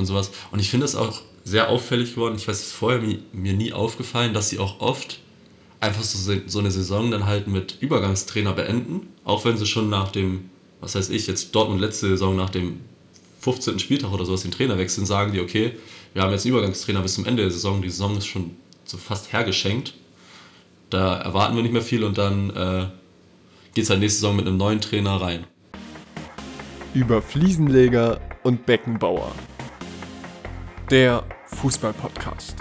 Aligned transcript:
und 0.00 0.06
sowas. 0.06 0.32
Und 0.50 0.58
ich 0.58 0.68
finde 0.68 0.86
es 0.86 0.96
auch 0.96 1.22
sehr 1.44 1.68
auffällig 1.68 2.14
geworden. 2.14 2.34
Ich 2.36 2.48
weiß, 2.48 2.56
es 2.56 2.66
ist 2.68 2.72
vorher 2.72 3.00
mir, 3.00 3.18
mir 3.32 3.52
nie 3.52 3.72
aufgefallen, 3.72 4.34
dass 4.34 4.48
sie 4.48 4.58
auch 4.58 4.80
oft 4.80 5.20
einfach 5.80 6.02
so, 6.02 6.34
so 6.46 6.58
eine 6.58 6.70
Saison 6.70 7.10
dann 7.10 7.26
halt 7.26 7.46
mit 7.46 7.76
Übergangstrainer 7.80 8.52
beenden. 8.52 9.08
Auch 9.24 9.44
wenn 9.44 9.56
sie 9.56 9.66
schon 9.66 9.88
nach 9.88 10.10
dem, 10.10 10.50
was 10.80 10.94
heißt 10.94 11.10
ich, 11.10 11.26
jetzt 11.26 11.54
Dortmund 11.54 11.80
letzte 11.80 12.08
Saison 12.08 12.36
nach 12.36 12.50
dem 12.50 12.80
15. 13.40 13.78
Spieltag 13.78 14.12
oder 14.12 14.24
sowas 14.24 14.42
den 14.42 14.50
Trainer 14.50 14.76
wechseln, 14.76 15.06
sagen 15.06 15.32
die, 15.32 15.40
okay, 15.40 15.72
wir 16.12 16.22
haben 16.22 16.32
jetzt 16.32 16.44
einen 16.44 16.54
Übergangstrainer 16.54 17.00
bis 17.00 17.14
zum 17.14 17.24
Ende 17.24 17.42
der 17.42 17.50
Saison. 17.50 17.80
Die 17.80 17.88
Saison 17.88 18.16
ist 18.16 18.26
schon 18.26 18.56
so 18.84 18.98
fast 18.98 19.32
hergeschenkt. 19.32 19.94
Da 20.90 21.16
erwarten 21.16 21.56
wir 21.56 21.62
nicht 21.62 21.72
mehr 21.72 21.82
viel 21.82 22.04
und 22.04 22.18
dann 22.18 22.50
äh, 22.50 22.86
geht 23.74 23.84
es 23.84 23.90
halt 23.90 24.00
nächste 24.00 24.20
Saison 24.20 24.36
mit 24.36 24.46
einem 24.46 24.56
neuen 24.56 24.80
Trainer 24.80 25.20
rein. 25.20 25.46
Über 26.92 27.22
Fliesenleger 27.22 28.20
und 28.42 28.66
Beckenbauer. 28.66 29.32
Der 30.90 31.24
Fußballpodcast. 31.46 32.56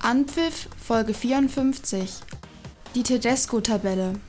Anpfiff 0.00 0.68
Folge 0.76 1.14
54. 1.14 2.10
Die 2.94 3.02
Tedesco-Tabelle. 3.02 4.20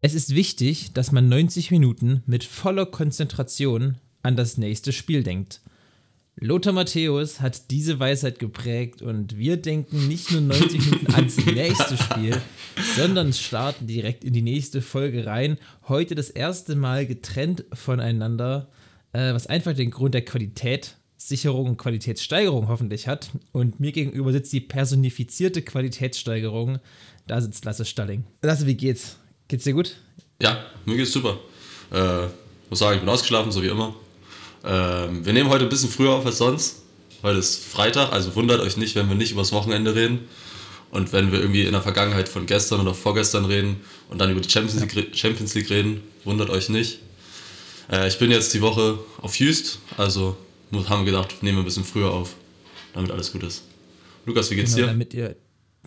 Es 0.00 0.14
ist 0.14 0.34
wichtig, 0.34 0.94
dass 0.94 1.12
man 1.12 1.28
90 1.28 1.70
Minuten 1.70 2.22
mit 2.24 2.44
voller 2.44 2.86
Konzentration 2.86 3.98
an 4.22 4.36
das 4.36 4.56
nächste 4.56 4.92
Spiel 4.92 5.22
denkt. 5.22 5.60
Lothar 6.36 6.72
Matthäus 6.72 7.40
hat 7.40 7.70
diese 7.70 8.00
Weisheit 8.00 8.38
geprägt 8.38 9.02
und 9.02 9.36
wir 9.36 9.58
denken 9.58 10.08
nicht 10.08 10.32
nur 10.32 10.40
90 10.40 10.84
Minuten 10.86 11.14
ans 11.14 11.36
nächste 11.46 11.96
Spiel, 11.96 12.40
sondern 12.96 13.32
starten 13.32 13.86
direkt 13.86 14.24
in 14.24 14.32
die 14.32 14.42
nächste 14.42 14.80
Folge 14.80 15.26
rein. 15.26 15.58
Heute 15.88 16.14
das 16.14 16.30
erste 16.30 16.74
Mal 16.74 17.06
getrennt 17.06 17.64
voneinander, 17.72 18.68
äh, 19.12 19.34
was 19.34 19.46
einfach 19.46 19.74
den 19.74 19.90
Grund 19.90 20.14
der 20.14 20.24
Qualitätssicherung 20.24 21.68
und 21.68 21.76
Qualitätssteigerung 21.76 22.68
hoffentlich 22.68 23.08
hat. 23.08 23.30
Und 23.52 23.78
mir 23.78 23.92
gegenüber 23.92 24.32
sitzt 24.32 24.54
die 24.54 24.60
personifizierte 24.60 25.60
Qualitätssteigerung. 25.60 26.78
Da 27.26 27.40
sitzt 27.42 27.66
Lasse 27.66 27.84
Stalling. 27.84 28.24
Lasse, 28.40 28.66
wie 28.66 28.74
geht's? 28.74 29.16
Geht's 29.48 29.64
dir 29.64 29.74
gut? 29.74 29.96
Ja, 30.40 30.64
mir 30.86 30.96
geht's 30.96 31.12
super. 31.12 31.38
Äh, 31.92 32.28
muss 32.70 32.78
sagen, 32.78 32.94
ich 32.94 33.00
bin 33.00 33.08
ausgeschlafen, 33.10 33.52
so 33.52 33.62
wie 33.62 33.68
immer. 33.68 33.94
Ähm, 34.64 35.24
wir 35.24 35.32
nehmen 35.32 35.50
heute 35.50 35.64
ein 35.64 35.70
bisschen 35.70 35.90
früher 35.90 36.10
auf 36.10 36.26
als 36.26 36.38
sonst. 36.38 36.82
Heute 37.22 37.38
ist 37.38 37.64
Freitag, 37.64 38.12
also 38.12 38.34
wundert 38.34 38.60
euch 38.60 38.76
nicht, 38.76 38.94
wenn 38.96 39.08
wir 39.08 39.14
nicht 39.14 39.32
übers 39.32 39.52
Wochenende 39.52 39.94
reden. 39.94 40.20
Und 40.90 41.12
wenn 41.12 41.32
wir 41.32 41.40
irgendwie 41.40 41.64
in 41.64 41.72
der 41.72 41.80
Vergangenheit 41.80 42.28
von 42.28 42.46
gestern 42.46 42.80
oder 42.80 42.94
vorgestern 42.94 43.46
reden 43.46 43.76
und 44.10 44.20
dann 44.20 44.30
über 44.30 44.40
die 44.40 44.50
Champions 44.50 44.80
League, 44.94 45.16
Champions 45.16 45.54
League 45.54 45.70
reden, 45.70 46.02
wundert 46.24 46.50
euch 46.50 46.68
nicht. 46.68 46.98
Äh, 47.90 48.08
ich 48.08 48.18
bin 48.18 48.30
jetzt 48.30 48.52
die 48.52 48.60
Woche 48.60 48.98
auf 49.20 49.36
Houston, 49.36 49.80
also 49.96 50.36
haben 50.88 51.04
wir 51.06 51.12
gedacht, 51.12 51.42
nehmen 51.42 51.58
wir 51.58 51.62
ein 51.62 51.64
bisschen 51.64 51.84
früher 51.84 52.10
auf, 52.10 52.34
damit 52.92 53.10
alles 53.10 53.32
gut 53.32 53.42
ist. 53.42 53.64
Lukas, 54.26 54.50
wie 54.50 54.56
geht's 54.56 54.74
genau, 54.74 54.86
dir? 54.86 54.92
Damit 54.92 55.14
ihr, 55.14 55.36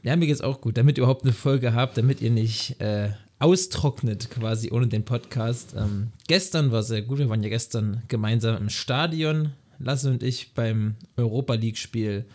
ja, 0.03 0.15
mir 0.15 0.27
geht's 0.27 0.41
auch 0.41 0.59
gut, 0.59 0.77
damit 0.77 0.97
ihr 0.97 1.03
überhaupt 1.03 1.23
eine 1.23 1.33
Folge 1.33 1.73
habt, 1.73 1.97
damit 1.97 2.21
ihr 2.21 2.31
nicht 2.31 2.79
äh, 2.79 3.09
austrocknet 3.39 4.29
quasi 4.29 4.71
ohne 4.71 4.87
den 4.87 5.05
Podcast. 5.05 5.73
Ähm, 5.77 6.11
gestern 6.27 6.71
war 6.71 6.83
sehr 6.83 7.01
gut. 7.01 7.19
Wir 7.19 7.29
waren 7.29 7.43
ja 7.43 7.49
gestern 7.49 8.03
gemeinsam 8.07 8.57
im 8.57 8.69
Stadion, 8.69 9.51
Lasse 9.77 10.09
und 10.09 10.23
ich, 10.23 10.53
beim 10.53 10.95
Europa 11.17 11.53
League-Spiel 11.55 12.25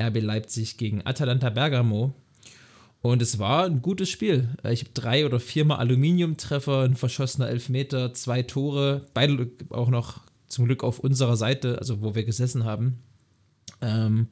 RB 0.00 0.20
Leipzig 0.20 0.76
gegen 0.76 1.06
Atalanta 1.06 1.50
Bergamo. 1.50 2.14
Und 3.00 3.20
es 3.20 3.38
war 3.38 3.64
ein 3.64 3.82
gutes 3.82 4.08
Spiel. 4.10 4.48
Äh, 4.62 4.72
ich 4.72 4.82
habe 4.82 4.92
drei 4.94 5.26
oder 5.26 5.40
viermal 5.40 5.78
Aluminiumtreffer, 5.78 6.82
ein 6.82 6.94
verschossener 6.94 7.48
Elfmeter, 7.48 8.14
zwei 8.14 8.42
Tore, 8.42 9.06
beide 9.12 9.50
auch 9.70 9.90
noch 9.90 10.20
zum 10.46 10.66
Glück 10.66 10.84
auf 10.84 10.98
unserer 11.00 11.36
Seite, 11.36 11.78
also 11.78 12.02
wo 12.02 12.14
wir 12.14 12.24
gesessen 12.24 12.64
haben. 12.64 12.98
Ähm, 13.80 14.28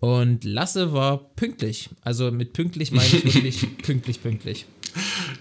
und 0.00 0.44
Lasse 0.44 0.92
war 0.92 1.18
pünktlich. 1.36 1.90
Also 2.02 2.30
mit 2.30 2.52
pünktlich 2.52 2.92
meine 2.92 3.06
ich 3.06 3.24
wirklich 3.24 3.78
pünktlich, 3.82 4.22
pünktlich. 4.22 4.66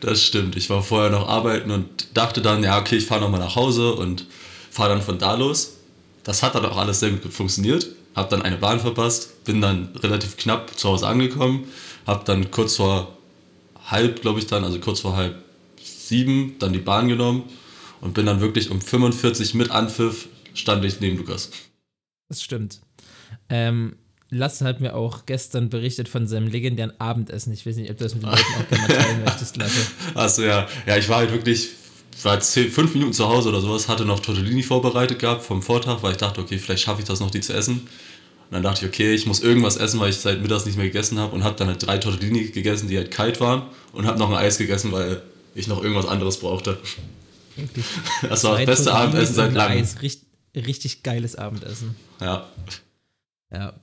Das 0.02 0.24
stimmt. 0.24 0.56
Ich 0.56 0.70
war 0.70 0.82
vorher 0.82 1.10
noch 1.10 1.28
arbeiten 1.28 1.72
und 1.72 2.08
dachte 2.14 2.42
dann, 2.42 2.64
ja, 2.64 2.80
okay, 2.80 2.98
ich 2.98 3.06
fahre 3.06 3.22
nochmal 3.22 3.40
nach 3.40 3.56
Hause 3.56 3.94
und 3.94 4.26
fahre 4.70 4.90
dann 4.90 5.02
von 5.02 5.18
da 5.18 5.36
los. 5.36 5.78
Das 6.24 6.44
hat 6.44 6.56
dann 6.56 6.66
auch 6.66 6.78
alles 6.78 7.00
sehr 7.00 7.12
gut 7.12 7.32
funktioniert. 7.32 7.88
Hab 8.16 8.30
dann 8.30 8.42
eine 8.42 8.58
Bahn 8.58 8.80
verpasst, 8.80 9.44
bin 9.44 9.62
dann 9.62 9.90
relativ 9.96 10.38
knapp 10.38 10.78
zu 10.78 10.90
Hause 10.90 11.08
angekommen, 11.08 11.66
hab 12.08 12.24
dann 12.24 12.50
kurz 12.50 12.78
vor 12.78 13.18
halb, 13.86 14.22
glaube 14.22 14.40
ich 14.40 14.48
dann, 14.48 14.64
also 14.64 14.80
kurz 14.80 15.02
vor 15.02 15.18
halb 15.18 15.44
sieben, 15.82 16.56
dann 16.60 16.72
die 16.72 16.80
Bahn 16.80 17.10
genommen 17.10 17.44
und 18.00 18.14
bin 18.14 18.26
dann 18.26 18.40
wirklich 18.40 18.72
um 18.72 18.80
45 18.80 19.54
mit 19.54 19.72
Anpfiff 19.72 20.30
stand 20.54 20.86
ich 20.86 21.02
neben 21.02 21.18
Lukas. 21.18 21.52
Das 22.30 22.42
stimmt. 22.42 22.80
Ähm, 23.50 23.98
Lasse 24.30 24.66
hat 24.66 24.82
mir 24.82 24.96
auch 24.96 25.26
gestern 25.26 25.70
berichtet 25.70 26.10
von 26.10 26.28
seinem 26.28 26.48
legendären 26.48 27.00
Abendessen. 27.00 27.54
Ich 27.54 27.66
weiß 27.66 27.76
nicht, 27.76 27.92
ob 27.92 27.98
du 27.98 28.04
das 28.04 28.16
mit 28.16 28.24
den 28.24 28.32
Leuten 28.32 28.44
auch 28.60 28.70
gerne 28.70 28.88
teilen 28.88 29.24
möchtest, 29.24 29.58
Lasse. 29.58 29.82
Achso, 30.16 30.42
ja. 30.42 30.68
Ja, 30.88 30.98
ich 30.98 31.08
war 31.10 31.18
halt 31.18 31.32
wirklich, 31.32 31.70
war 32.24 32.40
zehn, 32.40 32.72
fünf 32.72 32.94
Minuten 32.96 33.14
zu 33.14 33.28
Hause 33.28 33.50
oder 33.50 33.62
sowas, 33.62 33.88
hatte 33.88 34.04
noch 34.04 34.20
Tortellini 34.20 34.64
vorbereitet 34.64 35.20
gehabt 35.20 35.44
vom 35.44 35.62
Vortag, 35.62 36.02
weil 36.02 36.12
ich 36.12 36.18
dachte, 36.18 36.42
okay, 36.42 36.58
vielleicht 36.58 36.84
schaffe 36.84 37.02
ich 37.02 37.08
das 37.08 37.20
noch, 37.20 37.30
die 37.30 37.42
zu 37.42 37.54
essen. 37.54 37.88
Und 38.50 38.52
dann 38.52 38.64
dachte 38.64 38.86
ich, 38.86 38.92
okay, 38.92 39.14
ich 39.14 39.26
muss 39.26 39.42
irgendwas 39.42 39.78
essen, 39.78 40.00
weil 40.00 40.10
ich 40.10 40.18
seit 40.18 40.42
mittags 40.42 40.66
nicht 40.66 40.78
mehr 40.78 40.86
gegessen 40.88 41.20
habe 41.20 41.34
und 41.34 41.44
habe 41.44 41.56
dann 41.56 41.68
halt 41.68 41.86
drei 41.86 41.98
Tortellini 41.98 42.46
gegessen, 42.50 42.88
die 42.88 42.98
halt 42.98 43.12
kalt 43.12 43.40
waren 43.40 43.64
und 43.94 44.06
habe 44.06 44.20
noch 44.20 44.30
ein 44.30 44.36
Eis 44.36 44.58
gegessen, 44.58 44.92
weil 44.92 45.22
ich 45.56 45.68
noch 45.68 45.82
irgendwas 45.82 46.08
anderes 46.08 46.40
brauchte. 46.40 46.78
Wirklich. 47.56 47.86
Das 48.30 48.44
war 48.44 48.58
das 48.58 48.66
beste 48.66 48.94
Abendessen 48.94 49.36
seit 49.36 49.54
langem. 49.54 49.82
Eis. 49.82 50.02
Richtig, 50.02 50.28
richtig 50.56 51.04
geiles 51.04 51.36
Abendessen. 51.36 51.96
Ja. 52.20 52.48
Ja. 53.52 53.74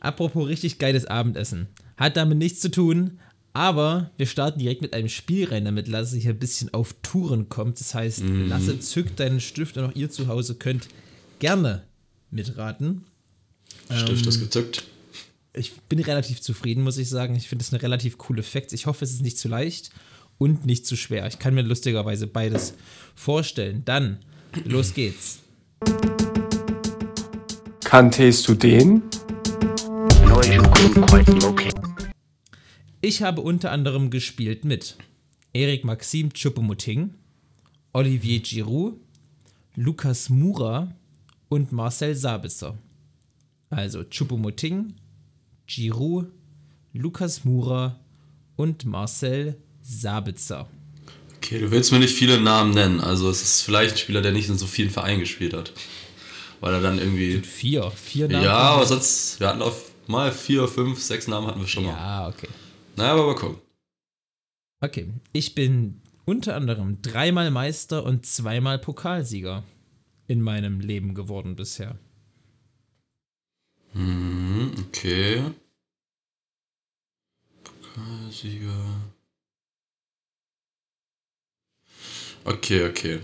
Apropos 0.00 0.48
richtig 0.48 0.78
geiles 0.78 1.06
Abendessen. 1.06 1.68
Hat 1.96 2.16
damit 2.16 2.38
nichts 2.38 2.60
zu 2.60 2.70
tun, 2.70 3.18
aber 3.52 4.10
wir 4.16 4.26
starten 4.26 4.58
direkt 4.58 4.82
mit 4.82 4.94
einem 4.94 5.08
Spiel 5.08 5.48
rein, 5.48 5.64
damit 5.64 5.88
Lasse 5.88 6.16
hier 6.16 6.30
ein 6.32 6.38
bisschen 6.38 6.72
auf 6.72 6.94
Touren 7.02 7.48
kommt. 7.48 7.78
Das 7.80 7.94
heißt, 7.94 8.20
Mhm. 8.22 8.48
Lasse 8.48 8.78
zückt 8.80 9.20
deinen 9.20 9.40
Stift 9.40 9.76
und 9.76 9.84
auch 9.84 9.94
ihr 9.94 10.10
zu 10.10 10.26
Hause 10.28 10.54
könnt 10.54 10.88
gerne 11.38 11.82
mitraten. 12.30 13.04
Stift 13.94 14.26
ist 14.26 14.40
gezückt. 14.40 14.84
Ich 15.54 15.74
bin 15.82 15.98
relativ 15.98 16.40
zufrieden, 16.40 16.82
muss 16.82 16.96
ich 16.96 17.10
sagen. 17.10 17.36
Ich 17.36 17.48
finde 17.48 17.62
es 17.62 17.72
eine 17.72 17.82
relativ 17.82 18.16
coole 18.16 18.42
Fact. 18.42 18.72
Ich 18.72 18.86
hoffe, 18.86 19.04
es 19.04 19.12
ist 19.12 19.20
nicht 19.20 19.36
zu 19.36 19.48
leicht 19.48 19.90
und 20.38 20.64
nicht 20.64 20.86
zu 20.86 20.96
schwer. 20.96 21.26
Ich 21.26 21.38
kann 21.38 21.52
mir 21.54 21.60
lustigerweise 21.62 22.26
beides 22.26 22.72
vorstellen. 23.14 23.82
Dann, 23.84 24.18
los 24.64 24.94
geht's. 24.94 25.40
Kanntest 27.84 28.48
du 28.48 28.54
den? 28.54 29.02
Ich 33.00 33.20
habe 33.20 33.42
unter 33.42 33.70
anderem 33.70 34.10
gespielt 34.10 34.64
mit 34.64 34.96
Erik 35.52 35.84
Maxim 35.84 36.30
Choupo-Moting, 36.30 37.10
Olivier 37.92 38.40
Giroud, 38.40 38.94
Lukas 39.76 40.30
Mura 40.30 40.94
und 41.48 41.72
Marcel 41.72 42.14
Sabitzer. 42.14 42.78
Also 43.70 44.00
Choupo-Moting, 44.00 44.94
Giroud, 45.66 46.28
Lukas 46.94 47.44
Mura 47.44 48.00
und 48.56 48.84
Marcel 48.84 49.56
Sabitzer. 49.82 50.68
Okay, 51.36 51.58
du 51.58 51.70
willst 51.70 51.92
mir 51.92 51.98
nicht 51.98 52.14
viele 52.14 52.40
Namen 52.40 52.72
nennen. 52.72 53.00
Also 53.00 53.28
es 53.28 53.42
ist 53.42 53.62
vielleicht 53.62 53.92
ein 53.92 53.98
Spieler, 53.98 54.22
der 54.22 54.32
nicht 54.32 54.48
in 54.48 54.56
so 54.56 54.66
vielen 54.66 54.90
Vereinen 54.90 55.20
gespielt 55.20 55.54
hat. 55.54 55.72
Weil 56.60 56.74
er 56.74 56.80
dann 56.80 56.98
irgendwie... 56.98 57.38
Vier, 57.40 57.90
vier 57.90 58.28
Namen. 58.28 58.44
Ja, 58.44 58.56
aber 58.56 58.86
sonst, 58.86 59.38
wir 59.40 59.48
hatten 59.48 59.62
auf 59.62 59.91
mal 60.12 60.30
vier, 60.30 60.68
fünf, 60.68 61.02
sechs 61.02 61.26
Namen 61.26 61.48
hatten 61.48 61.60
wir 61.60 61.66
schon 61.66 61.84
mal. 61.84 61.92
Ja, 61.92 62.28
okay. 62.28 62.48
Naja, 62.96 63.14
aber 63.14 63.26
mal 63.26 63.34
gucken. 63.34 63.60
Okay, 64.80 65.08
ich 65.32 65.54
bin 65.54 66.00
unter 66.24 66.54
anderem 66.54 67.02
dreimal 67.02 67.50
Meister 67.50 68.04
und 68.04 68.26
zweimal 68.26 68.78
Pokalsieger 68.78 69.64
in 70.28 70.40
meinem 70.42 70.80
Leben 70.80 71.14
geworden 71.14 71.56
bisher. 71.56 71.98
Mhm, 73.94 74.72
okay. 74.86 75.42
Pokalsieger. 77.64 78.84
Okay, 82.44 82.88
okay. 82.88 83.20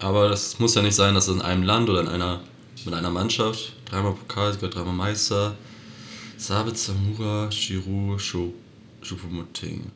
Aber 0.00 0.28
das 0.28 0.58
muss 0.58 0.74
ja 0.74 0.82
nicht 0.82 0.94
sein, 0.94 1.14
dass 1.14 1.28
es 1.28 1.34
in 1.34 1.42
einem 1.42 1.62
Land 1.62 1.90
oder 1.90 2.00
in 2.00 2.08
einer, 2.08 2.42
mit 2.84 2.94
einer 2.94 3.10
Mannschaft, 3.10 3.74
dreimal 3.86 4.14
Pokalsieger, 4.14 4.68
dreimal 4.68 4.94
Meister, 4.94 5.56
Sabitzer, 6.42 6.94
Mura, 6.94 7.48
Giroud, 7.50 8.20
Choupo-Moting. 9.00 9.92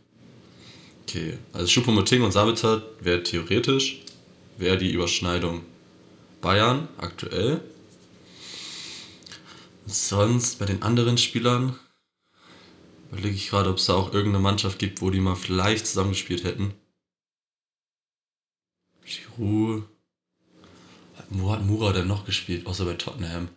Okay, 1.03 1.39
also 1.53 1.67
Choupo-Moting 1.67 2.23
und 2.23 2.31
Sabitzer 2.31 2.83
wäre 3.01 3.25
theoretisch, 3.25 4.03
wäre 4.57 4.79
die 4.79 4.93
Überschneidung 4.93 5.63
Bayern 6.41 6.87
aktuell. 6.99 7.63
Sonst 9.87 10.61
bei 10.61 10.67
den 10.67 10.83
anderen 10.83 11.19
Spielern 11.19 11.77
überlege 13.11 13.35
ich 13.35 13.51
gerade, 13.51 13.71
ob 13.71 13.79
es 13.79 13.87
da 13.87 13.95
auch 13.95 14.15
irgendeine 14.15 14.45
Mannschaft 14.45 14.79
gibt, 14.79 15.01
wo 15.01 15.11
die 15.11 15.19
mal 15.19 15.35
vielleicht 15.35 15.89
zusammengespielt 15.89 16.45
hätten. 16.45 16.75
Giroud. 19.05 19.83
Wo 21.29 21.51
hat 21.51 21.65
Mura 21.65 21.93
denn 21.93 22.07
noch 22.07 22.25
gespielt, 22.25 22.69
außer 22.69 22.85
bei 22.85 22.95
Tottenham? 22.95 23.49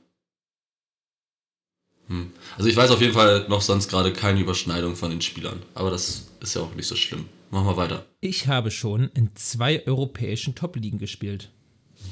Hm. 2.10 2.32
Also 2.58 2.70
ich 2.70 2.76
weiß 2.76 2.92
auf 2.92 3.02
jeden 3.02 3.14
Fall 3.14 3.48
noch 3.48 3.62
sonst 3.62 3.88
gerade 3.88 4.12
keine 4.12 4.40
Überschneidung 4.42 4.96
von 4.96 5.10
den 5.12 5.22
Spielern. 5.22 5.62
Aber 5.76 5.90
das 5.92 6.28
ist 6.42 6.56
ja 6.56 6.62
auch 6.62 6.74
nicht 6.76 6.88
so 6.88 6.96
schlimm. 6.96 7.26
Machen 7.52 7.68
wir 7.68 7.78
weiter. 7.78 8.06
Ich 8.20 8.48
habe 8.48 8.70
schon 8.72 9.10
in 9.14 9.36
zwei 9.36 9.86
europäischen 9.88 10.56
Top-Ligen 10.56 11.00
gespielt. 11.00 11.50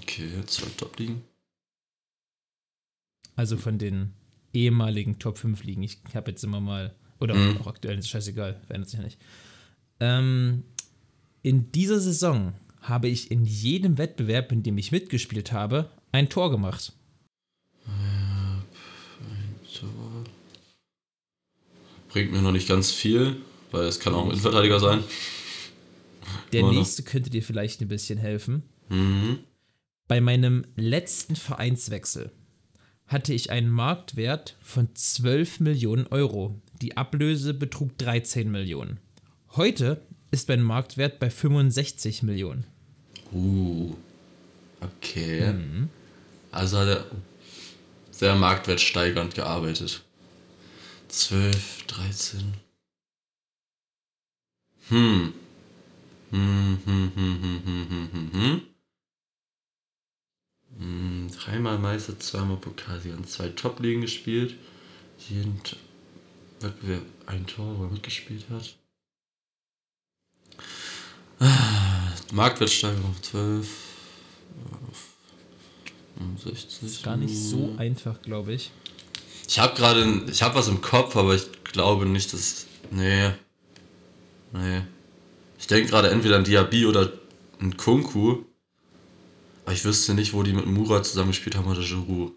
Okay, 0.01 0.29
zwei 0.45 0.67
Top-Ligen. 0.77 1.21
Also 3.35 3.57
von 3.57 3.77
den 3.77 4.13
ehemaligen 4.53 5.19
Top 5.19 5.37
5 5.37 5.63
Ligen. 5.63 5.83
Ich 5.83 5.99
habe 6.15 6.31
jetzt 6.31 6.43
immer 6.43 6.59
mal, 6.59 6.95
oder 7.19 7.35
Mhm. 7.35 7.57
auch 7.57 7.67
aktuell, 7.67 7.97
ist 7.99 8.09
scheißegal, 8.09 8.59
verändert 8.65 8.89
sich 8.89 8.99
ja 8.99 9.05
nicht. 9.05 9.19
Ähm, 9.99 10.63
in 11.43 11.71
dieser 11.71 11.99
Saison 11.99 12.53
habe 12.81 13.07
ich 13.09 13.29
in 13.29 13.45
jedem 13.45 13.97
Wettbewerb, 13.97 14.51
in 14.51 14.63
dem 14.63 14.77
ich 14.77 14.91
mitgespielt 14.91 15.51
habe, 15.51 15.89
ein 16.11 16.29
Tor 16.29 16.49
gemacht. 16.49 16.93
So. 19.69 19.87
Bringt 22.09 22.31
mir 22.31 22.41
noch 22.41 22.51
nicht 22.51 22.67
ganz 22.67 22.91
viel, 22.91 23.37
weil 23.71 23.85
es 23.85 23.99
kann 23.99 24.13
auch 24.13 24.25
ein 24.25 24.31
Innenverteidiger 24.31 24.79
sein. 24.79 25.03
Der 26.53 26.61
noch. 26.61 26.71
nächste 26.71 27.03
könnte 27.03 27.29
dir 27.29 27.43
vielleicht 27.43 27.81
ein 27.81 27.87
bisschen 27.87 28.17
helfen. 28.17 28.63
Mhm. 28.89 29.39
Bei 30.07 30.21
meinem 30.21 30.65
letzten 30.75 31.35
Vereinswechsel 31.35 32.31
hatte 33.07 33.33
ich 33.33 33.51
einen 33.51 33.69
Marktwert 33.69 34.57
von 34.61 34.89
12 34.93 35.61
Millionen 35.61 36.07
Euro. 36.07 36.61
Die 36.81 36.97
Ablöse 36.97 37.53
betrug 37.53 37.97
13 37.97 38.51
Millionen. 38.51 38.99
Heute 39.55 40.01
ist 40.31 40.49
mein 40.49 40.61
Marktwert 40.61 41.19
bei 41.19 41.29
65 41.29 42.23
Millionen. 42.23 42.65
Uh. 43.31 43.95
Okay. 44.81 45.53
Also 46.51 46.77
hat 46.77 46.87
er 46.87 47.05
sehr 48.11 48.35
marktwertsteigernd 48.35 49.35
gearbeitet. 49.35 50.03
12, 51.09 51.83
13. 51.87 52.53
Hm. 54.89 55.33
Hm, 56.31 56.79
hm, 56.85 57.11
hm, 57.15 57.41
hm, 57.41 57.61
hm, 57.65 57.87
hm, 57.89 58.09
hm, 58.11 58.31
hm. 58.33 58.61
Hm, 60.77 61.31
Dreimal 61.31 61.77
Meister, 61.77 62.19
zweimal 62.19 62.57
Pokalsieger 62.57 63.15
und 63.15 63.29
zwei 63.29 63.49
Top-Ligen 63.49 64.01
gespielt. 64.01 64.55
Jeden 65.29 65.61
Wettbewerb 66.59 67.03
ein 67.25 67.45
Tor, 67.47 67.77
wo 67.77 67.83
er 67.85 67.91
mitgespielt 67.91 68.45
hat. 68.49 68.75
Ah, 71.39 72.11
Marktwertsteigerung 72.31 73.11
auf 73.11 73.21
12. 73.21 73.69
auf 74.89 75.05
65. 76.17 76.83
Ist 76.83 77.03
gar 77.03 77.17
nicht 77.17 77.35
so 77.35 77.75
einfach, 77.77 78.21
glaube 78.21 78.53
ich. 78.53 78.71
Ich 79.47 79.59
habe 79.59 79.75
gerade, 79.75 80.23
ich 80.29 80.43
habe 80.43 80.55
was 80.55 80.67
im 80.67 80.81
Kopf, 80.81 81.15
aber 81.15 81.33
ich 81.33 81.47
glaube 81.63 82.05
nicht, 82.05 82.33
dass, 82.33 82.65
nee, 82.91 83.31
nee. 84.51 84.81
Ich 85.57 85.67
denke 85.67 85.89
gerade 85.89 86.09
entweder 86.09 86.35
an 86.35 86.43
Diaby 86.43 86.85
oder 86.85 87.13
an 87.61 87.77
Kunku, 87.77 88.43
aber 89.63 89.73
ich 89.73 89.85
wüsste 89.85 90.13
nicht, 90.13 90.33
wo 90.33 90.43
die 90.43 90.51
mit 90.51 90.65
Mura 90.65 91.01
zusammengespielt 91.01 91.55
haben 91.55 91.67
oder 91.67 91.81
Giroud. 91.81 92.33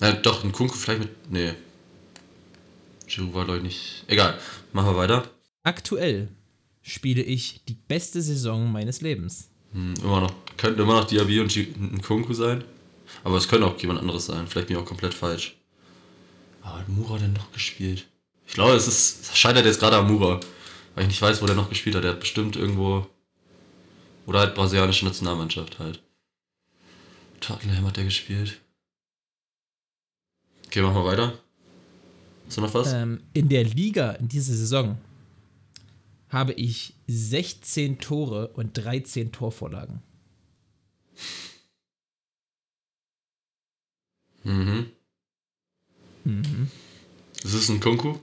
Äh, 0.00 0.14
doch, 0.22 0.44
ein 0.44 0.52
Kunku 0.52 0.74
vielleicht 0.74 1.00
mit, 1.00 1.30
nee. 1.30 1.52
Giroud 3.06 3.34
war 3.34 3.44
glaube 3.44 3.58
ich 3.58 3.64
nicht, 3.64 4.04
egal, 4.06 4.38
machen 4.72 4.88
wir 4.88 4.96
weiter. 4.96 5.30
Aktuell 5.62 6.28
spiele 6.80 7.22
ich 7.22 7.60
die 7.68 7.76
beste 7.86 8.22
Saison 8.22 8.72
meines 8.72 9.02
Lebens. 9.02 9.50
Hm, 9.72 9.92
immer 10.02 10.22
noch, 10.22 10.32
könnten 10.56 10.80
immer 10.80 11.00
noch 11.00 11.04
Diaby 11.04 11.40
und 11.40 12.02
Kunku 12.02 12.32
sein, 12.32 12.64
aber 13.24 13.36
es 13.36 13.46
könnte 13.46 13.66
auch 13.66 13.78
jemand 13.78 14.00
anderes 14.00 14.24
sein, 14.24 14.46
vielleicht 14.46 14.68
bin 14.68 14.76
ich 14.76 14.82
auch 14.82 14.86
komplett 14.86 15.12
falsch. 15.12 15.54
Aber 16.66 16.80
hat 16.80 16.88
Mura 16.88 17.18
denn 17.18 17.32
noch 17.32 17.52
gespielt? 17.52 18.08
Ich 18.46 18.54
glaube, 18.54 18.74
es 18.74 18.88
ist, 18.88 19.22
es 19.22 19.38
scheitert 19.38 19.64
jetzt 19.66 19.78
gerade 19.78 19.96
am 19.96 20.08
Mura, 20.08 20.40
weil 20.94 21.04
ich 21.04 21.08
nicht 21.08 21.22
weiß, 21.22 21.40
wo 21.40 21.46
der 21.46 21.54
noch 21.54 21.68
gespielt 21.68 21.94
hat. 21.94 22.02
Der 22.02 22.12
hat 22.12 22.20
bestimmt 22.20 22.56
irgendwo, 22.56 23.06
oder 24.26 24.40
halt 24.40 24.54
brasilianische 24.56 25.04
Nationalmannschaft 25.04 25.78
halt. 25.78 26.02
Tottenham 27.40 27.86
hat 27.86 27.96
der 27.96 28.04
gespielt. 28.04 28.60
Okay, 30.66 30.82
machen 30.82 30.96
wir 30.96 31.04
weiter. 31.04 31.38
Hast 32.46 32.56
du 32.56 32.60
noch 32.62 32.74
was? 32.74 32.92
Ähm, 32.92 33.22
in 33.32 33.48
der 33.48 33.62
Liga 33.62 34.12
in 34.12 34.28
dieser 34.28 34.54
Saison 34.54 34.98
habe 36.30 36.52
ich 36.54 36.94
16 37.06 38.00
Tore 38.00 38.48
und 38.48 38.76
13 38.76 39.30
Torvorlagen. 39.30 40.02
Mhm. 44.42 44.95
Mhm. 46.26 46.68
Ist 47.44 47.54
es 47.54 47.68
ein 47.68 47.80
Kunku? 47.80 48.16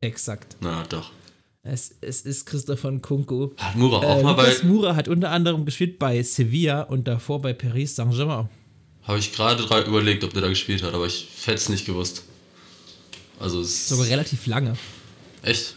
Exakt. 0.00 0.56
Na, 0.60 0.84
doch. 0.88 1.10
Es, 1.64 1.94
es 2.00 2.22
ist 2.22 2.44
Christopher 2.46 2.90
Nkunku. 2.90 3.50
Hat 3.56 3.76
Mura 3.76 3.98
auch 3.98 4.18
Äh, 4.18 4.22
mal 4.22 4.32
bei, 4.34 4.52
Moura 4.64 4.96
hat 4.96 5.06
unter 5.08 5.30
anderem 5.30 5.64
gespielt 5.64 5.98
bei 5.98 6.20
Sevilla 6.22 6.82
und 6.82 7.06
davor 7.06 7.40
bei 7.40 7.52
Paris 7.52 7.94
Saint-Germain. 7.96 8.48
habe 9.04 9.18
ich 9.18 9.32
gerade 9.32 9.62
überlegt, 9.86 10.24
ob 10.24 10.32
der 10.32 10.42
da 10.42 10.48
gespielt 10.48 10.82
hat, 10.82 10.92
aber 10.94 11.06
ich 11.06 11.28
hätte 11.44 11.58
es 11.58 11.68
nicht 11.68 11.86
gewusst. 11.86 12.24
Also 13.38 13.60
es 13.60 13.88
Sogar 13.88 14.06
relativ 14.06 14.46
lange. 14.46 14.76
echt. 15.42 15.76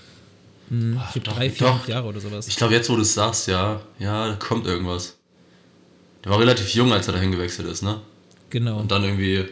Mhm. 0.71 0.97
Ach, 0.99 1.15
Ich 1.15 1.21
glaube 1.23 1.37
drei, 1.39 1.49
vier, 1.51 1.67
fünf 1.67 1.87
Jahre 1.87 2.07
oder 2.07 2.19
sowas. 2.19 2.47
Ich 2.47 2.55
glaube, 2.55 2.73
jetzt 2.73 2.89
wo 2.89 2.95
du 2.95 3.03
es 3.03 3.13
sagst, 3.13 3.47
ja, 3.47 3.81
ja, 3.99 4.29
da 4.29 4.35
kommt 4.35 4.65
irgendwas. 4.65 5.17
Der 6.23 6.31
war 6.31 6.39
relativ 6.39 6.69
jung, 6.73 6.91
als 6.91 7.05
er 7.07 7.13
dahin 7.13 7.31
gewechselt 7.31 7.67
ist, 7.67 7.83
ne? 7.83 8.01
genau. 8.49 8.79
Und 8.79 8.89
dann 8.91 9.03
irgendwie 9.03 9.45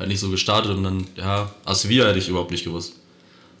halt 0.00 0.08
nicht 0.08 0.18
so 0.20 0.30
gestartet 0.30 0.72
und 0.76 0.82
dann, 0.82 1.06
ja, 1.16 1.54
aus 1.64 1.82
Sevilla 1.82 2.08
hätte 2.08 2.18
ich 2.18 2.28
überhaupt 2.28 2.50
nicht 2.50 2.64
gewusst. 2.64 2.94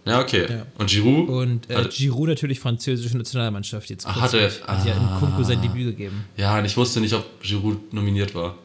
Ja, 0.06 0.20
okay. 0.20 0.46
Ja. 0.50 0.66
Und 0.78 0.88
Giroud? 0.88 1.28
Und 1.28 1.70
äh, 1.70 1.76
Hat- 1.76 1.90
Giroud 1.90 2.28
natürlich 2.28 2.58
französische 2.58 3.16
Nationalmannschaft 3.18 3.90
jetzt. 3.90 4.06
Ach, 4.06 4.18
hat 4.20 4.32
er- 4.34 4.50
Hat 4.66 4.86
ja 4.86 4.94
ah. 4.94 5.14
in 5.14 5.20
Kunku 5.20 5.44
sein 5.44 5.60
Debüt 5.60 5.84
gegeben. 5.86 6.24
ja, 6.36 6.58
und 6.58 6.64
ich 6.64 6.76
wusste 6.76 7.00
nicht, 7.00 7.12
ob 7.14 7.24
Giroud 7.42 7.92
nominiert 7.92 8.34
war. 8.34 8.56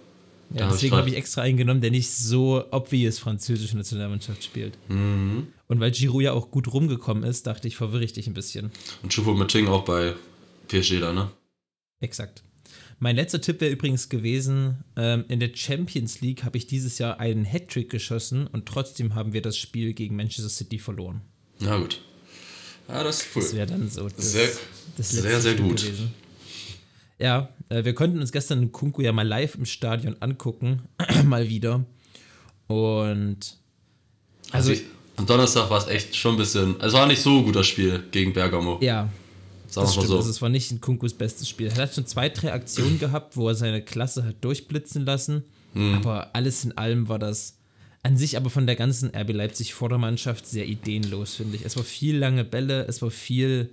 Da 0.49 0.59
Ja, 0.61 0.65
ich 0.67 0.73
deswegen 0.73 0.95
habe 0.95 1.09
ich 1.09 1.15
extra 1.15 1.41
eingenommen, 1.41 1.81
der 1.81 1.91
nicht 1.91 2.09
so 2.09 2.63
obvious 2.71 3.19
französische 3.19 3.75
Nationalmannschaft 3.75 4.43
spielt. 4.43 4.77
Mhm. 4.87 5.47
Und 5.67 5.79
weil 5.81 5.91
Giroud 5.91 6.21
ja 6.23 6.31
auch 6.31 6.51
gut 6.51 6.71
rumgekommen 6.71 7.23
ist, 7.23 7.45
dachte 7.47 7.67
ich, 7.67 7.75
verwirre 7.75 8.05
ich 8.05 8.13
dich 8.13 8.27
ein 8.27 8.33
bisschen. 8.33 8.71
Und 9.03 9.11
Choupo-Moting 9.13 9.67
auch 9.67 9.83
bei 9.83 10.13
PSG 10.69 10.99
da, 11.01 11.11
ne? 11.11 11.29
Exakt. 11.99 12.43
Mein 12.99 13.15
letzter 13.17 13.41
Tipp 13.41 13.59
wäre 13.61 13.71
übrigens 13.71 14.09
gewesen, 14.09 14.83
ähm, 14.95 15.25
in 15.27 15.39
der 15.39 15.51
Champions 15.53 16.21
League 16.21 16.43
habe 16.43 16.57
ich 16.57 16.65
dieses 16.65 16.97
Jahr 16.97 17.19
einen 17.19 17.43
Hattrick 17.45 17.89
geschossen 17.89 18.47
und 18.47 18.65
trotzdem 18.65 19.15
haben 19.15 19.33
wir 19.33 19.41
das 19.41 19.57
Spiel 19.57 19.93
gegen 19.93 20.15
Manchester 20.15 20.49
City 20.49 20.79
verloren. 20.79 21.21
Na 21.59 21.77
gut. 21.77 22.01
Ja, 22.87 23.03
das 23.03 23.21
ist 23.21 23.27
cool. 23.35 23.41
Das 23.43 23.55
wäre 23.55 23.67
dann 23.67 23.89
so 23.89 24.07
das, 24.07 24.31
Sehr- 24.31 24.49
das 24.97 25.09
sehr, 25.09 25.41
sehr 25.41 25.53
Spiel 25.53 25.65
gut. 25.67 25.81
gewesen. 25.81 26.11
Ja, 27.19 27.49
äh, 27.69 27.83
wir 27.83 27.93
konnten 27.93 28.19
uns 28.19 28.31
gestern 28.31 28.71
Kunku 28.71 29.01
ja 29.01 29.11
mal 29.11 29.27
live 29.27 29.55
im 29.55 29.65
Stadion 29.65 30.15
angucken, 30.21 30.81
mal 31.25 31.47
wieder. 31.49 31.85
Und 32.67 33.57
Also, 34.51 34.71
also 34.71 34.71
ich, 34.71 34.83
am 35.17 35.25
Donnerstag 35.25 35.69
war 35.69 35.79
es 35.79 35.87
echt 35.87 36.15
schon 36.15 36.35
ein 36.35 36.37
bisschen. 36.37 36.79
Es 36.81 36.93
war 36.93 37.07
nicht 37.07 37.21
so 37.21 37.37
ein 37.39 37.43
guter 37.45 37.63
Spiel 37.63 38.03
gegen 38.11 38.33
Bergamo. 38.33 38.79
ja, 38.81 39.09
Sagen 39.75 39.85
das 39.85 39.93
stimmt. 39.93 40.07
so. 40.07 40.17
Also 40.17 40.29
es 40.29 40.41
war 40.41 40.49
nicht 40.49 40.71
ein 40.71 40.81
Kunkus 40.81 41.13
bestes 41.13 41.47
Spiel. 41.47 41.67
Er 41.67 41.75
hat 41.75 41.93
schon 41.93 42.07
zwei, 42.07 42.29
drei 42.29 42.51
Aktionen 42.53 42.97
gehabt, 42.99 43.37
wo 43.37 43.47
er 43.47 43.55
seine 43.55 43.81
Klasse 43.83 44.23
hat 44.25 44.43
durchblitzen 44.43 45.05
lassen. 45.05 45.43
Hm. 45.73 45.93
Aber 45.95 46.35
alles 46.35 46.63
in 46.65 46.77
allem 46.77 47.07
war 47.09 47.19
das 47.19 47.57
an 48.03 48.17
sich 48.17 48.37
aber 48.37 48.49
von 48.51 48.67
der 48.67 48.75
ganzen 48.75 49.09
RB 49.15 49.33
Leipzig 49.33 49.73
Vordermannschaft 49.73 50.45
sehr 50.45 50.67
ideenlos, 50.67 51.35
finde 51.35 51.55
ich. 51.57 51.65
Es 51.65 51.75
war 51.75 51.83
viel 51.83 52.15
lange 52.17 52.43
Bälle, 52.43 52.85
es 52.87 53.01
war 53.01 53.09
viel, 53.09 53.71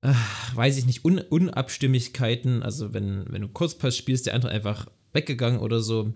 äh, 0.00 0.12
weiß 0.54 0.78
ich 0.78 0.86
nicht, 0.86 1.04
Un 1.04 1.18
Unabstimmigkeiten. 1.18 2.62
Also 2.62 2.94
wenn, 2.94 3.24
wenn 3.28 3.42
du 3.42 3.48
Kurzpass 3.48 3.96
spielst, 3.96 4.26
der 4.26 4.34
andere 4.34 4.52
einfach 4.52 4.86
weggegangen 5.12 5.60
oder 5.60 5.80
so, 5.80 6.12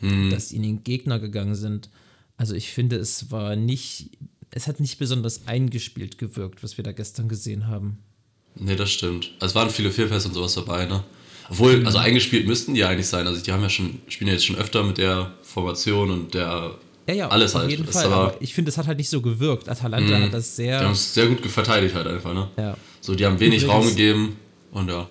Hm. 0.00 0.30
dass 0.30 0.48
die 0.48 0.56
in 0.56 0.62
den 0.62 0.82
Gegner 0.84 1.18
gegangen 1.18 1.54
sind. 1.54 1.90
Also 2.36 2.54
ich 2.54 2.70
finde, 2.70 2.96
es 2.96 3.30
war 3.30 3.54
nicht, 3.56 4.12
es 4.50 4.66
hat 4.66 4.80
nicht 4.80 4.98
besonders 4.98 5.46
eingespielt 5.46 6.18
gewirkt, 6.18 6.62
was 6.62 6.76
wir 6.76 6.84
da 6.84 6.92
gestern 6.92 7.28
gesehen 7.28 7.66
haben. 7.68 7.98
Nee, 8.56 8.76
das 8.76 8.90
stimmt. 8.90 9.32
Also, 9.40 9.52
es 9.52 9.54
waren 9.54 9.70
viele 9.70 9.90
Fehlpässe 9.90 10.28
und 10.28 10.34
sowas 10.34 10.54
dabei, 10.54 10.86
ne? 10.86 11.04
Obwohl, 11.48 11.84
also 11.84 11.98
eingespielt 11.98 12.46
müssten 12.46 12.74
die 12.74 12.84
eigentlich 12.84 13.08
sein. 13.08 13.26
Also 13.26 13.42
die 13.42 13.50
haben 13.50 13.62
ja 13.62 13.68
schon, 13.68 14.00
spielen 14.08 14.28
ja 14.28 14.34
jetzt 14.34 14.46
schon 14.46 14.54
öfter 14.56 14.84
mit 14.84 14.98
der 14.98 15.32
Formation 15.42 16.10
und 16.10 16.34
der. 16.34 16.76
Ja, 17.08 17.14
ja, 17.14 17.28
Alles 17.28 17.54
auf 17.56 17.62
halt. 17.62 17.70
jeden 17.72 17.86
Das 17.86 17.94
Fall. 17.96 18.12
aber- 18.12 18.36
ich 18.40 18.54
finde, 18.54 18.68
es 18.70 18.78
hat 18.78 18.86
halt 18.86 18.98
nicht 18.98 19.08
so 19.08 19.20
gewirkt. 19.20 19.68
Atalanta 19.68 20.16
Mhm. 20.18 20.22
hat 20.24 20.34
das 20.34 20.54
Die 20.54 20.72
haben 20.72 20.80
sehr. 20.80 20.90
es 20.92 21.14
sehr 21.14 21.26
gut 21.26 21.44
verteidigt 21.46 21.94
halt 21.96 22.06
einfach, 22.06 22.34
ne? 22.34 22.48
Ja. 22.56 22.76
So, 23.00 23.16
die 23.16 23.26
haben 23.26 23.40
wenig 23.40 23.64
Übrigens- 23.64 23.72
Raum 23.84 23.88
gegeben 23.88 24.36
und 24.70 24.88
ja. 24.90 25.10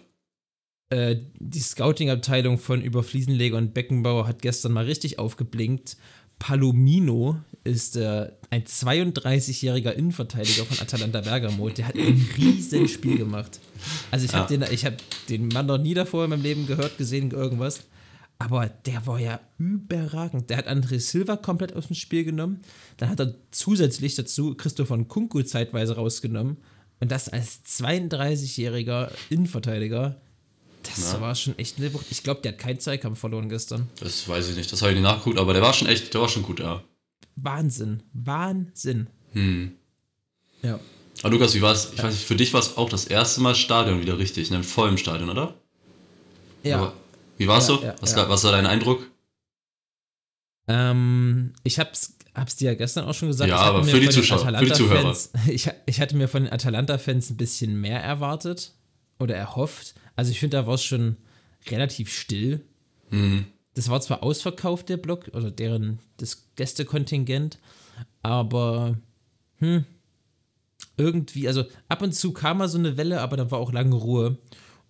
Äh, 0.92 1.18
die 1.40 1.60
Scouting-Abteilung 1.60 2.58
von 2.58 2.82
Über 2.82 3.04
Fliesenleger 3.04 3.58
und 3.58 3.74
Beckenbauer 3.74 4.26
hat 4.28 4.42
gestern 4.42 4.72
mal 4.72 4.86
richtig 4.86 5.20
aufgeblinkt. 5.20 5.98
Palomino 6.40 7.38
ist 7.64 7.98
äh, 7.98 8.32
ein 8.50 8.64
32-jähriger 8.64 9.92
Innenverteidiger 9.92 10.66
von 10.66 10.80
Atalanta 10.80 11.22
Bergamo. 11.22 11.70
Der 11.70 11.88
hat 11.90 11.96
ein 11.96 12.26
riesen 12.38 12.88
Spiel 12.88 13.18
gemacht. 13.18 13.60
Also 14.12 14.26
ich 14.26 14.34
habe 14.34 14.52
Ja. 14.54 14.60
den, 14.66 14.74
ich 14.74 14.86
hab 14.86 14.94
den 15.28 15.50
Mann 15.50 15.66
noch 15.68 15.78
nie 15.78 15.94
davor 15.94 16.24
in 16.24 16.32
meinem 16.32 16.42
Leben 16.44 16.66
gehört, 16.66 16.98
gesehen, 16.98 17.32
irgendwas. 17.32 17.82
Aber 18.40 18.68
der 18.70 19.06
war 19.06 19.20
ja 19.20 19.42
überragend. 19.58 20.50
Der 20.50 20.58
hat 20.58 20.68
André 20.70 21.00
Silva 21.00 21.36
komplett 21.36 21.76
aus 21.76 21.88
dem 21.88 21.96
Spiel 21.96 22.24
genommen. 22.24 22.62
Dann 22.96 23.10
hat 23.10 23.20
er 23.20 23.36
zusätzlich 23.52 24.16
dazu 24.16 24.56
Christopher 24.56 24.96
Nkunku 24.98 25.42
zeitweise 25.44 25.96
rausgenommen. 25.96 26.58
Und 27.02 27.12
das 27.12 27.28
als 27.28 27.60
32-jähriger 27.66 29.10
Innenverteidiger. 29.30 30.16
Das 30.84 31.14
Ja. 31.14 31.22
war 31.22 31.36
schon 31.36 31.58
echt 31.60 31.78
eine 31.78 31.94
Wucht. 31.94 32.06
Ich 32.10 32.24
glaube, 32.24 32.42
der 32.42 32.54
hat 32.54 32.60
keinen 32.60 32.80
Zweikampf 32.80 33.20
verloren 33.20 33.50
gestern. 33.50 33.90
Das 34.00 34.28
weiß 34.28 34.50
ich 34.50 34.56
nicht, 34.56 34.72
das 34.72 34.82
habe 34.82 34.92
ich 34.92 34.98
nicht 34.98 35.04
nachgeguckt, 35.04 35.38
aber 35.38 35.54
der 35.54 35.62
war 35.62 35.74
schon 35.74 35.88
echt, 35.88 36.14
der 36.14 36.22
war 36.22 36.30
schon 36.30 36.44
gut, 36.44 36.60
ja. 36.60 36.84
Wahnsinn. 37.36 38.04
Wahnsinn. 38.14 39.08
Hm. 39.34 39.74
Ja. 40.62 40.80
Aber 41.22 41.32
Lukas, 41.32 41.54
wie 41.54 41.62
war 41.62 41.74
es? 41.74 41.92
Ich 41.94 42.02
weiß 42.02 42.14
nicht, 42.14 42.26
für 42.26 42.36
dich 42.36 42.54
war 42.54 42.62
es 42.62 42.78
auch 42.78 42.90
das 42.90 43.06
erste 43.06 43.42
Mal 43.42 43.56
Stadion 43.56 44.02
wieder 44.02 44.18
richtig, 44.18 44.50
ne? 44.52 44.64
Voll 44.64 44.90
im 44.90 44.98
Stadion, 44.98 45.30
oder? 45.30 45.54
Ja. 46.64 46.78
Aber 46.78 46.94
wie 47.38 47.48
war 47.48 47.58
es 47.60 47.68
Ja, 47.68 47.76
so? 47.76 47.84
ja, 47.84 47.96
was, 48.00 48.12
ja. 48.14 48.30
was 48.30 48.44
war 48.46 48.52
dein 48.54 48.66
Eindruck? 48.66 49.10
Ähm, 50.68 51.54
ich 51.64 51.80
hab's, 51.80 52.16
hab's 52.36 52.56
dir 52.56 52.72
ja 52.72 52.76
gestern 52.76 53.06
auch 53.06 53.14
schon 53.14 53.28
gesagt. 53.30 53.50
Ja, 53.50 53.58
aber 53.58 53.84
für 53.84 54.00
die 54.00 54.10
Zuschauer, 54.10 54.40
für 54.40 54.52
die 54.52 54.72
Atalanta-Fans- 54.72 55.32
Ich, 55.48 55.70
ich 55.86 56.00
hatte 56.02 56.16
mir 56.16 56.28
von 56.28 56.44
den 56.44 56.54
Atalanta-Fans 56.54 57.32
ein 57.32 57.38
bisschen 57.38 57.80
mehr 57.80 58.02
erwartet 58.02 58.74
oder 59.20 59.36
erhofft. 59.36 59.96
Also 60.20 60.32
ich 60.32 60.40
finde, 60.42 60.58
da 60.58 60.68
war 60.68 60.74
es 60.74 60.84
schon 60.84 61.16
relativ 61.70 62.12
still. 62.12 62.60
Hm. 63.10 63.46
Das 63.74 63.88
war 63.88 64.02
zwar 64.02 64.22
ausverkauft, 64.22 64.90
der 64.90 64.98
Block, 64.98 65.30
oder 65.32 65.50
deren, 65.50 66.00
das 66.18 66.50
Gästekontingent, 66.58 67.58
aber 68.22 68.98
hm, 69.60 69.86
irgendwie, 70.98 71.48
also 71.48 71.64
ab 71.88 72.02
und 72.02 72.14
zu 72.14 72.34
kam 72.34 72.58
mal 72.58 72.68
so 72.68 72.78
eine 72.78 72.98
Welle, 72.98 73.22
aber 73.22 73.38
dann 73.38 73.50
war 73.50 73.60
auch 73.60 73.72
lange 73.72 73.96
Ruhe. 73.96 74.38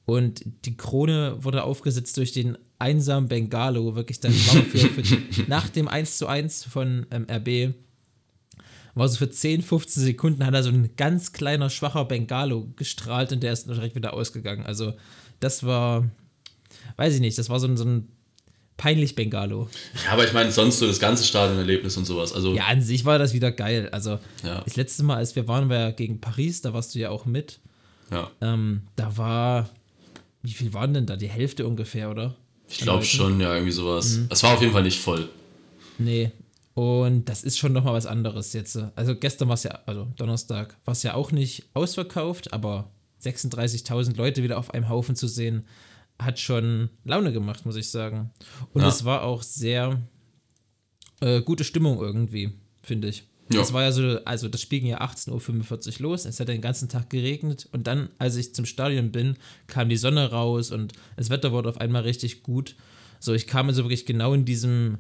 Und 0.05 0.41
die 0.65 0.75
Krone 0.75 1.37
wurde 1.43 1.63
aufgesetzt 1.63 2.17
durch 2.17 2.31
den 2.31 2.57
einsamen 2.79 3.29
Bengalo, 3.29 3.95
wirklich 3.95 4.19
dann 4.21 4.31
für, 4.33 4.79
für, 4.79 5.17
nach 5.45 5.69
dem 5.69 5.87
1 5.87 6.17
zu 6.17 6.25
1 6.25 6.63
von 6.63 7.05
ähm, 7.11 7.27
RB, 7.29 7.75
war 8.99 9.07
so 9.09 9.17
für 9.17 9.29
10, 9.29 9.61
15 9.63 10.03
Sekunden 10.03 10.45
hat 10.45 10.53
er 10.53 10.63
so 10.63 10.69
ein 10.69 10.91
ganz 10.97 11.31
kleiner, 11.33 11.69
schwacher 11.69 12.05
Bengalo 12.05 12.67
gestrahlt 12.75 13.31
und 13.31 13.41
der 13.41 13.53
ist 13.53 13.67
direkt 13.67 13.95
wieder 13.95 14.13
ausgegangen. 14.13 14.65
Also 14.65 14.93
das 15.39 15.63
war, 15.63 16.05
weiß 16.97 17.15
ich 17.15 17.21
nicht, 17.21 17.37
das 17.37 17.49
war 17.49 17.59
so 17.59 17.67
ein, 17.67 17.77
so 17.77 17.85
ein 17.85 18.07
peinlich 18.77 19.15
Bengalo. 19.15 19.69
Ja, 20.05 20.11
aber 20.13 20.25
ich 20.25 20.31
meine, 20.33 20.51
sonst 20.51 20.79
so 20.79 20.87
das 20.87 20.99
ganze 20.99 21.23
Stadionerlebnis 21.25 21.97
und 21.97 22.05
sowas. 22.05 22.31
Also, 22.33 22.53
Ja, 22.53 22.65
an 22.67 22.81
sich 22.81 23.03
war 23.05 23.19
das 23.19 23.33
wieder 23.33 23.51
geil. 23.51 23.89
Also 23.91 24.19
Ja. 24.43 24.61
das 24.63 24.75
letzte 24.77 25.03
Mal, 25.03 25.17
als 25.17 25.35
wir 25.35 25.47
waren, 25.47 25.67
war 25.69 25.77
ja 25.77 25.91
gegen 25.91 26.21
Paris, 26.21 26.61
da 26.61 26.73
warst 26.73 26.95
du 26.95 26.99
ja 26.99 27.09
auch 27.09 27.25
mit. 27.25 27.59
ja. 28.11 28.29
Ähm, 28.41 28.83
da 28.95 29.17
war, 29.17 29.69
wie 30.41 30.51
viel 30.53 30.73
waren 30.73 30.93
denn 30.93 31.05
da? 31.05 31.15
Die 31.17 31.27
Hälfte 31.29 31.67
ungefähr, 31.67 32.09
oder? 32.09 32.35
ich 32.69 32.77
glaube 32.79 33.03
schon, 33.03 33.39
ja, 33.41 33.53
irgendwie 33.53 33.71
sowas. 33.71 34.17
Mhm. 34.17 34.27
Es 34.29 34.43
war 34.43 34.53
auf 34.53 34.61
jeden 34.61 34.73
Fall 34.73 34.83
nicht 34.83 34.99
voll. 34.99 35.27
Nee. 35.97 36.31
Und 36.79 37.25
das 37.25 37.43
ist 37.43 37.57
schon 37.57 37.73
nochmal 37.73 37.93
was 37.93 38.05
anderes 38.05 38.53
jetzt. 38.53 38.79
Also 38.95 39.13
gestern 39.13 39.49
war 39.49 39.55
es 39.55 39.63
ja, 39.63 39.79
also 39.85 40.07
Donnerstag, 40.15 40.77
war 40.85 40.93
es 40.93 41.03
ja 41.03 41.13
auch 41.13 41.33
nicht 41.33 41.65
ausverkauft, 41.73 42.53
aber 42.53 42.89
36.000 43.21 44.15
Leute 44.15 44.43
wieder 44.43 44.57
auf 44.57 44.73
einem 44.73 44.87
Haufen 44.87 45.17
zu 45.17 45.27
sehen, 45.27 45.65
hat 46.17 46.39
schon 46.39 46.89
Laune 47.03 47.33
gemacht, 47.33 47.65
muss 47.65 47.75
ich 47.75 47.89
sagen. 47.91 48.31
Und 48.73 48.83
Ja. 48.83 48.87
es 48.87 49.03
war 49.03 49.23
auch 49.23 49.43
sehr 49.43 49.99
äh, 51.19 51.41
gute 51.41 51.65
Stimmung 51.65 51.99
irgendwie, 51.99 52.53
finde 52.81 53.09
ich. 53.09 53.25
Ja. 53.51 53.59
Es 53.59 53.73
war 53.73 53.83
ja 53.83 53.91
so, 53.91 54.23
also 54.23 54.47
das 54.47 54.61
Spiel 54.61 54.79
ging 54.79 54.87
ja 54.91 55.01
18.45 55.01 55.95
Uhr 55.97 56.03
los, 56.03 56.23
es 56.23 56.39
hat 56.39 56.47
den 56.47 56.61
ganzen 56.61 56.87
Tag 56.87 57.09
geregnet 57.09 57.67
und 57.73 57.87
dann, 57.87 58.07
als 58.19 58.37
ich 58.37 58.55
zum 58.55 58.65
Stadion 58.65 59.11
bin, 59.11 59.35
kam 59.67 59.89
die 59.89 59.97
Sonne 59.97 60.31
raus 60.31 60.71
und 60.71 60.93
das 61.17 61.29
Wetter 61.29 61.51
wurde 61.51 61.67
auf 61.67 61.81
einmal 61.81 62.03
richtig 62.03 62.41
gut. 62.41 62.77
So, 63.19 63.33
ich 63.33 63.47
kam 63.47 63.67
also 63.67 63.83
wirklich 63.83 64.05
genau 64.05 64.33
in 64.33 64.45
diesem 64.45 64.99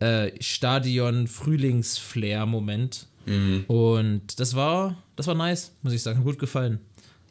äh, 0.00 0.30
Stadion-Frühlings-Flair-Moment. 0.40 3.06
Mhm. 3.26 3.64
Und 3.66 4.40
das 4.40 4.54
war, 4.54 4.96
das 5.16 5.26
war 5.26 5.34
nice, 5.34 5.72
muss 5.82 5.92
ich 5.92 6.02
sagen, 6.02 6.24
gut 6.24 6.38
gefallen. 6.38 6.80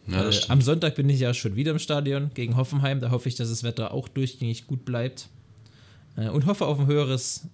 Ja, 0.07 0.29
Äh, 0.29 0.39
am 0.47 0.61
Sonntag 0.61 0.95
bin 0.95 1.09
ich 1.09 1.19
ja 1.19 1.33
schon 1.33 1.55
wieder 1.55 1.71
im 1.71 1.79
Stadion 1.79 2.31
gegen 2.33 2.55
Hoffenheim. 2.55 2.99
Da 2.99 3.11
hoffe 3.11 3.29
ich, 3.29 3.35
dass 3.35 3.49
das 3.49 3.63
Wetter 3.63 3.93
auch 3.93 4.07
durchgängig 4.07 4.67
gut 4.67 4.85
bleibt. 4.85 5.27
Äh, 6.15 6.29
und 6.29 6.45
hoffe 6.45 6.65
auf 6.65 6.79
ein 6.79 6.87
höheres, 6.87 7.47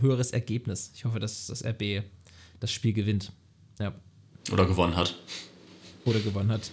höheres 0.00 0.32
Ergebnis. 0.32 0.92
Ich 0.94 1.04
hoffe, 1.04 1.20
dass 1.20 1.46
das 1.46 1.64
RB 1.64 2.02
das 2.60 2.72
Spiel 2.72 2.92
gewinnt. 2.92 3.32
Ja. 3.78 3.94
Oder 4.52 4.66
gewonnen 4.66 4.96
hat. 4.96 5.14
Oder 6.06 6.20
gewonnen 6.20 6.50
hat. 6.52 6.70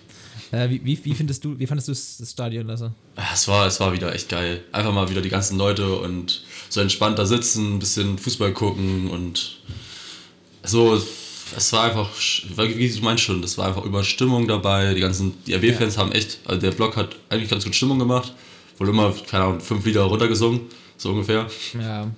Äh, 0.52 0.70
wie, 0.70 0.86
wie, 0.86 1.04
wie 1.04 1.14
findest 1.16 1.44
du, 1.44 1.58
wie 1.60 1.68
fandest 1.68 1.88
du 1.88 1.92
das 1.92 2.32
Stadion, 2.32 2.68
Lasse? 2.68 2.94
Ja, 3.18 3.24
Es 3.34 3.48
war, 3.48 3.66
es 3.68 3.80
war 3.80 3.92
wieder 3.92 4.14
echt 4.14 4.30
geil. 4.30 4.64
Einfach 4.72 4.94
mal 4.94 5.10
wieder 5.10 5.22
die 5.22 5.30
ganzen 5.30 5.58
Leute 5.58 5.96
und 5.98 6.44
so 6.70 6.80
entspannt 6.80 7.18
da 7.20 7.26
sitzen, 7.26 7.76
ein 7.76 7.80
bisschen 7.80 8.18
Fußball 8.20 8.54
gucken 8.54 9.10
und 9.10 9.58
so. 10.64 11.02
Es 11.56 11.74
war 11.74 11.84
einfach, 11.84 12.10
wie 12.58 12.90
du 12.90 13.02
meinst 13.02 13.24
schon, 13.24 13.42
das 13.42 13.58
war 13.58 13.68
einfach 13.68 13.84
Überstimmung 13.84 14.48
dabei. 14.48 14.94
Die 14.94 15.02
ganzen, 15.02 15.34
die 15.46 15.54
RB-Fans 15.56 15.98
haben 15.98 16.12
echt, 16.12 16.40
also 16.46 16.62
der 16.62 16.72
Blog 16.72 16.96
hat 16.96 17.16
eigentlich 17.30 17.50
ganz 17.50 17.64
gut 17.66 17.76
Stimmung 17.76 18.00
gemacht. 18.00 18.34
Wohl 18.78 18.90
immer, 18.90 19.14
keine 19.30 19.44
Ahnung, 19.46 19.60
fünf 19.60 19.86
Lieder 19.86 20.02
runtergesungen, 20.04 20.62
so 20.98 21.10
ungefähr. 21.10 21.48
Ja, 21.80 22.10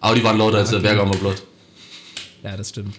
Aber 0.00 0.14
die 0.14 0.24
waren 0.24 0.38
lauter 0.38 0.58
als 0.58 0.70
der. 0.70 0.78
Bergamo 0.78 1.12
Blog. 1.12 1.34
ja, 2.42 2.56
das 2.56 2.70
stimmt. 2.70 2.96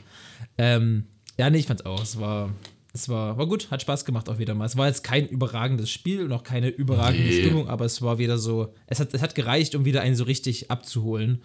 Ähm, 0.58 1.06
ja, 1.38 1.50
nee, 1.50 1.60
ich 1.60 1.66
fand's 1.68 1.86
auch. 1.86 2.02
Es 2.04 2.20
war, 2.20 2.52
es 2.94 3.08
war, 3.08 3.38
war 3.38 3.48
gut, 3.48 3.72
hat 3.72 3.82
Spaß 3.82 4.04
gemacht 4.06 4.28
auch 4.28 4.38
wieder 4.38 4.54
mal. 4.54 4.66
Es 4.66 4.76
war 4.76 4.88
jetzt 4.88 5.04
kein 5.04 5.28
überragendes 5.28 5.90
Spiel 5.90 6.24
und 6.24 6.32
auch 6.34 6.44
keine 6.44 6.70
überragende 6.70 7.24
Nee. 7.24 7.42
Stimmung, 7.42 7.70
aber 7.70 7.86
es 7.86 8.02
war 8.02 8.18
wieder 8.18 8.38
so, 8.38 8.74
es 8.88 9.00
hat, 9.00 9.14
es 9.14 9.22
hat 9.22 9.36
gereicht, 9.36 9.76
um 9.76 9.86
wieder 9.86 10.02
einen 10.02 10.16
so 10.16 10.26
richtig 10.26 10.70
abzuholen. 10.70 11.42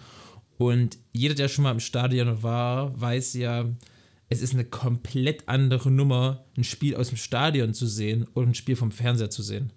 Und 0.59 0.99
jeder, 1.13 1.35
der 1.35 1.49
schon 1.49 1.65
mal 1.65 1.71
im 1.71 1.81
Stadion 1.81 2.43
war, 2.43 2.99
weiß 3.01 3.35
ja, 3.35 3.67
es 4.29 4.41
ist 4.41 4.55
eine 4.55 4.65
komplett 4.65 5.49
andere 5.49 5.91
Nummer, 5.91 6.45
ein 6.57 6.65
Spiel 6.65 6.97
aus 6.97 7.09
dem 7.09 7.19
Stadion 7.19 7.75
zu 7.75 7.87
sehen 7.87 8.27
und 8.35 8.49
ein 8.49 8.55
Spiel 8.55 8.75
vom 8.75 8.91
Fernseher 8.91 9.31
zu 9.31 9.43
sehen. 9.43 9.73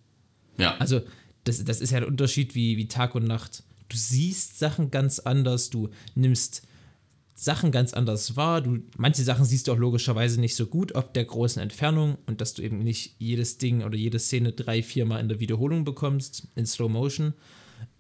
Ja. 0.58 0.76
Also, 0.78 1.02
das, 1.44 1.64
das 1.64 1.82
ist 1.82 1.92
ja 1.92 1.98
ein 2.00 2.06
Unterschied 2.06 2.56
wie, 2.56 2.78
wie 2.78 2.88
Tag 2.88 3.14
und 3.14 3.26
Nacht. 3.26 3.64
Du 3.90 3.98
siehst 3.98 4.58
Sachen 4.58 4.90
ganz 4.90 5.20
anders, 5.20 5.70
du 5.70 5.90
nimmst 6.16 6.64
Sachen 7.42 7.72
ganz 7.72 7.94
anders 7.94 8.36
wahr. 8.36 8.60
Du, 8.60 8.80
manche 8.98 9.24
Sachen 9.24 9.46
siehst 9.46 9.68
du 9.68 9.72
auch 9.72 9.78
logischerweise 9.78 10.42
nicht 10.42 10.58
so 10.58 10.66
gut, 10.66 10.94
ob 10.96 11.14
der 11.14 11.24
großen 11.24 11.62
Entfernung 11.62 12.18
und 12.26 12.42
dass 12.42 12.54
du 12.54 12.62
eben 12.62 12.80
nicht 12.80 13.16
jedes 13.18 13.58
Ding 13.58 13.82
oder 13.82 13.96
jede 13.96 14.20
Szene 14.20 14.52
drei, 14.52 14.84
viermal 14.84 15.22
in 15.22 15.30
der 15.30 15.40
Wiederholung 15.40 15.86
bekommst, 15.86 16.50
in 16.56 16.66
Slow 16.66 16.90
Motion. 16.90 17.34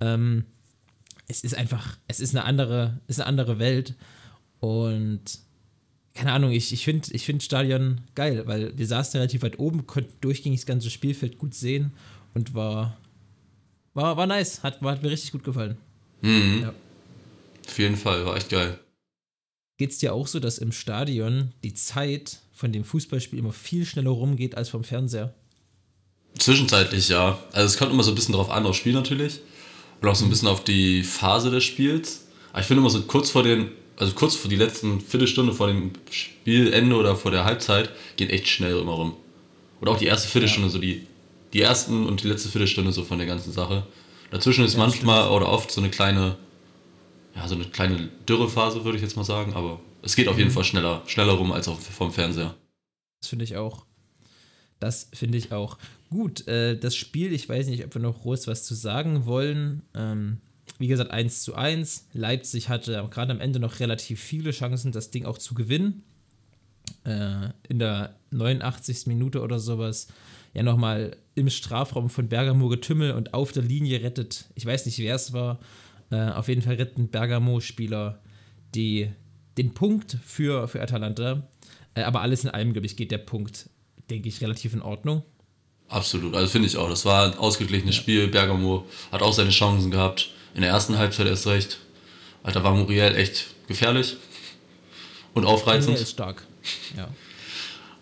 Ähm, 0.01 0.43
es 1.29 1.45
ist 1.45 1.55
einfach, 1.55 1.97
es 2.09 2.19
ist 2.19 2.35
eine 2.35 2.43
andere, 2.43 2.99
ist 3.07 3.21
eine 3.21 3.27
andere 3.27 3.59
Welt. 3.59 3.95
Und 4.59 5.39
keine 6.13 6.33
Ahnung, 6.33 6.51
ich, 6.51 6.73
ich 6.73 6.83
finde 6.83 7.07
ich 7.13 7.23
find 7.23 7.41
Stadion 7.41 8.01
geil, 8.15 8.43
weil 8.45 8.77
wir 8.77 8.87
saßen 8.87 9.19
relativ 9.19 9.41
weit 9.41 9.57
oben, 9.57 9.87
konnten 9.87 10.11
durchgängig 10.19 10.59
das 10.59 10.65
ganze 10.65 10.89
Spielfeld 10.89 11.37
gut 11.37 11.53
sehen 11.53 11.93
und 12.33 12.55
war, 12.55 12.97
war, 13.93 14.17
war 14.17 14.27
nice, 14.27 14.63
hat, 14.63 14.81
hat 14.81 15.01
mir 15.01 15.11
richtig 15.11 15.31
gut 15.31 15.45
gefallen. 15.45 15.77
Mhm. 16.21 16.59
Ja. 16.61 16.73
Auf 17.65 17.79
jeden 17.79 17.95
Fall, 17.95 18.25
war 18.25 18.35
echt 18.35 18.49
geil. 18.49 18.77
Geht 19.79 19.91
es 19.91 19.97
dir 19.97 20.13
auch 20.13 20.27
so, 20.27 20.41
dass 20.41 20.57
im 20.57 20.73
Stadion 20.73 21.53
die 21.63 21.73
Zeit 21.73 22.39
von 22.51 22.73
dem 22.73 22.83
Fußballspiel 22.83 23.39
immer 23.39 23.53
viel 23.53 23.85
schneller 23.85 24.09
rumgeht 24.09 24.55
als 24.55 24.67
vom 24.67 24.83
Fernseher? 24.83 25.33
Zwischenzeitlich 26.37 27.07
ja. 27.07 27.39
Also 27.53 27.67
es 27.67 27.77
kommt 27.77 27.93
immer 27.93 28.03
so 28.03 28.11
ein 28.11 28.15
bisschen 28.15 28.33
drauf 28.33 28.49
an, 28.49 28.65
aufs 28.65 28.77
Spiel 28.77 28.91
natürlich. 28.91 29.39
Und 30.01 30.09
auch 30.09 30.15
so 30.15 30.25
ein 30.25 30.29
bisschen 30.29 30.49
auf 30.49 30.65
die 30.65 31.01
Phase 31.03 31.49
des 31.49 31.63
Spiels. 31.63 32.27
Aber 32.51 32.59
ich 32.59 32.67
finde 32.67 32.81
immer 32.81 32.89
so 32.89 33.01
kurz 33.03 33.29
vor 33.29 33.41
den, 33.41 33.71
also 33.95 34.11
kurz 34.11 34.35
vor 34.35 34.49
die 34.49 34.57
letzten 34.57 34.99
Viertelstunde 34.99 35.53
vor 35.53 35.67
dem 35.67 35.93
Spielende 36.11 36.97
oder 36.97 37.15
vor 37.15 37.31
der 37.31 37.45
Halbzeit, 37.45 37.89
geht 38.17 38.31
echt 38.31 38.49
schnell 38.49 38.77
immer 38.77 38.91
rum. 38.91 39.15
Oder 39.79 39.93
auch 39.93 39.97
die 39.97 40.07
erste 40.07 40.27
Viertelstunde, 40.27 40.69
so 40.69 40.79
die, 40.79 41.07
die 41.53 41.61
ersten 41.61 42.05
und 42.05 42.21
die 42.21 42.27
letzte 42.27 42.49
Viertelstunde 42.49 42.91
so 42.91 43.05
von 43.05 43.17
der 43.17 43.27
ganzen 43.27 43.53
Sache. 43.53 43.87
Dazwischen 44.29 44.65
ist 44.65 44.73
Ja, 44.73 44.79
manchmal 44.79 45.29
oder 45.29 45.47
oft 45.47 45.71
so 45.71 45.79
eine 45.79 45.89
kleine, 45.89 46.35
ja, 47.35 47.47
so 47.47 47.55
eine 47.55 47.65
kleine 47.65 48.09
Dürrephase, 48.27 48.83
würde 48.83 48.97
ich 48.97 49.03
jetzt 49.03 49.15
mal 49.15 49.23
sagen, 49.23 49.53
aber 49.53 49.79
es 50.01 50.15
geht 50.15 50.27
auf 50.27 50.37
jeden 50.37 50.51
Fall 50.51 50.63
schneller, 50.63 51.03
schneller 51.05 51.33
rum 51.33 51.51
als 51.51 51.67
auch 51.67 51.79
vom 51.79 52.11
Fernseher. 52.11 52.55
Das 53.21 53.29
finde 53.29 53.45
ich 53.45 53.57
auch. 53.57 53.85
Das 54.79 55.09
finde 55.13 55.37
ich 55.37 55.51
auch. 55.51 55.77
Gut, 56.09 56.47
äh, 56.47 56.77
das 56.77 56.95
Spiel, 56.95 57.33
ich 57.33 57.47
weiß 57.47 57.67
nicht, 57.67 57.83
ob 57.85 57.93
wir 57.93 58.01
noch 58.01 58.21
groß 58.21 58.47
was 58.47 58.63
zu 58.63 58.75
sagen 58.75 59.25
wollen. 59.25 59.81
Ähm, 59.93 60.37
wie 60.77 60.87
gesagt, 60.87 61.11
1 61.11 61.43
zu 61.43 61.55
1. 61.55 62.07
Leipzig 62.13 62.69
hatte 62.69 63.05
gerade 63.11 63.31
am 63.31 63.41
Ende 63.41 63.59
noch 63.59 63.79
relativ 63.79 64.21
viele 64.21 64.51
Chancen, 64.51 64.91
das 64.91 65.11
Ding 65.11 65.25
auch 65.25 65.37
zu 65.37 65.53
gewinnen. 65.53 66.03
Äh, 67.03 67.49
in 67.67 67.79
der 67.79 68.15
89. 68.31 69.07
Minute 69.07 69.41
oder 69.41 69.59
sowas 69.59 70.07
ja 70.53 70.63
nochmal 70.63 71.15
im 71.35 71.49
Strafraum 71.49 72.09
von 72.09 72.27
Bergamo 72.27 72.69
getümmel 72.69 73.11
und 73.11 73.33
auf 73.33 73.51
der 73.51 73.63
Linie 73.63 74.01
rettet. 74.01 74.45
Ich 74.55 74.65
weiß 74.65 74.85
nicht, 74.85 74.99
wer 74.99 75.15
es 75.15 75.33
war, 75.33 75.59
Äh, 76.11 76.29
auf 76.31 76.47
jeden 76.47 76.61
Fall 76.61 76.75
retten 76.75 77.07
Bergamo-Spieler 77.09 78.19
die, 78.75 79.09
den 79.57 79.73
Punkt 79.73 80.17
für, 80.25 80.67
für 80.67 80.81
Atalanta. 80.81 81.47
Äh, 81.95 82.03
aber 82.03 82.21
alles 82.21 82.43
in 82.43 82.49
allem, 82.49 82.73
glaube 82.73 82.85
ich, 82.87 82.95
geht 82.95 83.11
der 83.11 83.17
Punkt, 83.19 83.69
denke 84.09 84.27
ich, 84.29 84.41
relativ 84.41 84.73
in 84.73 84.81
Ordnung. 84.81 85.23
Absolut, 85.87 86.35
also 86.35 86.47
finde 86.47 86.67
ich 86.67 86.77
auch. 86.77 86.89
Das 86.89 87.05
war 87.05 87.25
ein 87.25 87.37
ausgeglichenes 87.37 87.95
Spiel. 87.95 88.27
Bergamo 88.27 88.85
hat 89.11 89.21
auch 89.23 89.33
seine 89.33 89.49
Chancen 89.49 89.89
gehabt. 89.91 90.29
In 90.53 90.61
der 90.61 90.69
ersten 90.71 90.97
Halbzeit 90.97 91.27
erst 91.27 91.47
recht. 91.47 91.79
Alter, 92.43 92.63
war 92.63 92.73
Muriel 92.75 93.15
echt 93.15 93.47
gefährlich 93.67 94.17
und 95.33 95.45
aufreizend. 95.45 95.97
ist 95.99 96.11
stark. 96.11 96.45
Ja. 96.95 97.09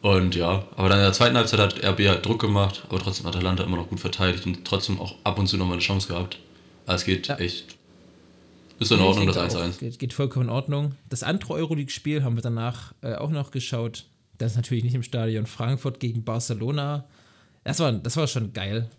Und 0.01 0.35
ja, 0.35 0.67
aber 0.75 0.89
dann 0.89 0.99
in 0.99 1.05
der 1.05 1.13
zweiten 1.13 1.35
Halbzeit 1.35 1.59
hat 1.59 1.83
RB 1.83 2.07
halt 2.07 2.25
Druck 2.25 2.39
gemacht, 2.39 2.83
aber 2.89 2.99
trotzdem 2.99 3.25
hat 3.25 3.35
Atalanta 3.35 3.63
immer 3.63 3.77
noch 3.77 3.89
gut 3.89 3.99
verteidigt 3.99 4.45
und 4.45 4.63
trotzdem 4.63 4.99
auch 4.99 5.15
ab 5.23 5.39
und 5.39 5.47
zu 5.47 5.57
nochmal 5.57 5.73
eine 5.73 5.81
Chance 5.81 6.07
gehabt. 6.07 6.37
Also 6.85 7.01
es 7.01 7.05
geht 7.05 7.27
Ja. 7.27 7.37
echt. 7.37 7.76
Ist 8.79 8.91
in 8.91 8.99
Ordnung, 8.99 9.27
das 9.27 9.35
denke 9.35 9.57
auch, 9.57 9.63
1-1. 9.63 9.79
Geht, 9.79 9.99
geht 9.99 10.13
vollkommen 10.13 10.45
in 10.45 10.51
Ordnung. 10.51 10.95
Das 11.09 11.23
andere 11.23 11.53
Euroleague-Spiel 11.53 12.23
haben 12.23 12.35
wir 12.35 12.43
danach 12.43 12.93
äh, 13.01 13.15
auch 13.15 13.31
noch 13.31 13.51
geschaut. 13.51 14.05
Das 14.37 14.51
ist 14.51 14.55
natürlich 14.55 14.83
nicht 14.83 14.93
im 14.93 15.03
Stadion. 15.03 15.47
Frankfurt 15.47 15.99
gegen 15.99 16.23
Barcelona. 16.23 17.05
Das 17.63 17.79
war, 17.79 17.91
das 17.91 18.15
war 18.17 18.27
schon 18.27 18.53
geil. 18.53 18.89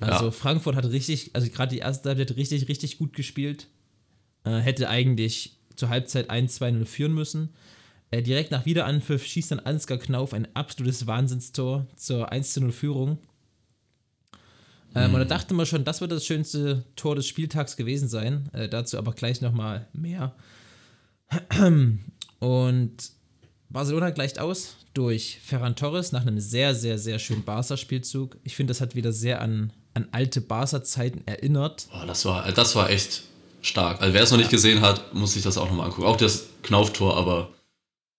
Also 0.00 0.26
Ja. 0.26 0.30
Frankfurt 0.30 0.76
hat 0.76 0.84
richtig, 0.86 1.30
also 1.34 1.48
gerade 1.50 1.74
die 1.74 1.80
erste 1.80 2.08
Halbzeit 2.08 2.36
richtig, 2.36 2.68
richtig 2.68 2.98
gut 2.98 3.14
gespielt. 3.14 3.68
Äh, 4.44 4.58
hätte 4.58 4.88
eigentlich 4.88 5.56
zur 5.76 5.88
Halbzeit 5.88 6.30
1-2-0 6.30 6.84
führen 6.84 7.14
müssen. 7.14 7.50
Äh, 8.10 8.22
direkt 8.22 8.50
nach 8.50 8.66
Wiederanpfiff 8.66 9.24
schießt 9.24 9.52
dann 9.52 9.60
Ansgar 9.60 9.98
Knauf 9.98 10.32
ein 10.34 10.48
absolutes 10.54 11.06
Wahnsinnstor 11.06 11.86
zur 11.96 12.32
1-0-Führung. 12.32 13.18
Ähm, 14.94 15.14
Und 15.14 15.20
da 15.20 15.24
dachte 15.24 15.54
man 15.54 15.66
schon, 15.66 15.84
das 15.84 16.00
wird 16.00 16.12
das 16.12 16.24
schönste 16.24 16.84
Tor 16.96 17.14
des 17.14 17.26
Spieltags 17.26 17.76
gewesen 17.76 18.08
sein. 18.08 18.48
Äh, 18.52 18.68
dazu 18.68 18.98
aber 18.98 19.12
gleich 19.12 19.40
nochmal 19.40 19.86
mehr. 19.92 20.34
Und 22.38 22.96
Barcelona 23.68 24.10
gleicht 24.10 24.38
aus 24.38 24.76
durch 24.94 25.40
Ferran 25.44 25.76
Torres 25.76 26.12
nach 26.12 26.22
einem 26.22 26.40
sehr, 26.40 26.74
sehr, 26.74 26.98
sehr 26.98 27.18
schönen 27.18 27.44
Barca-Spielzug. 27.44 28.38
Ich 28.42 28.56
finde, 28.56 28.70
das 28.72 28.80
hat 28.80 28.94
wieder 28.94 29.12
sehr 29.12 29.40
an, 29.42 29.72
an 29.94 30.08
alte 30.12 30.40
Barca-Zeiten 30.40 31.22
erinnert. 31.26 31.88
Boah, 31.92 32.06
das 32.06 32.24
war, 32.24 32.50
das 32.50 32.74
war 32.74 32.90
echt 32.90 33.24
stark. 33.60 34.00
Also 34.00 34.14
wer 34.14 34.22
es 34.22 34.30
noch 34.30 34.38
nicht 34.38 34.50
gesehen 34.50 34.80
hat, 34.80 35.14
muss 35.14 35.34
sich 35.34 35.42
das 35.42 35.58
auch 35.58 35.66
nochmal 35.66 35.86
angucken. 35.86 36.06
Auch 36.06 36.16
das 36.16 36.46
Knauftor, 36.62 37.16
aber 37.16 37.50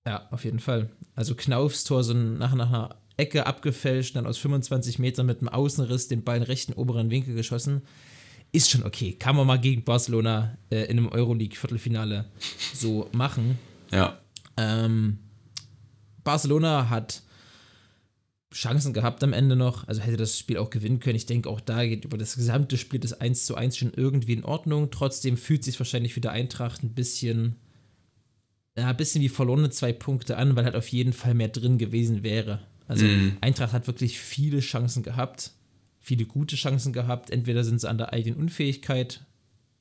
Ja, 0.05 0.27
auf 0.31 0.43
jeden 0.45 0.59
Fall. 0.59 0.89
Also 1.15 1.33
Knaufs 1.35 1.83
Tor 1.83 2.03
so 2.03 2.13
nach, 2.13 2.53
nach 2.53 2.69
einer 2.69 2.95
Ecke 3.19 3.45
abgefälscht, 3.45 4.15
dann 4.15 4.25
aus 4.25 4.37
25 4.37 4.99
Metern 4.99 5.25
mit 5.25 5.39
einem 5.39 5.49
Außenriss 5.49 6.07
den 6.07 6.23
Ball 6.23 6.37
in 6.37 6.43
rechten 6.43 6.73
oberen 6.73 7.09
Winkel 7.09 7.35
geschossen. 7.35 7.81
Ist 8.51 8.71
schon 8.71 8.83
okay. 8.83 9.13
Kann 9.13 9.35
man 9.35 9.45
mal 9.45 9.59
gegen 9.59 9.83
Barcelona 9.83 10.57
äh, 10.71 10.85
in 10.85 10.97
einem 10.97 11.09
Euroleague-Viertelfinale 11.09 12.25
so 12.73 13.09
machen. 13.11 13.59
ja. 13.91 14.19
Ähm, 14.57 15.19
Barcelona 16.23 16.89
hat 16.89 17.23
Chancen 18.53 18.93
gehabt 18.93 19.23
am 19.23 19.33
Ende 19.33 19.55
noch, 19.55 19.87
also 19.87 20.01
hätte 20.01 20.17
das 20.17 20.37
Spiel 20.37 20.57
auch 20.57 20.69
gewinnen 20.69 20.99
können. 20.99 21.15
Ich 21.15 21.27
denke, 21.27 21.49
auch 21.49 21.61
da 21.61 21.85
geht 21.85 22.05
über 22.05 22.17
das 22.17 22.35
gesamte 22.35 22.77
Spiel 22.77 22.99
das 22.99 23.13
1 23.13 23.45
zu 23.45 23.55
1 23.55 23.77
schon 23.77 23.93
irgendwie 23.95 24.33
in 24.33 24.43
Ordnung. 24.43 24.89
Trotzdem 24.91 25.37
fühlt 25.37 25.63
sich 25.63 25.79
wahrscheinlich 25.79 26.13
für 26.13 26.21
die 26.21 26.29
Eintracht 26.29 26.83
ein 26.83 26.93
bisschen, 26.93 27.55
ja, 28.77 28.89
ein 28.89 28.97
bisschen 28.97 29.21
wie 29.21 29.29
verlorene 29.29 29.69
zwei 29.69 29.93
Punkte 29.93 30.37
an, 30.37 30.55
weil 30.55 30.65
halt 30.65 30.75
auf 30.75 30.87
jeden 30.87 31.13
Fall 31.13 31.35
mehr 31.35 31.49
drin 31.49 31.77
gewesen 31.77 32.23
wäre. 32.23 32.59
Also 32.89 33.05
Eintracht 33.41 33.71
hat 33.71 33.85
wirklich 33.85 34.19
viele 34.19 34.61
Chancen 34.61 35.03
gehabt, 35.03 35.51
viele 35.99 36.25
gute 36.25 36.55
Chancen 36.55 36.91
gehabt. 36.91 37.29
Entweder 37.29 37.63
sind 37.63 37.79
sie 37.79 37.87
an 37.87 37.99
der 37.99 38.13
eigenen 38.13 38.39
Unfähigkeit 38.39 39.21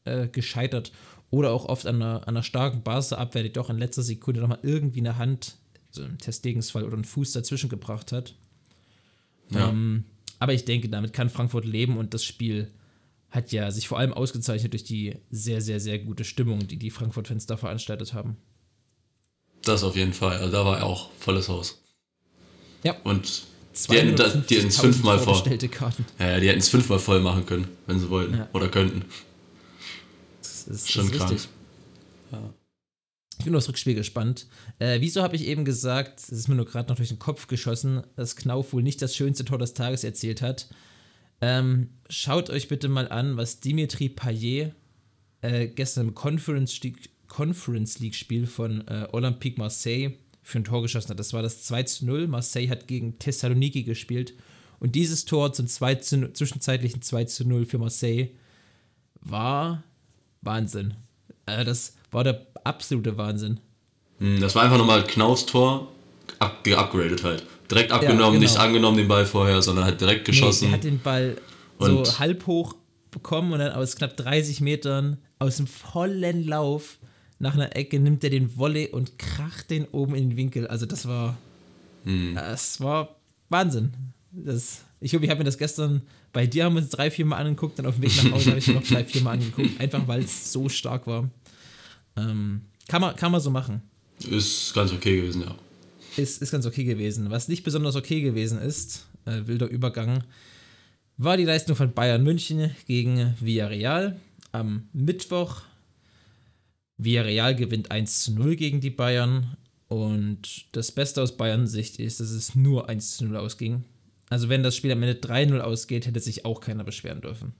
äh, 0.04 0.28
gescheitert 0.28 0.92
oder 1.30 1.52
auch 1.52 1.64
oft 1.64 1.86
an 1.86 1.96
einer, 1.96 2.20
an 2.28 2.28
einer 2.28 2.42
starken 2.42 2.82
Barca-Abwehr, 2.82 3.44
die 3.44 3.52
doch 3.52 3.70
in 3.70 3.78
letzter 3.78 4.02
Sekunde 4.02 4.42
nochmal 4.42 4.58
irgendwie 4.62 5.00
eine 5.00 5.16
Hand, 5.16 5.56
so 5.90 6.02
einen 6.02 6.18
Testgegensfall 6.18 6.84
oder 6.84 6.94
einen 6.94 7.04
Fuß 7.04 7.32
dazwischen 7.32 7.70
gebracht 7.70 8.12
hat. 8.12 8.34
ja. 9.50 9.70
Ähm, 9.70 10.04
aber 10.38 10.52
ich 10.52 10.66
denke, 10.66 10.90
damit 10.90 11.14
kann 11.14 11.30
Frankfurt 11.30 11.64
leben 11.64 11.96
und 11.96 12.12
das 12.12 12.24
Spiel 12.24 12.70
hat 13.30 13.52
ja 13.52 13.70
sich 13.70 13.88
vor 13.88 13.98
allem 13.98 14.12
ausgezeichnet 14.12 14.74
durch 14.74 14.84
die 14.84 15.16
sehr, 15.30 15.62
sehr, 15.62 15.80
sehr 15.80 15.98
gute 15.98 16.24
Stimmung, 16.24 16.68
die 16.68 16.76
die 16.76 16.90
Frankfurt-Fans 16.90 17.46
da 17.46 17.56
veranstaltet 17.56 18.12
haben. 18.12 18.36
Das 19.62 19.82
auf 19.82 19.96
jeden 19.96 20.12
Fall. 20.12 20.36
Also 20.36 20.52
da 20.52 20.64
war 20.64 20.84
auch 20.84 21.10
volles 21.12 21.48
Haus. 21.48 21.82
Ja. 22.84 22.96
Und 23.04 23.42
die 23.90 23.96
hätten 23.96 24.16
das- 24.16 24.46
die 24.46 24.56
hätten 24.56 24.68
es 24.68 24.78
250.000 24.78 24.80
fünfmal 24.80 25.68
Karten. 25.68 26.04
Ja, 26.18 26.30
ja, 26.30 26.40
die 26.40 26.48
hätten 26.48 26.58
es 26.58 26.68
fünfmal 26.68 26.98
voll 26.98 27.20
machen 27.20 27.46
können, 27.46 27.68
wenn 27.86 27.98
sie 28.00 28.08
wollten. 28.10 28.34
Ja. 28.36 28.48
Oder 28.52 28.68
könnten. 28.68 29.04
Das 30.42 30.66
ist, 30.66 30.90
Schon 30.90 31.06
das 31.06 31.12
ist 31.12 31.18
krank. 31.18 31.32
richtig. 31.32 31.48
Ich 33.38 33.44
bin 33.44 33.54
aufs 33.54 33.68
Rückspiel 33.68 33.94
gespannt. 33.94 34.46
Äh, 34.80 35.00
wieso 35.00 35.22
habe 35.22 35.36
ich 35.36 35.46
eben 35.46 35.64
gesagt, 35.64 36.18
es 36.20 36.30
ist 36.30 36.48
mir 36.48 36.56
nur 36.56 36.64
gerade 36.66 36.88
noch 36.88 36.96
durch 36.96 37.10
den 37.10 37.20
Kopf 37.20 37.46
geschossen, 37.46 38.02
dass 38.16 38.34
Knauf 38.34 38.72
wohl 38.72 38.82
nicht 38.82 39.00
das 39.00 39.14
schönste 39.14 39.44
Tor 39.44 39.58
des 39.58 39.74
Tages 39.74 40.02
erzielt 40.02 40.42
hat. 40.42 40.68
Ähm, 41.40 41.90
schaut 42.10 42.50
euch 42.50 42.66
bitte 42.66 42.88
mal 42.88 43.08
an, 43.08 43.36
was 43.36 43.60
Dimitri 43.60 44.08
Payet 44.08 44.72
äh, 45.40 45.68
gestern 45.68 46.08
im 46.08 46.14
Conference 46.16 46.80
League, 46.82 47.10
Conference 47.28 48.00
League 48.00 48.16
Spiel 48.16 48.48
von 48.48 48.86
äh, 48.88 49.06
Olympique 49.12 49.56
Marseille 49.56 50.14
für 50.48 50.58
ein 50.60 50.64
Tor 50.64 50.80
geschossen 50.80 51.10
hat. 51.10 51.18
Das 51.18 51.34
war 51.34 51.42
das 51.42 51.62
2 51.64 51.82
zu 51.82 52.06
0. 52.06 52.26
Marseille 52.26 52.70
hat 52.70 52.88
gegen 52.88 53.18
Thessaloniki 53.18 53.82
gespielt. 53.82 54.32
Und 54.80 54.94
dieses 54.94 55.26
Tor 55.26 55.52
zum 55.52 55.66
2 55.66 55.94
zu, 55.96 56.16
0 56.16 56.32
zwischenzeitlichen 56.32 57.02
2 57.02 57.24
zu 57.24 57.46
0 57.46 57.66
für 57.66 57.76
Marseille 57.76 58.28
war 59.20 59.82
Wahnsinn. 60.40 60.94
Äh, 61.44 61.64
das 61.66 61.96
war 62.10 62.24
der 62.24 62.46
absolute 62.64 63.18
Wahnsinn. 63.18 63.60
Hm, 64.20 64.40
Das 64.40 64.54
war 64.54 64.62
einfach 64.62 64.78
nochmal 64.78 65.04
Knaufs 65.04 65.44
Tor, 65.44 65.88
up, 66.38 66.64
geupgradet 66.64 67.22
halt. 67.24 67.44
Direkt 67.70 67.92
abgenommen, 67.92 68.40
genau. 68.40 68.42
nicht 68.42 68.56
angenommen 68.56 68.96
den 68.96 69.08
Ball 69.08 69.26
vorher, 69.26 69.60
sondern 69.60 69.84
halt 69.84 70.00
direkt 70.00 70.26
Nee, 70.26 70.32
geschossen. 70.32 70.68
der 70.68 70.72
hat 70.78 70.84
den 70.84 71.00
Ball 71.00 71.36
so 71.78 71.98
Und- 71.98 72.18
halb 72.18 72.46
hoch 72.46 72.74
bekommen 73.10 73.52
und 73.52 73.58
dann 73.58 73.72
aus 73.72 73.96
knapp 73.96 74.16
30 74.16 74.62
Metern 74.62 75.18
aus 75.38 75.56
dem 75.58 75.66
vollen 75.66 76.46
Lauf 76.46 76.98
nach 77.38 77.54
einer 77.54 77.76
Ecke 77.76 78.00
nimmt 78.00 78.24
er 78.24 78.30
den 78.30 78.56
Volley 78.56 78.88
und 78.88 79.18
kracht 79.18 79.70
den 79.70 79.84
oben 79.86 80.14
in 80.14 80.30
den 80.30 80.36
Winkel. 80.36 80.66
Also 80.66 80.86
das 80.86 81.06
war, 81.06 81.36
Hm. 82.04 82.34
das 82.34 82.80
war 82.80 83.16
Wahnsinn. 83.48 83.92
Das, 84.32 84.82
ich 85.00 85.10
glaube, 85.10 85.24
ich 85.24 85.30
habe 85.30 85.38
mir 85.38 85.44
das 85.44 85.58
gestern 85.58 86.02
bei 86.32 86.46
dir 86.46 86.64
haben 86.64 86.74
wir 86.74 86.82
uns 86.82 86.90
drei, 86.90 87.10
vier 87.10 87.24
Mal 87.24 87.38
angeguckt, 87.38 87.78
dann 87.78 87.86
auf 87.86 87.94
dem 87.96 88.02
Weg 88.02 88.24
nach 88.24 88.32
Hause 88.32 88.50
habe 88.50 88.58
ich 88.58 88.66
mir 88.66 88.74
noch 88.74 88.82
drei, 88.82 89.04
vier 89.04 89.22
Mal 89.22 89.32
angeguckt, 89.32 89.80
einfach 89.80 90.06
weil 90.06 90.22
es 90.22 90.52
so 90.52 90.68
stark 90.68 91.06
war. 91.06 91.28
Ähm, 92.16 92.62
kann, 92.86 93.00
man, 93.00 93.16
kann 93.16 93.32
man 93.32 93.40
so 93.40 93.50
machen. 93.50 93.82
Ist 94.28 94.74
ganz 94.74 94.92
okay 94.92 95.16
gewesen, 95.16 95.42
ja. 95.42 95.54
ist, 96.16 96.42
ist 96.42 96.50
ganz 96.50 96.66
okay 96.66 96.84
gewesen. 96.84 97.30
Was 97.30 97.48
nicht 97.48 97.62
besonders 97.62 97.96
okay 97.96 98.20
gewesen 98.20 98.60
ist, 98.60 99.06
äh, 99.24 99.46
wilder 99.46 99.68
Übergang, 99.68 100.24
war 101.16 101.36
die 101.36 101.44
Leistung 101.44 101.76
von 101.76 101.92
Bayern 101.92 102.22
München 102.22 102.70
gegen 102.86 103.34
Villarreal 103.40 104.20
am 104.52 104.88
Mittwoch. 104.92 105.62
Villarreal 106.98 107.54
gewinnt 107.54 107.90
1 107.90 108.20
zu 108.20 108.32
0 108.32 108.56
gegen 108.56 108.80
die 108.80 108.90
Bayern 108.90 109.56
und 109.86 110.66
das 110.72 110.92
Beste 110.92 111.22
aus 111.22 111.36
Bayern 111.36 111.66
Sicht 111.66 111.98
ist, 111.98 112.20
dass 112.20 112.30
es 112.30 112.54
nur 112.54 112.88
1 112.88 113.16
zu 113.16 113.24
0 113.24 113.36
ausging. 113.36 113.84
Also 114.28 114.48
wenn 114.48 114.62
das 114.62 114.76
Spiel 114.76 114.92
am 114.92 115.02
Ende 115.02 115.18
3-0 115.18 115.60
ausgeht, 115.60 116.06
hätte 116.06 116.20
sich 116.20 116.44
auch 116.44 116.60
keiner 116.60 116.84
beschweren 116.84 117.20
dürfen. 117.20 117.54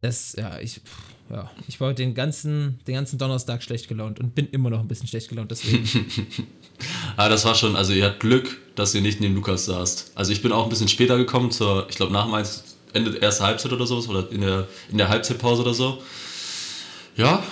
Das, 0.00 0.34
ja, 0.38 0.60
ich, 0.60 0.80
ja, 1.30 1.50
ich 1.66 1.80
war 1.80 1.92
den 1.92 2.14
ganzen, 2.14 2.78
den 2.86 2.94
ganzen 2.94 3.18
Donnerstag 3.18 3.62
schlecht 3.62 3.88
gelaunt 3.88 4.20
und 4.20 4.34
bin 4.34 4.48
immer 4.50 4.70
noch 4.70 4.80
ein 4.80 4.86
bisschen 4.86 5.08
schlecht 5.08 5.28
gelaunt, 5.28 5.50
deswegen. 5.50 5.88
Aber 7.16 7.28
das 7.30 7.44
war 7.44 7.54
schon, 7.54 7.74
also 7.74 7.92
ihr 7.92 8.04
habt 8.04 8.20
Glück, 8.20 8.58
dass 8.76 8.94
ihr 8.94 9.00
nicht 9.00 9.20
neben 9.20 9.34
Lukas 9.34 9.64
saßt. 9.64 10.12
Also 10.14 10.30
ich 10.30 10.42
bin 10.42 10.52
auch 10.52 10.64
ein 10.64 10.68
bisschen 10.68 10.88
später 10.88 11.16
gekommen, 11.16 11.50
zur, 11.50 11.88
ich 11.88 11.96
glaube 11.96 12.12
nach 12.12 12.26
dem 12.26 12.46
Ende 12.92 13.10
der 13.12 13.22
ersten 13.22 13.44
Halbzeit 13.44 13.72
oder 13.72 13.86
sowas, 13.86 14.08
oder 14.08 14.30
in 14.30 14.42
der, 14.42 14.68
in 14.90 14.98
der 14.98 15.08
Halbzeitpause 15.08 15.62
oder 15.62 15.74
so. 15.74 16.00
Ja, 17.16 17.42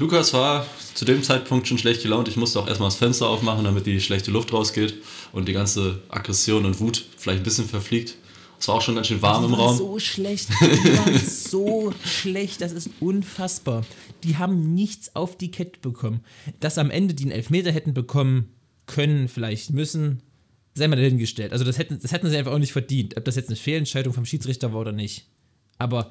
Lukas 0.00 0.32
war 0.32 0.66
zu 0.94 1.04
dem 1.04 1.22
Zeitpunkt 1.22 1.68
schon 1.68 1.76
schlecht 1.76 2.02
gelaunt. 2.02 2.26
Ich 2.26 2.36
musste 2.36 2.58
auch 2.58 2.66
erstmal 2.66 2.88
das 2.88 2.96
Fenster 2.96 3.28
aufmachen, 3.28 3.64
damit 3.64 3.84
die 3.86 4.00
schlechte 4.00 4.30
Luft 4.30 4.50
rausgeht 4.52 4.94
und 5.32 5.46
die 5.46 5.52
ganze 5.52 6.00
Aggression 6.08 6.64
und 6.64 6.80
Wut 6.80 7.04
vielleicht 7.18 7.40
ein 7.40 7.44
bisschen 7.44 7.68
verfliegt. 7.68 8.16
Es 8.58 8.68
war 8.68 8.76
auch 8.76 8.82
schon 8.82 8.94
ganz 8.94 9.06
schön 9.08 9.20
warm 9.22 9.44
im 9.44 9.52
Die 9.52 9.58
waren 9.58 9.68
Raum. 9.68 9.76
so 9.76 9.98
schlecht. 9.98 10.48
Die 10.60 10.98
waren 10.98 11.18
so 11.26 11.92
schlecht. 12.04 12.60
Das 12.62 12.72
ist 12.72 12.90
unfassbar. 13.00 13.84
Die 14.24 14.36
haben 14.38 14.74
nichts 14.74 15.14
auf 15.16 15.36
die 15.36 15.50
Kette 15.50 15.78
bekommen. 15.80 16.20
Dass 16.60 16.78
am 16.78 16.90
Ende 16.90 17.12
die 17.14 17.24
einen 17.24 17.32
Elfmeter 17.32 17.70
hätten 17.72 17.94
bekommen 17.94 18.50
können, 18.86 19.28
vielleicht 19.28 19.70
müssen, 19.70 20.22
sei 20.74 20.88
mal 20.88 20.96
dahingestellt. 20.96 21.52
Also 21.52 21.64
das 21.64 21.78
hätten, 21.78 21.98
das 22.00 22.12
hätten 22.12 22.28
sie 22.28 22.36
einfach 22.36 22.52
auch 22.52 22.58
nicht 22.58 22.72
verdient. 22.72 23.16
Ob 23.16 23.24
das 23.24 23.36
jetzt 23.36 23.48
eine 23.48 23.56
Fehlentscheidung 23.56 24.12
vom 24.12 24.24
Schiedsrichter 24.26 24.72
war 24.72 24.80
oder 24.80 24.92
nicht. 24.92 25.26
Aber, 25.78 26.10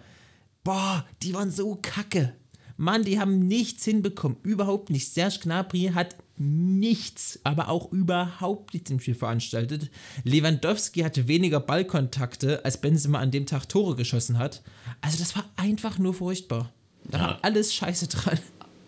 boah, 0.64 1.06
die 1.22 1.34
waren 1.34 1.52
so 1.52 1.78
kacke. 1.82 2.34
Mann, 2.80 3.04
die 3.04 3.20
haben 3.20 3.40
nichts 3.40 3.84
hinbekommen. 3.84 4.38
Überhaupt 4.42 4.90
nicht. 4.90 5.14
Serge 5.14 5.40
Gnabry 5.44 5.92
hat 5.94 6.16
nichts, 6.38 7.40
aber 7.44 7.68
auch 7.68 7.92
überhaupt 7.92 8.74
nichts 8.74 8.90
im 8.90 9.02
Spiel 9.02 9.16
veranstaltet. 9.16 9.90
Lewandowski 10.24 11.02
hatte 11.02 11.28
weniger 11.28 11.60
Ballkontakte, 11.60 12.64
als 12.64 12.80
Benzema 12.80 13.20
an 13.20 13.32
dem 13.32 13.46
Tag 13.46 13.68
Tore 13.68 13.98
geschossen 13.98 14.38
hat. 14.38 14.62
Also 15.02 15.18
das 15.20 15.36
war 15.36 15.44
einfach 15.58 15.98
nur 16.00 16.14
furchtbar. 16.14 16.72
Da 17.04 17.18
Ja. 17.18 17.24
war 17.26 17.40
alles 17.42 17.74
scheiße 17.74 18.08
dran. 18.08 18.40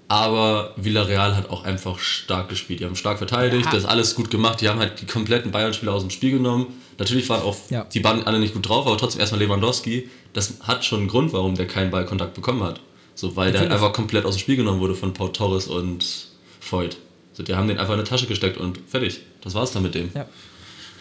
Aber 0.08 0.74
Villarreal 0.78 1.36
hat 1.36 1.50
auch 1.50 1.64
einfach 1.66 2.00
stark 2.00 2.48
gespielt. 2.48 2.80
Die 2.80 2.86
haben 2.86 2.96
stark 2.96 3.18
verteidigt, 3.18 3.66
Ja. 3.66 3.72
das 3.72 3.84
alles 3.86 4.16
gut 4.16 4.32
gemacht. 4.32 4.62
Die 4.62 4.70
haben 4.70 4.80
halt 4.80 5.02
die 5.02 5.06
kompletten 5.06 5.52
Bayern-Spieler 5.52 5.94
aus 5.94 6.02
dem 6.04 6.10
Spiel 6.12 6.32
genommen. 6.32 6.68
Natürlich 6.98 7.28
waren 7.30 7.42
auch 7.44 7.58
Ja. 7.70 7.84
die 7.86 8.04
waren 8.06 8.24
alle 8.24 8.40
nicht 8.40 8.54
gut 8.54 8.68
drauf, 8.70 8.88
aber 8.88 8.98
trotzdem 8.98 9.20
erstmal 9.20 9.42
Lewandowski. 9.42 10.10
Das 10.32 10.56
hat 10.62 10.86
schon 10.86 11.00
einen 11.00 11.08
Grund, 11.10 11.34
warum 11.34 11.56
der 11.56 11.68
keinen 11.68 11.92
Ballkontakt 11.92 12.34
bekommen 12.34 12.64
hat. 12.64 12.80
So, 13.16 13.36
weil 13.36 13.52
der 13.52 13.70
einfach 13.72 13.94
komplett 13.94 14.26
aus 14.26 14.36
dem 14.36 14.40
Spiel 14.40 14.56
genommen 14.56 14.80
wurde 14.80 14.96
von 14.96 15.14
Paul 15.14 15.32
Torres 15.32 15.68
und 15.68 16.28
Voigt. 16.60 16.98
So, 17.34 17.44
die 17.44 17.56
haben 17.56 17.68
den 17.68 17.78
einfach 17.78 17.94
in 17.94 18.00
eine 18.00 18.08
Tasche 18.08 18.28
gesteckt 18.28 18.58
und 18.58 18.80
fertig. 18.88 19.22
Das 19.42 19.54
war's 19.54 19.72
dann 19.72 19.84
mit 19.84 19.96
dem. 19.96 20.10
Ja. 20.14 20.28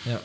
Ja. 0.07 0.21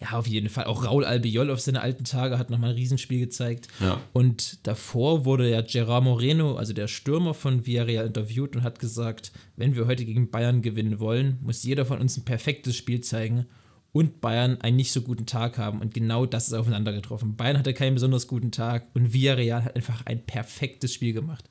Ja, 0.00 0.18
auf 0.18 0.26
jeden 0.26 0.50
Fall. 0.50 0.64
Auch 0.64 0.84
Raul 0.84 1.04
Albiol 1.04 1.50
auf 1.50 1.60
seine 1.60 1.80
alten 1.80 2.04
Tage 2.04 2.38
hat 2.38 2.50
nochmal 2.50 2.70
ein 2.70 2.76
Riesenspiel 2.76 3.20
gezeigt. 3.20 3.68
Ja. 3.80 4.00
Und 4.12 4.58
davor 4.66 5.24
wurde 5.24 5.48
ja 5.48 5.62
Gerard 5.62 6.04
Moreno, 6.04 6.56
also 6.56 6.74
der 6.74 6.88
Stürmer 6.88 7.32
von 7.32 7.64
Villarreal, 7.64 8.06
interviewt 8.06 8.54
und 8.54 8.62
hat 8.64 8.80
gesagt, 8.80 9.32
wenn 9.56 9.76
wir 9.76 9.86
heute 9.86 10.04
gegen 10.04 10.30
Bayern 10.30 10.60
gewinnen 10.60 11.00
wollen, 11.00 11.38
muss 11.42 11.62
jeder 11.62 11.86
von 11.86 12.00
uns 12.00 12.18
ein 12.18 12.24
perfektes 12.24 12.76
Spiel 12.76 13.00
zeigen 13.00 13.46
und 13.94 14.20
Bayern 14.20 14.60
einen 14.60 14.76
nicht 14.76 14.90
so 14.90 15.02
guten 15.02 15.24
Tag 15.24 15.56
haben. 15.56 15.80
Und 15.80 15.94
genau 15.94 16.26
das 16.26 16.48
ist 16.48 16.52
aufeinander 16.52 16.92
getroffen. 16.92 17.36
Bayern 17.36 17.56
hatte 17.56 17.72
keinen 17.72 17.94
besonders 17.94 18.26
guten 18.26 18.50
Tag 18.50 18.88
und 18.92 19.12
Villarreal 19.14 19.64
hat 19.64 19.76
einfach 19.76 20.04
ein 20.04 20.26
perfektes 20.26 20.92
Spiel 20.92 21.12
gemacht. 21.12 21.48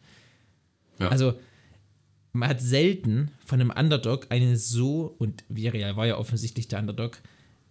Ja. 1.00 1.08
Also, 1.08 1.36
man 2.34 2.50
hat 2.50 2.60
selten 2.60 3.32
von 3.46 3.62
einem 3.62 3.72
Underdog 3.72 4.28
eine 4.30 4.58
so, 4.58 5.16
und 5.20 5.46
Villarreal 5.48 5.96
war 5.96 6.06
ja 6.06 6.18
offensichtlich 6.18 6.68
der 6.68 6.80
Underdog, 6.80 7.22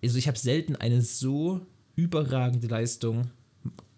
also 0.02 0.16
ich 0.16 0.26
habe 0.26 0.38
selten 0.38 0.74
eine 0.74 1.02
so 1.02 1.60
überragende 1.94 2.66
Leistung 2.66 3.30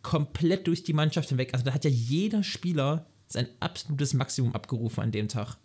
komplett 0.02 0.66
durch 0.66 0.82
die 0.82 0.92
Mannschaft 0.92 1.28
hinweg. 1.28 1.54
Also 1.54 1.64
da 1.64 1.72
hat 1.72 1.84
ja 1.84 1.90
jeder 1.90 2.42
Spieler 2.42 3.06
sein 3.28 3.46
absolutes 3.60 4.12
Maximum 4.12 4.54
abgerufen 4.54 5.04
an 5.04 5.12
dem 5.12 5.28
Tag. 5.28 5.56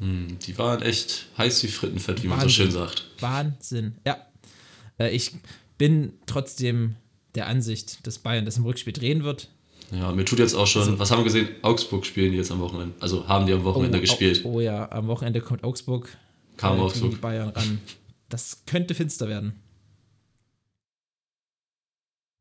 Die 0.00 0.58
waren 0.58 0.82
echt 0.82 1.26
heiß 1.38 1.62
wie 1.62 1.68
Frittenfett, 1.68 2.22
wie 2.22 2.28
man 2.28 2.38
so 2.40 2.44
Wahnsinn. 2.46 2.64
schön 2.64 2.70
sagt. 2.72 3.04
Wahnsinn. 3.20 3.96
Ja. 4.04 4.18
Äh, 4.98 5.10
ich 5.14 5.32
bin 5.78 6.14
trotzdem 6.26 6.96
der 7.34 7.46
Ansicht, 7.46 8.06
dass 8.06 8.18
Bayern 8.18 8.44
das 8.44 8.56
im 8.56 8.64
Rückspiel 8.64 8.92
drehen 8.92 9.24
wird. 9.24 9.48
Ja, 9.92 10.12
mir 10.12 10.24
tut 10.24 10.38
jetzt 10.40 10.54
auch 10.54 10.66
schon, 10.66 10.98
was 10.98 11.10
haben 11.10 11.20
wir 11.20 11.24
gesehen? 11.24 11.48
Augsburg 11.62 12.04
spielen 12.06 12.32
die 12.32 12.38
jetzt 12.38 12.50
am 12.50 12.60
Wochenende. 12.60 12.94
Also 13.00 13.28
haben 13.28 13.46
die 13.46 13.52
am 13.52 13.64
Wochenende 13.64 14.00
gespielt. 14.00 14.42
Oh, 14.44 14.54
oh 14.54 14.60
ja, 14.60 14.90
am 14.90 15.06
Wochenende 15.06 15.40
kommt 15.40 15.62
Augsburg. 15.62 16.16
Kam 16.56 16.78
äh, 16.78 16.80
Augsburg. 16.80 17.20
Bayern 17.20 17.50
ran. 17.50 17.80
Das 18.28 18.64
könnte 18.66 18.94
finster 18.94 19.28
werden. 19.28 19.60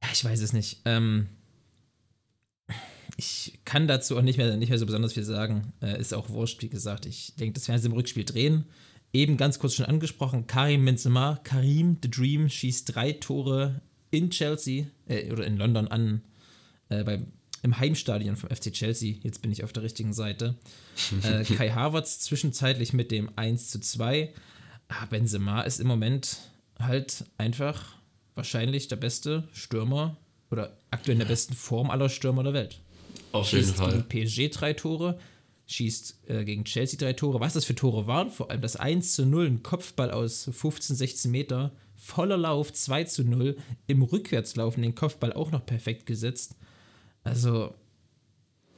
Ja, 0.01 0.09
ich 0.11 0.23
weiß 0.23 0.41
es 0.41 0.53
nicht. 0.53 0.81
Ähm, 0.85 1.27
ich 3.17 3.59
kann 3.65 3.87
dazu 3.87 4.17
auch 4.17 4.21
nicht 4.21 4.37
mehr, 4.37 4.55
nicht 4.57 4.69
mehr 4.69 4.79
so 4.79 4.85
besonders 4.85 5.13
viel 5.13 5.23
sagen. 5.23 5.73
Äh, 5.81 5.99
ist 5.99 6.13
auch 6.13 6.29
wurscht, 6.29 6.61
wie 6.63 6.69
gesagt. 6.69 7.05
Ich 7.05 7.35
denke, 7.35 7.53
das 7.53 7.67
werden 7.67 7.81
sie 7.81 7.87
im 7.87 7.93
Rückspiel 7.93 8.25
drehen. 8.25 8.65
Eben 9.11 9.37
ganz 9.37 9.59
kurz 9.59 9.75
schon 9.75 9.85
angesprochen, 9.85 10.47
Karim 10.47 10.85
Benzema, 10.85 11.39
Karim 11.43 11.97
the 12.01 12.09
Dream, 12.09 12.49
schießt 12.49 12.95
drei 12.95 13.11
Tore 13.11 13.81
in 14.09 14.31
Chelsea, 14.31 14.87
äh, 15.07 15.31
oder 15.31 15.45
in 15.45 15.57
London 15.57 15.87
an, 15.87 16.21
äh, 16.89 17.03
beim, 17.03 17.27
im 17.61 17.77
Heimstadion 17.77 18.35
vom 18.35 18.49
FC 18.49 18.73
Chelsea. 18.73 19.15
Jetzt 19.21 19.41
bin 19.41 19.51
ich 19.51 19.63
auf 19.63 19.71
der 19.71 19.83
richtigen 19.83 20.13
Seite. 20.13 20.55
äh, 21.23 21.43
Kai 21.43 21.69
Havertz 21.69 22.19
zwischenzeitlich 22.19 22.93
mit 22.93 23.11
dem 23.11 23.29
1 23.35 23.69
zu 23.69 23.79
2. 23.79 24.33
Ah, 24.87 25.05
Benzema 25.05 25.61
ist 25.61 25.79
im 25.79 25.87
Moment 25.87 26.37
halt 26.79 27.25
einfach 27.37 27.95
wahrscheinlich 28.35 28.87
der 28.87 28.95
beste 28.95 29.47
Stürmer 29.53 30.17
oder 30.49 30.77
aktuell 30.91 31.13
in 31.13 31.19
der 31.19 31.27
besten 31.27 31.53
Form 31.53 31.89
aller 31.89 32.09
Stürmer 32.09 32.43
der 32.43 32.53
Welt. 32.53 32.82
Auf 33.33 33.51
jeden 33.51 33.65
Schießt 33.65 33.75
Fall. 33.77 34.03
gegen 34.09 34.27
PSG 34.27 34.49
drei 34.57 34.73
Tore, 34.73 35.19
schießt 35.67 36.29
äh, 36.29 36.45
gegen 36.45 36.63
Chelsea 36.63 36.97
drei 36.97 37.13
Tore. 37.13 37.39
Was 37.41 37.53
das 37.53 37.65
für 37.65 37.75
Tore 37.75 38.07
waren, 38.07 38.29
vor 38.31 38.49
allem 38.49 38.61
das 38.61 38.75
1 38.77 39.15
zu 39.15 39.25
0, 39.25 39.47
ein 39.47 39.63
Kopfball 39.63 40.11
aus 40.11 40.49
15, 40.51 40.95
16 40.95 41.29
Meter, 41.31 41.71
voller 41.97 42.37
Lauf 42.37 42.71
2 42.71 43.03
zu 43.05 43.23
0, 43.23 43.57
im 43.87 44.01
Rückwärtslaufen 44.01 44.81
den 44.81 44.95
Kopfball 44.95 45.33
auch 45.33 45.51
noch 45.51 45.65
perfekt 45.65 46.05
gesetzt. 46.05 46.55
Also, 47.23 47.73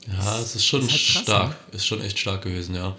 Ja, 0.07 0.39
es 0.39 0.55
ist 0.55 0.65
schon 0.65 0.81
ist 0.81 0.91
halt 0.91 1.01
krass, 1.01 1.21
stark. 1.23 1.55
Ist 1.71 1.85
schon 1.87 2.01
echt 2.01 2.19
stark 2.19 2.43
gewesen, 2.43 2.75
ja. 2.75 2.95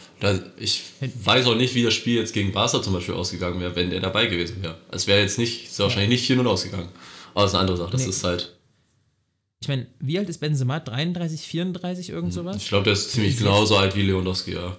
Ich 0.59 0.83
weiß 1.23 1.47
auch 1.47 1.55
nicht, 1.55 1.75
wie 1.77 1.85
das 1.85 1.95
Spiel 1.95 2.17
jetzt 2.17 2.35
gegen 2.35 2.51
Barca 2.53 2.83
zum 2.83 2.93
Beispiel 2.93 3.15
ausgegangen 3.15 3.61
wäre, 3.61 3.77
wenn 3.77 3.91
der 3.91 4.01
dabei 4.01 4.27
gewesen 4.27 4.61
wäre. 4.63 4.77
Es 4.91 5.07
wäre 5.07 5.21
jetzt 5.21 5.39
nicht, 5.39 5.67
ist 5.71 5.79
wahrscheinlich 5.79 6.21
nicht 6.29 6.31
4-0 6.41 6.45
ausgegangen. 6.47 6.89
Aber 7.33 7.43
das 7.43 7.53
ist 7.53 7.55
eine 7.55 7.61
andere 7.61 7.77
Sache. 7.77 7.93
Das 7.93 8.03
Nee. 8.03 8.09
ist 8.09 8.25
halt, 8.25 8.56
ich 9.67 9.69
meine, 9.69 9.87
wie 9.99 10.17
alt 10.19 10.29
ist 10.29 10.39
Benzema? 10.39 10.79
33, 10.79 11.41
34, 11.43 12.11
irgend 12.11 12.33
sowas? 12.33 12.57
ich 12.59 12.69
glaube, 12.69 12.85
der 12.85 12.93
ist 12.93 13.11
ziemlich 13.11 13.37
genauso 13.37 13.77
alt 13.77 13.97
wie 13.97 14.03
Lewandowski, 14.03 14.53
ja. 14.53 14.77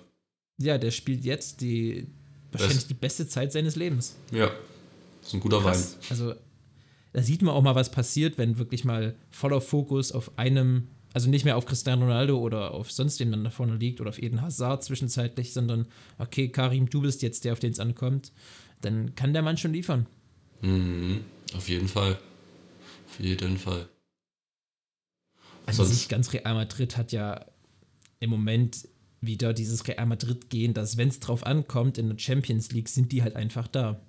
Ja, 0.59 0.77
der 0.77 0.91
spielt 0.91 1.25
jetzt 1.25 1.59
die 1.61 2.07
wahrscheinlich 2.51 2.77
Best- 2.77 2.89
die 2.89 2.93
beste 2.93 3.27
Zeit 3.27 3.51
seines 3.51 3.75
Lebens. 3.75 4.15
Ja, 4.31 4.49
ist 5.21 5.33
ein 5.33 5.39
guter 5.41 5.57
Wein. 5.63 5.73
Krass. 5.73 5.97
Also 6.09 6.33
da 7.13 7.21
sieht 7.21 7.41
man 7.41 7.53
auch 7.53 7.61
mal, 7.61 7.75
was 7.75 7.91
passiert, 7.91 8.37
wenn 8.37 8.57
wirklich 8.57 8.85
mal 8.85 9.15
voller 9.29 9.59
Fokus 9.59 10.11
auf 10.13 10.37
einem, 10.37 10.87
also 11.13 11.29
nicht 11.29 11.43
mehr 11.45 11.57
auf 11.57 11.65
Cristiano 11.65 12.05
Ronaldo 12.05 12.37
oder 12.39 12.71
auf 12.71 12.91
sonst 12.91 13.19
dann 13.19 13.43
da 13.43 13.49
vorne 13.49 13.75
liegt 13.75 13.99
oder 13.99 14.09
auf 14.09 14.21
Eden 14.21 14.41
Hazard 14.41 14.83
zwischenzeitlich, 14.85 15.51
sondern 15.53 15.85
okay, 16.17 16.47
Karim, 16.49 16.89
du 16.89 17.01
bist 17.01 17.21
jetzt 17.23 17.43
der, 17.43 17.53
auf 17.53 17.59
den 17.59 17.71
es 17.73 17.79
ankommt, 17.79 18.31
dann 18.81 19.15
kann 19.15 19.33
der 19.33 19.41
Mann 19.41 19.57
schon 19.57 19.73
liefern. 19.73 20.05
Mhm, 20.61 21.21
auf 21.55 21.67
jeden 21.69 21.87
Fall. 21.89 22.17
Auf 23.09 23.19
jeden 23.19 23.57
Fall. 23.57 23.87
An 25.67 25.75
Sonst- 25.75 25.89
sich 25.91 26.09
ganz 26.09 26.33
Real 26.33 26.53
Madrid 26.55 26.97
hat 26.97 27.11
ja 27.11 27.45
im 28.19 28.29
Moment 28.31 28.87
wieder 29.21 29.53
dieses 29.53 29.87
Real 29.87 30.05
Madrid 30.05 30.49
gehen, 30.49 30.73
dass 30.73 30.97
wenn 30.97 31.09
es 31.09 31.19
drauf 31.19 31.45
ankommt 31.45 31.97
in 31.97 32.09
der 32.09 32.17
Champions 32.17 32.71
League, 32.71 32.89
sind 32.89 33.11
die 33.11 33.21
halt 33.21 33.35
einfach 33.35 33.67
da. 33.67 34.01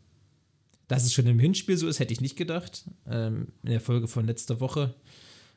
Dass 0.87 1.05
es 1.05 1.13
schon 1.13 1.27
im 1.27 1.39
Hinspiel 1.39 1.77
so 1.77 1.87
ist, 1.89 1.99
hätte 1.99 2.13
ich 2.15 2.21
nicht 2.23 2.37
gedacht. 2.37 2.85
Ähm, 3.07 3.49
in 3.63 3.71
der 3.71 3.81
Folge 3.81 4.09
von 4.09 4.27
letzter 4.27 4.61
Woche, 4.61 4.95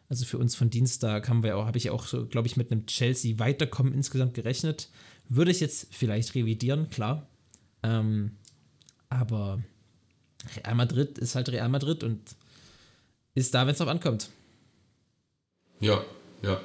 also 0.09 0.25
für 0.25 0.37
uns 0.37 0.55
von 0.55 0.69
Dienstag, 0.69 1.29
haben 1.29 1.43
wir 1.43 1.55
auch, 1.55 1.65
habe 1.65 1.77
ich 1.77 1.89
auch 1.89 2.05
so, 2.05 2.25
glaube 2.25 2.47
ich, 2.47 2.57
mit 2.57 2.71
einem 2.71 2.85
Chelsea 2.85 3.39
Weiterkommen 3.39 3.93
insgesamt 3.93 4.33
gerechnet. 4.33 4.89
Würde 5.29 5.51
ich 5.51 5.61
jetzt 5.61 5.93
vielleicht 5.93 6.35
revidieren, 6.35 6.89
klar. 6.89 7.29
Ähm, 7.83 8.31
aber 9.07 9.61
Real 10.57 10.75
Madrid 10.75 11.17
ist 11.17 11.35
halt 11.35 11.49
Real 11.49 11.69
Madrid 11.69 12.03
und 12.03 12.35
ist 13.35 13.53
da, 13.53 13.65
wenn 13.65 13.71
es 13.71 13.77
drauf 13.77 13.87
ankommt. 13.87 14.29
Ja, 15.81 16.01
ja. 16.43 16.59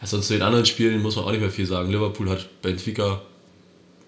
Also 0.00 0.18
zu 0.20 0.32
den 0.32 0.42
anderen 0.42 0.66
Spielen 0.66 1.00
muss 1.00 1.16
man 1.16 1.24
auch 1.26 1.30
nicht 1.30 1.40
mehr 1.40 1.50
viel 1.50 1.66
sagen. 1.66 1.90
Liverpool 1.90 2.28
hat 2.28 2.48
Benfica 2.62 3.22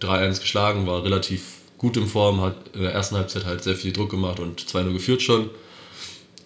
3-1 0.00 0.40
geschlagen, 0.40 0.86
war 0.86 1.04
relativ 1.04 1.42
gut 1.78 1.96
in 1.96 2.06
Form, 2.06 2.40
hat 2.40 2.56
in 2.74 2.82
der 2.82 2.92
ersten 2.92 3.16
Halbzeit 3.16 3.44
halt 3.44 3.62
sehr 3.62 3.76
viel 3.76 3.92
Druck 3.92 4.10
gemacht 4.10 4.40
und 4.40 4.60
2-0 4.60 4.92
geführt 4.92 5.22
schon. 5.22 5.50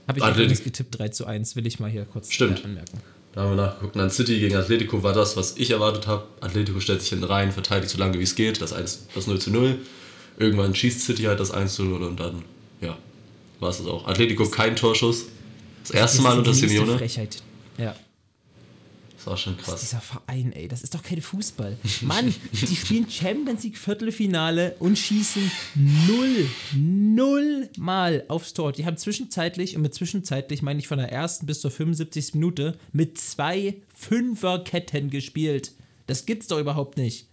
Habe 0.07 0.19
ich 0.19 0.25
Athletic- 0.25 0.37
übrigens 0.45 0.65
getippt 0.65 0.99
3 0.99 1.09
zu 1.09 1.27
1, 1.27 1.57
will 1.57 1.67
ich 1.67 1.81
mal 1.81 1.91
hier 1.91 2.05
kurz 2.05 2.31
Stimmt. 2.33 2.61
äh, 2.61 2.65
anmerken. 2.65 3.01
Da 3.35 3.43
haben 3.43 3.51
wir 3.51 3.57
nachgeguckt. 3.57 3.95
Und 3.95 4.01
dann 4.01 4.11
City 4.11 4.39
gegen 4.41 4.57
Atletico 4.57 5.03
war 5.03 5.13
das, 5.13 5.37
was 5.37 5.57
ich 5.57 5.71
erwartet 5.71 6.07
habe. 6.07 6.25
Atletico 6.41 6.81
stellt 6.81 7.01
sich 7.03 7.11
hinten 7.11 7.25
rein, 7.25 7.53
verteidigt 7.53 7.91
so 7.91 7.99
lange 7.99 8.19
wie 8.19 8.23
es 8.23 8.35
geht, 8.35 8.61
das, 8.61 8.73
1, 8.73 9.07
das 9.15 9.27
0 9.27 9.39
zu 9.39 9.51
0. 9.51 9.79
Irgendwann 10.39 10.75
schießt 10.75 11.03
City 11.03 11.25
halt 11.25 11.41
das 11.41 11.51
1 11.51 11.75
zu 11.75 11.85
0 11.85 12.03
und 12.03 12.19
dann, 12.21 12.43
ja, 12.81 12.97
war 13.61 13.71
es 13.71 13.79
das 13.79 13.87
auch. 13.87 14.07
Atletico 14.07 14.49
kein 14.49 14.77
Torschuss. 14.77 15.27
Das 15.83 15.91
erste 15.93 16.23
Mal 16.23 16.33
ist 16.33 16.39
unter 16.39 16.55
Simeone. 16.55 16.99
Frechheit. 16.99 17.43
Ja. 17.77 17.95
War 19.29 19.37
schon 19.37 19.59
krass. 19.59 19.81
Dieser 19.81 20.01
Verein, 20.01 20.53
ey, 20.53 20.69
das 20.69 20.83
ist 20.83 20.95
doch 20.95 21.03
kein 21.03 21.21
Fußball. 21.21 21.77
Mann, 22.01 22.35
die 22.53 22.77
spielen 22.77 23.11
Champions 23.11 23.62
League 23.62 23.77
Viertelfinale 23.77 24.75
und 24.79 24.99
schießen 24.99 25.51
null, 26.07 26.49
null 26.75 27.69
Mal 27.77 28.25
aufs 28.29 28.55
Tor. 28.55 28.73
Die 28.73 28.87
haben 28.87 28.97
zwischenzeitlich, 28.97 29.77
und 29.77 29.83
mit 29.83 29.95
zwischenzeitlich 29.95 30.62
meine 30.62 30.79
ich 30.79 30.88
von 30.88 30.97
der 30.97 31.12
ersten 31.12 31.45
bis 31.45 31.61
zur 31.61 31.71
75. 31.71 32.35
Minute, 32.35 32.79
mit 32.93 33.19
zwei 33.19 33.77
Fünferketten 33.95 35.11
gespielt. 35.11 35.73
Das 36.07 36.25
gibt's 36.25 36.47
doch 36.47 36.59
überhaupt 36.59 36.97
nicht. 36.97 37.27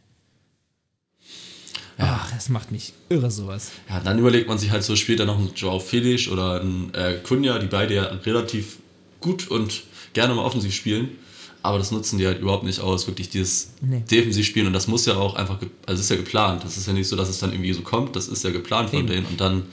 Ach, 1.97 2.29
das 2.31 2.49
macht 2.49 2.73
mich 2.73 2.91
irre, 3.07 3.31
sowas. 3.31 3.71
Ja, 3.87 4.01
dann 4.01 4.19
überlegt 4.19 4.49
man 4.49 4.57
sich 4.57 4.71
halt 4.71 4.83
so 4.83 4.97
später 4.97 5.23
noch 5.25 5.37
einen 5.37 5.53
Joao 5.55 5.79
Felix 5.79 6.27
oder 6.27 6.59
einen 6.59 6.93
äh, 6.93 7.19
Kunja, 7.23 7.57
die 7.57 7.67
beide 7.67 7.95
ja 7.95 8.03
relativ 8.03 8.79
gut 9.21 9.47
und 9.47 9.83
gerne 10.11 10.35
mal 10.35 10.43
offensiv 10.43 10.73
spielen. 10.73 11.17
Aber 11.65 11.79
das 11.79 11.91
nutzen 11.91 12.19
die 12.19 12.27
halt 12.27 12.39
überhaupt 12.39 12.63
nicht 12.63 12.79
aus, 12.79 13.07
wirklich 13.07 13.29
dieses 13.29 13.71
Nee. 13.81 14.03
defensiv 14.09 14.45
spielen. 14.45 14.67
Und 14.67 14.73
das 14.73 14.87
muss 14.87 15.05
ja 15.07 15.15
auch 15.15 15.33
einfach, 15.33 15.59
also 15.87 15.99
es 15.99 16.01
ist 16.01 16.09
ja 16.11 16.15
geplant. 16.15 16.63
Das 16.63 16.77
ist 16.77 16.85
ja 16.85 16.93
nicht 16.93 17.07
so, 17.07 17.15
dass 17.15 17.27
es 17.27 17.39
dann 17.39 17.51
irgendwie 17.51 17.73
so 17.73 17.81
kommt. 17.81 18.15
Das 18.15 18.27
ist 18.27 18.43
ja 18.43 18.51
geplant 18.51 18.91
von 18.91 18.99
Eben. 18.99 19.07
denen. 19.07 19.25
Und 19.25 19.41
dann, 19.41 19.63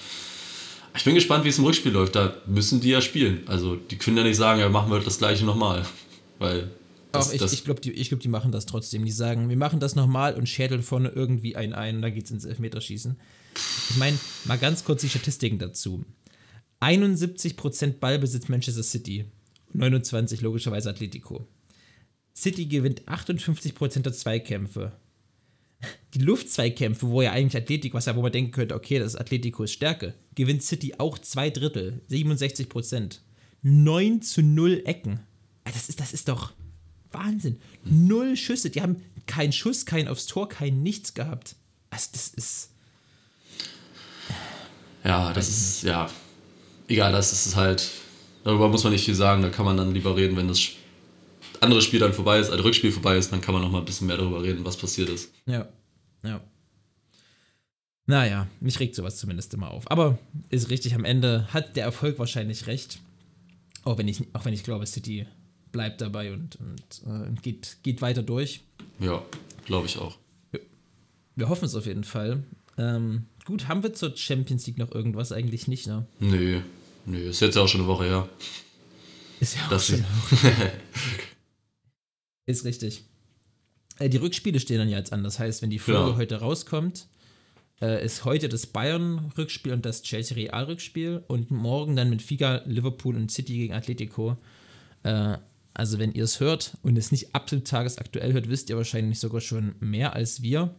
ich 0.96 1.04
bin 1.04 1.14
gespannt, 1.14 1.44
wie 1.44 1.50
es 1.50 1.58
im 1.58 1.64
Rückspiel 1.64 1.92
läuft. 1.92 2.16
Da 2.16 2.34
müssen 2.46 2.80
die 2.80 2.88
ja 2.88 3.02
spielen. 3.02 3.42
Also 3.46 3.76
die 3.76 3.96
können 3.98 4.16
ja 4.16 4.22
nicht 4.22 4.38
sagen, 4.38 4.58
ja, 4.60 4.70
machen 4.70 4.90
wir 4.90 5.00
das 5.00 5.18
gleiche 5.18 5.44
nochmal. 5.44 5.84
Weil 6.38 6.70
das, 7.12 7.28
Auch 7.28 7.34
ich, 7.34 7.52
ich 7.52 7.64
glaube, 7.64 7.82
die, 7.82 7.92
ich 7.92 8.08
glaub, 8.08 8.20
die 8.20 8.28
machen 8.28 8.52
das 8.52 8.64
trotzdem. 8.64 9.04
Die 9.04 9.12
sagen, 9.12 9.50
wir 9.50 9.56
machen 9.58 9.78
das 9.78 9.94
nochmal 9.94 10.34
und 10.34 10.48
schädeln 10.48 10.82
vorne 10.82 11.10
irgendwie 11.10 11.56
einen 11.56 11.74
ein 11.74 11.96
und 11.96 12.02
dann 12.02 12.14
geht's 12.14 12.30
ins 12.30 12.46
Elfmeterschießen. 12.46 13.16
Ich 13.90 13.96
meine, 13.98 14.18
mal 14.46 14.56
ganz 14.56 14.82
kurz 14.82 15.02
die 15.02 15.10
Statistiken 15.10 15.58
dazu. 15.58 16.04
71% 16.80 17.98
Ballbesitz 18.00 18.48
Manchester 18.48 18.82
City, 18.82 19.26
29 19.74 20.40
logischerweise 20.40 20.88
Atletico. 20.90 21.46
City 22.34 22.66
gewinnt 22.66 23.02
58% 23.02 24.00
der 24.00 24.12
Zweikämpfe. 24.12 24.92
Die 26.14 26.20
Luftzweikämpfe, 26.20 27.08
wo 27.08 27.22
ja 27.22 27.32
eigentlich 27.32 27.60
Athletik, 27.60 27.94
was 27.94 28.06
ja, 28.06 28.14
wo 28.14 28.22
man 28.22 28.32
denken 28.32 28.52
könnte, 28.52 28.74
okay, 28.74 28.98
das 28.98 29.14
ist 29.14 29.20
Atletikos 29.20 29.72
Stärke, 29.72 30.14
gewinnt 30.34 30.62
City 30.62 30.94
auch 30.98 31.18
zwei 31.18 31.50
Drittel, 31.50 32.00
67%. 32.10 33.18
9 33.62 34.22
zu 34.22 34.42
0 34.42 34.82
Ecken. 34.84 35.20
Das 35.64 35.88
ist, 35.88 36.00
das 36.00 36.12
ist 36.12 36.28
doch 36.28 36.52
Wahnsinn. 37.12 37.60
Null 37.84 38.36
Schüsse. 38.36 38.70
Die 38.70 38.82
haben 38.82 39.02
keinen 39.26 39.52
Schuss, 39.52 39.86
keinen 39.86 40.08
aufs 40.08 40.26
Tor, 40.26 40.48
kein 40.48 40.82
nichts 40.82 41.14
gehabt. 41.14 41.56
Also, 41.90 42.08
das 42.12 42.28
ist. 42.28 42.70
Ja, 45.04 45.32
das 45.32 45.48
ist, 45.48 45.82
ja, 45.82 46.08
egal, 46.88 47.12
das 47.12 47.32
ist 47.32 47.56
halt, 47.56 47.90
darüber 48.44 48.68
muss 48.68 48.84
man 48.84 48.92
nicht 48.92 49.04
viel 49.04 49.14
sagen, 49.14 49.42
da 49.42 49.48
kann 49.48 49.64
man 49.64 49.76
dann 49.76 49.92
lieber 49.92 50.16
reden, 50.16 50.36
wenn 50.36 50.46
das 50.46 50.60
andere 51.62 51.82
Spiel 51.82 52.00
dann 52.00 52.12
vorbei 52.12 52.38
ist, 52.38 52.50
also 52.50 52.62
Rückspiel 52.64 52.92
vorbei 52.92 53.16
ist, 53.16 53.32
dann 53.32 53.40
kann 53.40 53.54
man 53.54 53.62
noch 53.62 53.70
mal 53.70 53.78
ein 53.78 53.84
bisschen 53.84 54.06
mehr 54.06 54.16
darüber 54.16 54.42
reden, 54.42 54.64
was 54.64 54.76
passiert 54.76 55.08
ist. 55.08 55.32
Ja. 55.46 55.68
Ja. 56.24 56.40
Naja, 58.06 58.48
mich 58.60 58.80
regt 58.80 58.94
sowas 58.94 59.16
zumindest 59.16 59.54
immer 59.54 59.70
auf. 59.70 59.90
Aber 59.90 60.18
ist 60.50 60.70
richtig, 60.70 60.94
am 60.94 61.04
Ende 61.04 61.46
hat 61.52 61.76
der 61.76 61.84
Erfolg 61.84 62.18
wahrscheinlich 62.18 62.66
recht. 62.66 62.98
Auch 63.84 63.98
wenn 63.98 64.08
ich, 64.08 64.22
auch 64.32 64.44
wenn 64.44 64.52
ich 64.52 64.64
glaube, 64.64 64.86
City 64.86 65.26
bleibt 65.70 66.00
dabei 66.00 66.32
und, 66.32 66.56
und 66.56 67.02
äh, 67.06 67.40
geht, 67.40 67.78
geht 67.82 68.02
weiter 68.02 68.22
durch. 68.22 68.60
Ja, 69.00 69.22
glaube 69.64 69.86
ich 69.86 69.98
auch. 69.98 70.18
Wir 71.34 71.48
hoffen 71.48 71.64
es 71.64 71.74
auf 71.74 71.86
jeden 71.86 72.04
Fall. 72.04 72.42
Ähm, 72.76 73.26
gut, 73.44 73.68
haben 73.68 73.82
wir 73.82 73.94
zur 73.94 74.16
Champions 74.16 74.66
League 74.66 74.78
noch 74.78 74.92
irgendwas? 74.92 75.32
Eigentlich 75.32 75.66
nicht, 75.68 75.86
ne? 75.86 76.06
Nö, 76.20 76.60
nö, 77.06 77.18
ist 77.18 77.40
jetzt 77.40 77.56
ja 77.56 77.62
auch 77.62 77.68
schon 77.68 77.80
eine 77.80 77.88
Woche 77.88 78.04
her. 78.04 78.28
Ist 79.40 79.56
ja 79.56 79.66
auch 79.66 79.80
schon. 79.80 79.96
sie, 79.96 80.04
Ist 82.46 82.64
richtig. 82.64 83.04
Äh, 83.98 84.08
die 84.08 84.16
Rückspiele 84.18 84.58
stehen 84.60 84.78
dann 84.78 84.88
ja 84.88 84.98
jetzt 84.98 85.12
an. 85.12 85.22
Das 85.24 85.38
heißt, 85.38 85.62
wenn 85.62 85.70
die 85.70 85.78
Folge 85.78 86.10
Ja. 86.10 86.16
heute 86.16 86.36
rauskommt, 86.40 87.06
äh, 87.80 88.04
ist 88.04 88.24
heute 88.24 88.48
das 88.48 88.66
Bayern-Rückspiel 88.66 89.72
und 89.72 89.84
das 89.84 90.02
Chelsea-Real-Rückspiel 90.02 91.24
und 91.28 91.50
morgen 91.50 91.96
dann 91.96 92.10
mit 92.10 92.22
Figa, 92.22 92.62
Liverpool 92.66 93.16
und 93.16 93.30
City 93.30 93.54
gegen 93.56 93.74
Atletico. 93.74 94.36
Äh, 95.02 95.38
also, 95.74 95.98
wenn 95.98 96.12
ihr 96.12 96.24
es 96.24 96.38
hört 96.38 96.76
und 96.82 96.98
es 96.98 97.12
nicht 97.12 97.34
absolut 97.34 97.66
tagesaktuell 97.66 98.32
hört, 98.34 98.48
wisst 98.50 98.68
ihr 98.70 98.76
wahrscheinlich 98.76 99.18
sogar 99.18 99.40
schon 99.40 99.74
mehr 99.80 100.12
als 100.14 100.42
wir. 100.42 100.74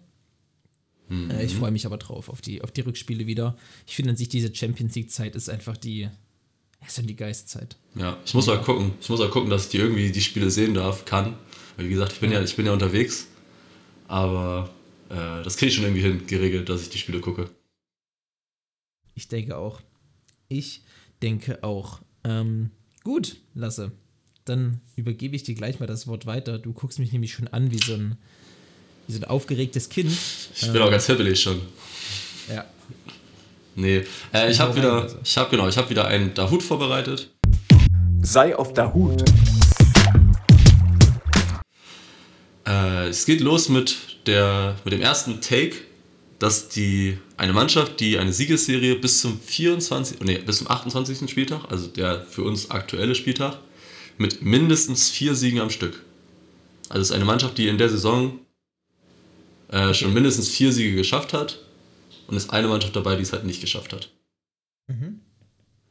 Äh, 1.10 1.45
ich 1.45 1.56
freue 1.56 1.71
mich 1.71 1.86
aber 1.86 1.97
drauf, 1.97 2.30
auf 2.30 2.41
die, 2.41 2.62
auf 2.62 2.71
die 2.71 2.82
Rückspiele 2.82 3.26
wieder. 3.28 3.58
Ich 3.88 3.95
finde 3.95 4.12
an 4.12 4.17
sich, 4.17 4.30
diese 4.30 4.54
Champions 4.54 4.95
League-Zeit 4.95 5.36
ist 5.36 5.49
einfach 5.49 5.78
die, 5.78 6.10
ist 6.86 6.97
dann 6.97 7.08
die 7.08 7.15
Geistzeit. 7.15 7.76
ja, 7.95 8.17
ich 8.26 8.34
muss 8.34 8.45
mal 8.47 8.62
gucken, 8.62 8.93
ich 9.02 9.10
muss 9.10 9.19
mal 9.19 9.30
gucken, 9.30 9.49
dass 9.49 9.65
ich 9.65 9.71
die 9.71 9.78
irgendwie 9.78 10.12
die 10.12 10.21
Spiele 10.21 10.49
sehen 10.52 10.73
darf, 10.76 11.06
kann. 11.06 11.38
Weil 11.75 11.88
wie 11.88 11.93
gesagt, 11.93 12.13
ich 12.13 12.19
bin 12.19 12.31
ja, 12.31 12.41
ich 12.41 12.55
bin 12.55 12.65
ja 12.65 12.73
unterwegs, 12.73 13.27
aber 14.07 14.69
äh, 15.09 15.43
das 15.43 15.57
kriege 15.57 15.69
ich 15.69 15.75
schon 15.75 15.86
irgendwie 15.86 16.01
hin, 16.01 16.27
geregelt, 16.27 16.69
dass 16.69 16.81
ich 16.81 16.89
die 16.89 16.97
Spiele 16.97 17.19
gucke. 17.19 17.49
Ich 19.15 19.27
denke 19.27 19.57
auch. 19.57 19.81
Ich 20.47 20.81
denke 21.21 21.63
auch. 21.63 21.99
Ähm, 22.23 22.71
gut, 23.03 23.38
Lasse. 23.53 23.91
Dann 24.45 24.81
übergebe 24.95 25.36
ich 25.36 25.43
dir 25.43 25.55
gleich 25.55 25.79
mal 25.79 25.86
das 25.86 26.07
Wort 26.07 26.25
weiter. 26.25 26.59
Du 26.59 26.73
guckst 26.73 26.99
mich 26.99 27.12
nämlich 27.12 27.33
schon 27.33 27.47
an 27.47 27.71
wie 27.71 27.77
so 27.77 27.93
ein, 27.93 28.17
wie 29.07 29.13
so 29.13 29.19
ein 29.19 29.25
aufgeregtes 29.25 29.89
Kind. 29.89 30.12
Ich 30.55 30.71
bin 30.71 30.81
auch 30.81 30.91
ganz 30.91 31.05
hibbelig 31.05 31.41
schon. 31.41 31.62
Ja. 32.49 32.65
Nee, 33.75 34.03
äh, 34.33 34.51
ich 34.51 34.59
habe 34.59 34.75
wieder, 34.75 35.03
also. 35.03 35.17
ich 35.23 35.38
habe 35.38 35.49
genau, 35.49 35.67
ich 35.67 35.77
habe 35.77 35.89
wieder 35.89 36.07
einen 36.07 36.33
Dahut 36.33 36.62
vorbereitet. 36.62 37.31
Sei 38.21 38.55
auf 38.55 38.73
der 38.73 38.93
Hut. 38.93 39.23
Äh, 42.73 43.09
es 43.09 43.25
geht 43.25 43.41
los 43.41 43.69
mit, 43.69 43.97
der, 44.25 44.75
mit 44.83 44.93
dem 44.93 45.01
ersten 45.01 45.41
Take, 45.41 45.75
dass 46.39 46.69
die, 46.69 47.17
eine 47.38 47.53
Mannschaft, 47.53 47.99
die 47.99 48.17
eine 48.17 48.33
Siegesserie 48.33 48.95
bis 48.95 49.21
zum 49.21 49.39
24, 49.39 50.21
nee, 50.21 50.39
bis 50.39 50.57
zum 50.57 50.69
28. 50.69 51.29
Spieltag, 51.29 51.71
also 51.71 51.88
der 51.88 52.21
für 52.21 52.43
uns 52.43 52.71
aktuelle 52.71 53.15
Spieltag, 53.15 53.59
mit 54.17 54.41
mindestens 54.41 55.09
vier 55.09 55.36
Siegen 55.36 55.59
am 55.59 55.69
Stück. 55.69 56.03
Also 56.89 57.01
es 57.01 57.09
ist 57.09 57.15
eine 57.15 57.25
Mannschaft, 57.25 57.57
die 57.57 57.67
in 57.67 57.77
der 57.77 57.89
Saison 57.89 58.39
äh, 59.69 59.93
schon 59.93 60.13
mindestens 60.13 60.49
vier 60.49 60.71
Siege 60.71 60.95
geschafft 60.95 61.33
hat 61.33 61.59
und 62.27 62.36
ist 62.36 62.51
eine 62.51 62.67
Mannschaft 62.67 62.95
dabei, 62.95 63.15
die 63.15 63.23
es 63.23 63.33
halt 63.33 63.45
nicht 63.45 63.62
geschafft 63.62 63.93
hat. 63.93 64.09
Mhm. 64.88 65.19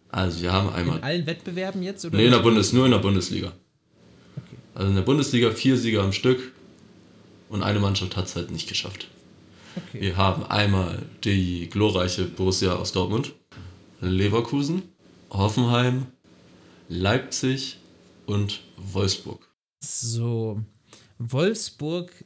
Also 0.09 0.43
wir 0.43 0.53
haben 0.53 0.69
In 0.69 0.75
einmal 0.75 1.01
allen 1.01 1.27
Wettbewerben 1.27 1.83
jetzt? 1.83 2.05
Oder? 2.05 2.17
Nee, 2.17 2.27
in 2.27 2.33
der 2.33 2.41
Bundes, 2.41 2.73
nur 2.73 2.85
in 2.85 2.93
der 2.93 2.99
Bundesliga. 2.99 3.53
Also 4.75 4.89
in 4.89 4.95
der 4.95 5.03
Bundesliga 5.03 5.51
vier 5.51 5.77
Sieger 5.77 6.03
am 6.03 6.13
Stück 6.13 6.53
und 7.53 7.63
eine 7.63 7.79
Mannschaft 7.79 8.17
hat 8.17 8.25
es 8.27 8.35
halt 8.35 8.51
nicht 8.51 8.69
geschafft. 8.69 9.09
Okay. 9.77 10.01
Wir 10.01 10.17
haben 10.17 10.45
einmal 10.45 11.03
die 11.23 11.69
glorreiche 11.69 12.25
Borussia 12.25 12.75
aus 12.75 12.93
Dortmund, 12.93 13.35
Leverkusen, 14.01 14.83
Hoffenheim, 15.31 16.07
Leipzig 16.89 17.79
und 18.27 18.61
Wolfsburg. 18.77 19.49
So, 19.85 20.63
Wolfsburg 21.19 22.25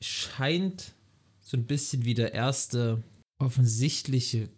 scheint 0.00 0.92
so 1.40 1.56
ein 1.56 1.66
bisschen 1.66 2.04
wie 2.04 2.14
der 2.14 2.32
erste 2.32 3.02
offensichtliche 3.38 4.48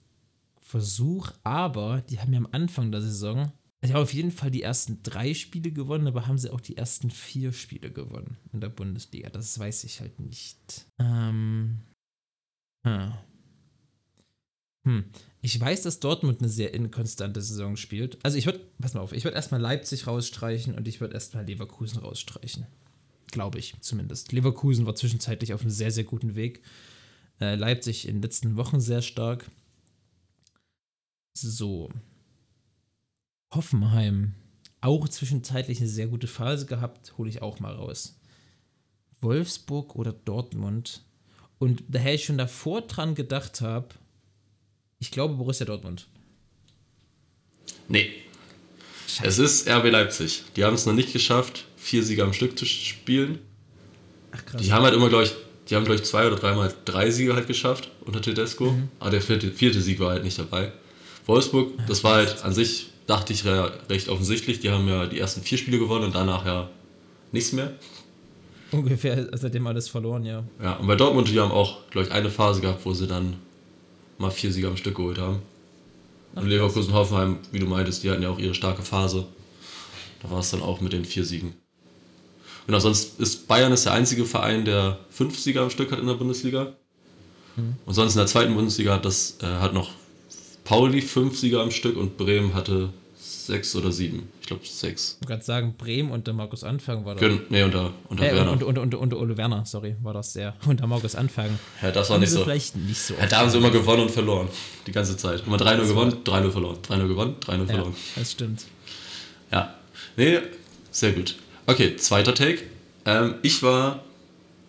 Versuch, 0.61 1.31
aber 1.42 2.03
die 2.03 2.20
haben 2.20 2.33
ja 2.33 2.38
am 2.38 2.48
Anfang 2.53 2.92
der 2.92 3.01
Saison, 3.01 3.53
also 3.83 3.95
haben 3.95 4.03
auf 4.03 4.14
jeden 4.14 4.31
Fall 4.31 4.53
die 4.53 4.62
ersten 4.62 5.03
drei 5.03 5.35
Spiele 5.35 5.73
gewonnen, 5.73 6.07
aber 6.07 6.29
haben 6.29 6.38
sie 6.38 6.51
auch 6.51 6.61
die 6.61 6.77
ersten 6.77 7.11
vier 7.11 7.53
Spiele 7.53 7.90
gewonnen 7.90 8.37
in 8.53 8.61
der 8.61 8.68
Bundesliga. 8.68 9.29
Das 9.29 9.59
weiß 9.59 9.85
ich 9.85 10.01
halt 10.01 10.21
nicht. 10.21 10.87
Ähm. 11.01 11.81
Hm. 12.87 13.12
Hm. 14.87 15.05
Ich 15.42 15.61
weiß, 15.61 15.83
dass 15.83 15.99
Dortmund 15.99 16.40
eine 16.40 16.49
sehr 16.49 16.75
inkonstante 16.75 17.42
Saison 17.42 17.77
spielt. 17.77 18.25
Also 18.25 18.38
ich 18.38 18.47
würde, 18.47 18.61
pass 18.81 18.95
mal 18.95 19.01
auf, 19.01 19.12
ich 19.12 19.25
würde 19.25 19.37
erstmal 19.37 19.61
Leipzig 19.61 20.07
rausstreichen 20.07 20.77
und 20.77 20.87
ich 20.87 21.01
würde 21.01 21.14
erstmal 21.14 21.45
Leverkusen 21.45 21.99
rausstreichen. 21.99 22.66
Glaube 23.33 23.59
ich 23.59 23.75
zumindest. 23.81 24.31
Leverkusen 24.31 24.87
war 24.87 24.95
zwischenzeitlich 24.95 25.55
auf 25.55 25.62
einem 25.62 25.71
sehr, 25.71 25.90
sehr 25.90 26.05
guten 26.05 26.37
Weg. 26.37 26.62
Äh, 27.40 27.57
Leipzig 27.57 28.07
in 28.07 28.16
den 28.16 28.23
letzten 28.23 28.57
Wochen 28.57 28.81
sehr 28.81 29.03
stark. 29.03 29.51
So. 31.37 31.90
Hoffenheim. 33.53 34.35
Auch 34.81 35.09
zwischenzeitlich 35.09 35.79
eine 35.79 35.88
sehr 35.88 36.09
gute 36.09 36.27
Phase 36.27 36.67
gehabt, 36.67 37.17
hole 37.17 37.31
ich 37.31 37.43
auch 37.43 37.61
mal 37.61 37.75
raus. 37.75 38.19
Wolfsburg 39.21 39.95
oder 39.95 40.12
Dortmund. 40.12 41.03
Und 41.59 41.85
daher 41.88 42.15
ich 42.15 42.25
schon 42.25 42.38
davor 42.38 42.83
dran 42.83 43.15
gedacht 43.15 43.61
habe, 43.61 43.88
ich 44.99 45.11
glaube 45.11 45.35
Borussia 45.35 45.65
Dortmund. 45.65 46.09
Nee, 47.88 48.11
es 49.23 49.38
ist 49.38 49.69
RB 49.69 49.91
Leipzig. 49.91 50.43
Die 50.57 50.65
haben 50.65 50.75
es 50.75 50.87
noch 50.87 50.95
nicht 50.95 51.12
geschafft, 51.12 51.67
vier 51.77 52.03
Sieger 52.03 52.25
am 52.25 52.33
Stück 52.33 52.59
zu 52.59 52.65
spielen. 52.65 53.38
Ach 54.33 54.45
krass. 54.45 54.62
Die 54.62 54.73
haben 54.73 54.85
halt 54.85 54.95
immer, 54.95 55.09
glaube 55.09 55.25
ich, 55.25 55.35
die 55.69 55.77
haben, 55.77 55.85
glaube 55.85 56.01
ich, 56.01 56.05
zwei 56.05 56.27
oder 56.27 56.37
dreimal 56.37 56.75
drei 56.85 57.11
Siege 57.11 57.35
halt 57.35 57.47
geschafft 57.47 57.91
unter 58.01 58.21
Tedesco. 58.21 58.75
Aber 58.99 59.11
der 59.11 59.21
vierte, 59.21 59.51
vierte 59.51 59.81
Sieg 59.81 60.01
war 60.01 60.11
halt 60.11 60.25
nicht 60.25 60.38
dabei. 60.38 60.73
Wolfsburg, 61.27 61.73
das 61.87 62.03
war 62.03 62.17
halt 62.17 62.43
an 62.43 62.53
sich, 62.53 62.91
dachte 63.07 63.33
ich, 63.33 63.45
ja 63.45 63.71
recht 63.88 64.09
offensichtlich. 64.09 64.61
Die 64.61 64.71
haben 64.71 64.88
ja 64.88 65.07
die 65.07 65.19
ersten 65.19 65.43
vier 65.43 65.59
Spiele 65.59 65.79
gewonnen 65.79 66.07
und 66.07 66.15
danach 66.15 66.47
ja 66.47 66.71
nichts 67.33 67.53
mehr. 67.53 67.73
Ungefähr 68.71 69.29
seitdem 69.37 69.67
alles 69.67 69.88
verloren, 69.88 70.25
ja. 70.25 70.45
Ja, 70.62 70.77
und 70.77 70.87
bei 70.87 70.97
Dortmund, 70.97 71.29
die 71.29 71.38
haben 71.38 71.53
auch, 71.53 71.88
glaube 71.91 72.07
ich, 72.07 72.12
eine 72.12 72.31
Phase 72.31 72.61
gehabt, 72.61 72.85
wo 72.87 72.95
sie 72.95 73.07
dann 73.07 73.37
mal 74.19 74.31
vier 74.31 74.51
Siege 74.53 74.69
am 74.69 74.77
Stück 74.77 74.97
geholt 74.97 75.19
haben. 75.19 75.43
und 76.35 76.47
Leverkusen, 76.47 76.95
Hoffenheim, 76.95 77.38
wie 77.51 77.59
du 77.59 77.67
meintest, 77.67 78.03
die 78.03 78.11
hatten 78.11 78.23
ja 78.23 78.31
auch 78.31 78.38
ihre 78.38 78.55
starke 78.55 78.83
Phase. 78.83 79.27
Da 80.23 80.31
war 80.31 80.38
es 80.38 80.51
dann 80.51 80.62
auch 80.62 80.81
mit 80.81 80.93
den 80.93 81.05
vier 81.05 81.25
Siegen. 81.25 81.55
Und 82.67 82.75
ansonsten 82.75 83.23
ist 83.23 83.49
Bayern 83.49 83.73
ist 83.73 83.85
der 83.85 83.93
einzige 83.93 84.25
Verein, 84.25 84.65
der 84.65 85.01
fünf 85.11 85.38
Sieger 85.38 85.62
am 85.62 85.71
Stück 85.71 85.91
hat 85.91 85.99
in 85.99 86.07
der 86.07 86.15
Bundesliga. 86.15 86.75
Und 87.85 87.95
sonst 87.95 88.15
in 88.15 88.19
der 88.19 88.27
zweiten 88.29 88.55
Bundesliga 88.55 88.95
hat 88.95 89.05
das 89.05 89.37
äh, 89.43 89.47
hat 89.47 89.75
noch 89.75 89.91
Pauli 90.72 91.02
fünf 91.02 91.37
Sieger 91.38 91.61
am 91.61 91.70
Stück 91.70 91.98
und 91.98 92.16
Bremen 92.16 92.54
hatte 92.54 92.88
sechs 93.14 93.76
oder 93.76 93.92
sieben. 93.92 94.30
Ich 94.40 94.46
glaube 94.46 94.62
sechs. 94.64 95.18
Ich 95.20 95.20
wollte 95.20 95.32
gerade 95.35 95.44
sagen, 95.44 95.74
Bremen 95.76 96.11
unter 96.11 96.32
Markus 96.32 96.64
Anfang 96.64 97.04
war 97.04 97.14
das. 97.14 97.20
Gön 97.20 97.42
nee, 97.50 97.62
unter, 97.62 97.92
unter 98.08 98.24
Äh, 98.24 98.35
Werner. 98.35 98.52
und, 98.52 98.62
und, 98.62 98.78
und, 98.78 98.94
und 98.94 99.12
Ole 99.14 99.37
Werner, 99.37 99.66
sorry, 99.66 99.96
war 100.00 100.14
das 100.14 100.32
der. 100.32 100.54
Unter 100.66 100.87
Markus 100.87 101.14
Anfang. 101.14 101.58
ja, 101.82 101.90
das 101.90 102.08
war 102.08 102.14
Haben 102.14 102.22
nicht 102.22 102.30
so. 102.30 102.42
vielleicht 102.42 102.74
nicht 102.76 102.98
so. 103.02 103.12
Ja, 103.20 103.26
da 103.26 103.40
haben 103.40 103.50
sie 103.50 103.58
immer 103.58 103.68
gewonnen 103.70 104.04
und 104.04 104.11
verloren. 104.11 104.48
Die 104.87 104.92
ganze 104.92 105.14
Zeit. 105.18 105.42
Immer 105.46 105.58
3-0 105.58 105.88
gewonnen, 105.88 106.16
3-0 106.24 106.50
verloren. 106.50 106.78
3-0 106.88 107.06
gewonnen, 107.08 107.37
3-0 107.44 107.58
ja, 107.58 107.66
verloren. 107.66 107.94
das 108.16 108.32
stimmt. 108.32 108.64
Ja. 109.50 109.74
Nee, 110.16 110.38
sehr 110.90 111.12
gut. 111.12 111.37
Okay, 111.66 111.96
zweiter 111.96 112.35
Take. 112.35 112.62
Ähm, 113.04 113.35
ich 113.42 113.62
war 113.62 114.02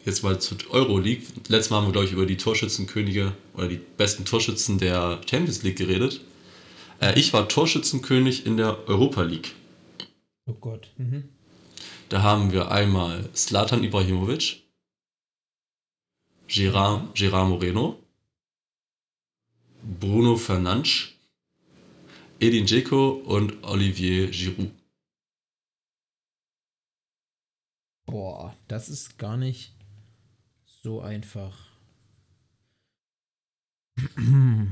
jetzt 0.05 0.23
mal 0.23 0.39
zur 0.39 0.57
Euroleague. 0.69 1.23
Letztes 1.47 1.69
Mal 1.69 1.77
haben 1.77 1.87
wir, 1.87 1.91
glaube 1.91 2.07
ich, 2.07 2.13
über 2.13 2.25
die 2.25 2.37
Torschützenkönige 2.37 3.33
oder 3.53 3.67
die 3.67 3.77
besten 3.77 4.25
Torschützen 4.25 4.77
der 4.77 5.21
Champions 5.29 5.63
League 5.63 5.77
geredet. 5.77 6.21
Äh, 6.99 7.19
ich 7.19 7.33
war 7.33 7.47
Torschützenkönig 7.47 8.45
in 8.45 8.57
der 8.57 8.87
Europa 8.87 9.23
League. 9.23 9.55
Oh 10.45 10.53
Gott. 10.53 10.91
Mhm. 10.97 11.29
Da 12.09 12.21
haben 12.21 12.51
wir 12.51 12.69
einmal 12.71 13.29
Slatan 13.35 13.83
Ibrahimovic, 13.83 14.61
Gerard, 16.47 17.15
Gerard 17.15 17.49
Moreno, 17.49 17.97
Bruno 19.99 20.35
Fernandes, 20.35 21.09
Edin 22.39 22.65
Dzeko 22.65 23.11
und 23.25 23.63
Olivier 23.63 24.27
Giroud. 24.27 24.71
Boah, 28.05 28.55
das 28.67 28.89
ist 28.89 29.17
gar 29.17 29.37
nicht 29.37 29.72
so 30.84 31.02
einfach. 31.02 31.58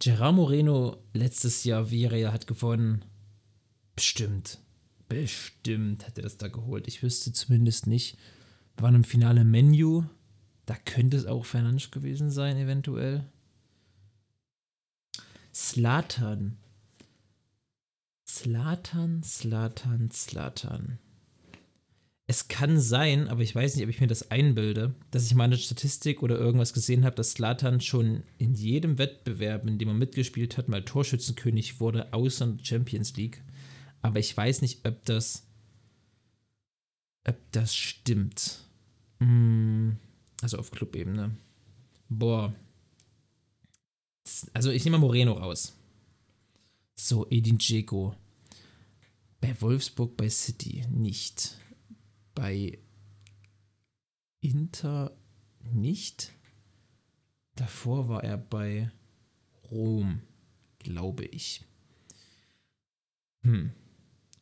Gerard 0.00 0.34
Moreno 0.34 0.98
letztes 1.14 1.64
Jahr 1.64 1.90
Villarreal 1.90 2.32
hat 2.32 2.46
gewonnen. 2.46 3.04
Bestimmt. 3.94 4.58
Bestimmt 5.08 6.04
er 6.16 6.22
das 6.22 6.36
da 6.36 6.48
geholt. 6.48 6.88
Ich 6.88 7.02
wüsste 7.02 7.32
zumindest 7.32 7.86
nicht. 7.86 8.18
Waren 8.76 8.96
im 8.96 9.04
Finale 9.04 9.44
Menu. 9.44 10.04
Da 10.66 10.74
könnte 10.74 11.16
es 11.16 11.26
auch 11.26 11.44
Fernandes 11.44 11.90
gewesen 11.90 12.30
sein, 12.30 12.56
eventuell. 12.56 13.24
Slatan. 15.54 16.56
Slatan, 18.28 19.22
Slatan, 19.22 20.10
Slatan. 20.10 20.98
Es 22.30 22.46
kann 22.46 22.78
sein, 22.78 23.26
aber 23.26 23.42
ich 23.42 23.52
weiß 23.56 23.74
nicht, 23.74 23.82
ob 23.82 23.90
ich 23.90 24.00
mir 24.00 24.06
das 24.06 24.30
einbilde, 24.30 24.94
dass 25.10 25.26
ich 25.26 25.34
mal 25.34 25.42
eine 25.42 25.58
Statistik 25.58 26.22
oder 26.22 26.38
irgendwas 26.38 26.72
gesehen 26.72 27.04
habe, 27.04 27.16
dass 27.16 27.32
Slatan 27.32 27.80
schon 27.80 28.22
in 28.38 28.54
jedem 28.54 28.98
Wettbewerb, 28.98 29.66
in 29.66 29.78
dem 29.78 29.88
er 29.88 29.94
mitgespielt 29.94 30.56
hat, 30.56 30.68
mal 30.68 30.84
Torschützenkönig 30.84 31.80
wurde, 31.80 32.12
außer 32.12 32.44
in 32.44 32.58
der 32.58 32.64
Champions 32.64 33.16
League. 33.16 33.42
Aber 34.00 34.20
ich 34.20 34.36
weiß 34.36 34.62
nicht, 34.62 34.86
ob 34.86 35.04
das, 35.06 35.44
ob 37.26 37.36
das 37.50 37.74
stimmt. 37.74 38.60
Mm, 39.18 39.94
Also 40.40 40.58
auf 40.58 40.70
Clubebene. 40.70 41.36
Boah. 42.08 42.54
Also 44.52 44.70
ich 44.70 44.84
nehme 44.84 44.98
mal 44.98 45.04
Moreno 45.04 45.32
raus. 45.32 45.76
So, 46.94 47.26
Edin 47.28 47.58
Dzeko. 47.58 48.14
Bei 49.40 49.60
Wolfsburg, 49.60 50.16
bei 50.16 50.30
City 50.30 50.84
nicht. 50.92 51.56
Bei 52.40 52.78
Inter 54.40 55.14
nicht. 55.74 56.32
Davor 57.54 58.08
war 58.08 58.24
er 58.24 58.38
bei 58.38 58.90
Rom, 59.70 60.22
glaube 60.78 61.26
ich. 61.26 61.66
Hm. 63.42 63.72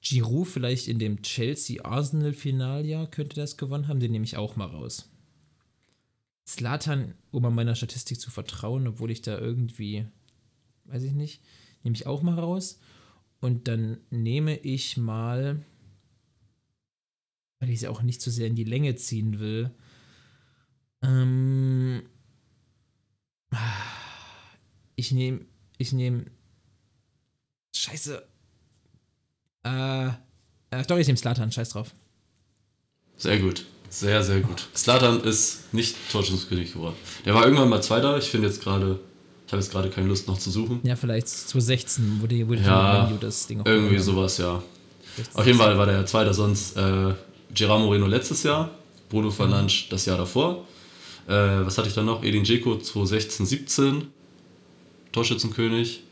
Giroud 0.00 0.46
vielleicht 0.46 0.86
in 0.86 1.00
dem 1.00 1.22
Chelsea-Arsenal-Finaljahr 1.22 3.10
könnte 3.10 3.34
das 3.34 3.56
gewonnen 3.56 3.88
haben, 3.88 3.98
den 3.98 4.12
nehme 4.12 4.24
ich 4.24 4.36
auch 4.36 4.54
mal 4.54 4.68
raus. 4.68 5.10
Slatan, 6.46 7.14
um 7.32 7.44
an 7.46 7.56
meiner 7.56 7.74
Statistik 7.74 8.20
zu 8.20 8.30
vertrauen, 8.30 8.86
obwohl 8.86 9.10
ich 9.10 9.22
da 9.22 9.36
irgendwie, 9.36 10.06
weiß 10.84 11.02
ich 11.02 11.14
nicht, 11.14 11.42
nehme 11.82 11.96
ich 11.96 12.06
auch 12.06 12.22
mal 12.22 12.38
raus. 12.38 12.78
Und 13.40 13.66
dann 13.66 13.98
nehme 14.10 14.56
ich 14.56 14.96
mal, 14.98 15.64
weil 17.60 17.70
ich 17.70 17.82
es 17.82 17.88
auch 17.88 18.02
nicht 18.02 18.20
zu 18.20 18.30
sehr 18.30 18.46
in 18.46 18.54
die 18.54 18.64
Länge 18.64 18.94
ziehen 18.96 19.40
will, 19.40 19.70
ähm, 21.02 22.02
ich 24.96 25.12
nehme, 25.12 25.40
ich 25.78 25.92
nehme, 25.92 26.26
scheiße, 27.74 28.22
äh, 29.64 30.08
äh, 30.70 30.84
doch, 30.86 30.98
ich 30.98 31.06
nehme 31.06 31.16
Slatan, 31.16 31.52
scheiß 31.52 31.70
drauf. 31.70 31.94
Sehr 33.16 33.38
gut. 33.38 33.64
Sehr, 33.90 34.22
sehr 34.22 34.40
gut. 34.40 34.68
Slatan 34.76 35.22
ist 35.22 35.72
nicht 35.72 35.96
Torschützenkönig 36.12 36.74
geworden. 36.74 36.96
Der 37.24 37.34
war 37.34 37.44
irgendwann 37.44 37.70
mal 37.70 37.82
Zweiter. 37.82 38.18
Ich 38.18 38.28
finde 38.28 38.48
jetzt 38.48 38.62
gerade, 38.62 39.00
ich 39.46 39.52
habe 39.52 39.62
jetzt 39.62 39.72
gerade 39.72 39.88
keine 39.88 40.08
Lust 40.08 40.28
noch 40.28 40.38
zu 40.38 40.50
suchen. 40.50 40.80
Ja, 40.82 40.94
vielleicht 40.94 41.26
2016, 41.28 42.18
wo 42.20 42.26
die, 42.26 42.46
wo 42.46 42.54
die 42.54 42.62
Ja, 42.62 43.10
das 43.18 43.46
Ding 43.46 43.62
auch 43.62 43.66
Irgendwie 43.66 43.98
sowas, 43.98 44.36
ja. 44.38 44.46
haben. 44.46 44.62
Auf 45.34 45.46
jeden 45.46 45.58
Fall 45.58 45.76
war 45.78 45.86
der 45.86 46.04
Zweiter 46.06 46.34
sonst 46.34 46.76
äh, 46.76 47.14
Gerard 47.54 47.80
Moreno 47.80 48.06
letztes 48.06 48.42
Jahr, 48.42 48.70
Bruno 49.08 49.30
Fernandes 49.30 49.86
das 49.90 50.06
Jahr 50.06 50.18
davor. 50.18 50.64
Äh, 51.26 51.32
was 51.32 51.78
hatte 51.78 51.88
ich 51.88 51.94
dann 51.94 52.06
noch? 52.06 52.22
Edin 52.22 52.44
Dzeko 52.44 52.78
2016, 52.78 53.46
17, 53.46 54.08
Torschützenkönig. 55.12 56.02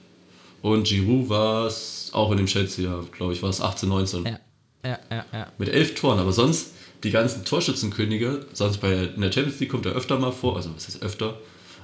Und 0.62 0.86
Giroud 0.86 1.28
war 1.28 1.66
es 1.66 2.10
auch 2.12 2.30
in 2.32 2.38
dem 2.38 2.46
Chelsea-Jahr, 2.46 3.04
glaube 3.12 3.32
ich, 3.32 3.42
war 3.42 3.50
es 3.50 3.60
18, 3.60 3.88
19. 3.88 4.24
Ja, 4.24 4.38
ja, 4.84 4.98
ja, 5.10 5.24
ja. 5.32 5.52
Mit 5.58 5.68
elf 5.68 5.94
Toren, 5.94 6.18
aber 6.18 6.32
sonst 6.32 6.72
die 7.04 7.10
ganzen 7.10 7.44
Torschützenkönige, 7.44 8.46
sonst 8.52 8.78
bei 8.78 9.10
in 9.14 9.20
der 9.20 9.30
Champions 9.30 9.60
League 9.60 9.70
kommt 9.70 9.86
er 9.86 9.92
öfter 9.92 10.18
mal 10.18 10.32
vor, 10.32 10.56
also 10.56 10.74
was 10.74 10.86
heißt 10.86 11.02
öfter, 11.02 11.38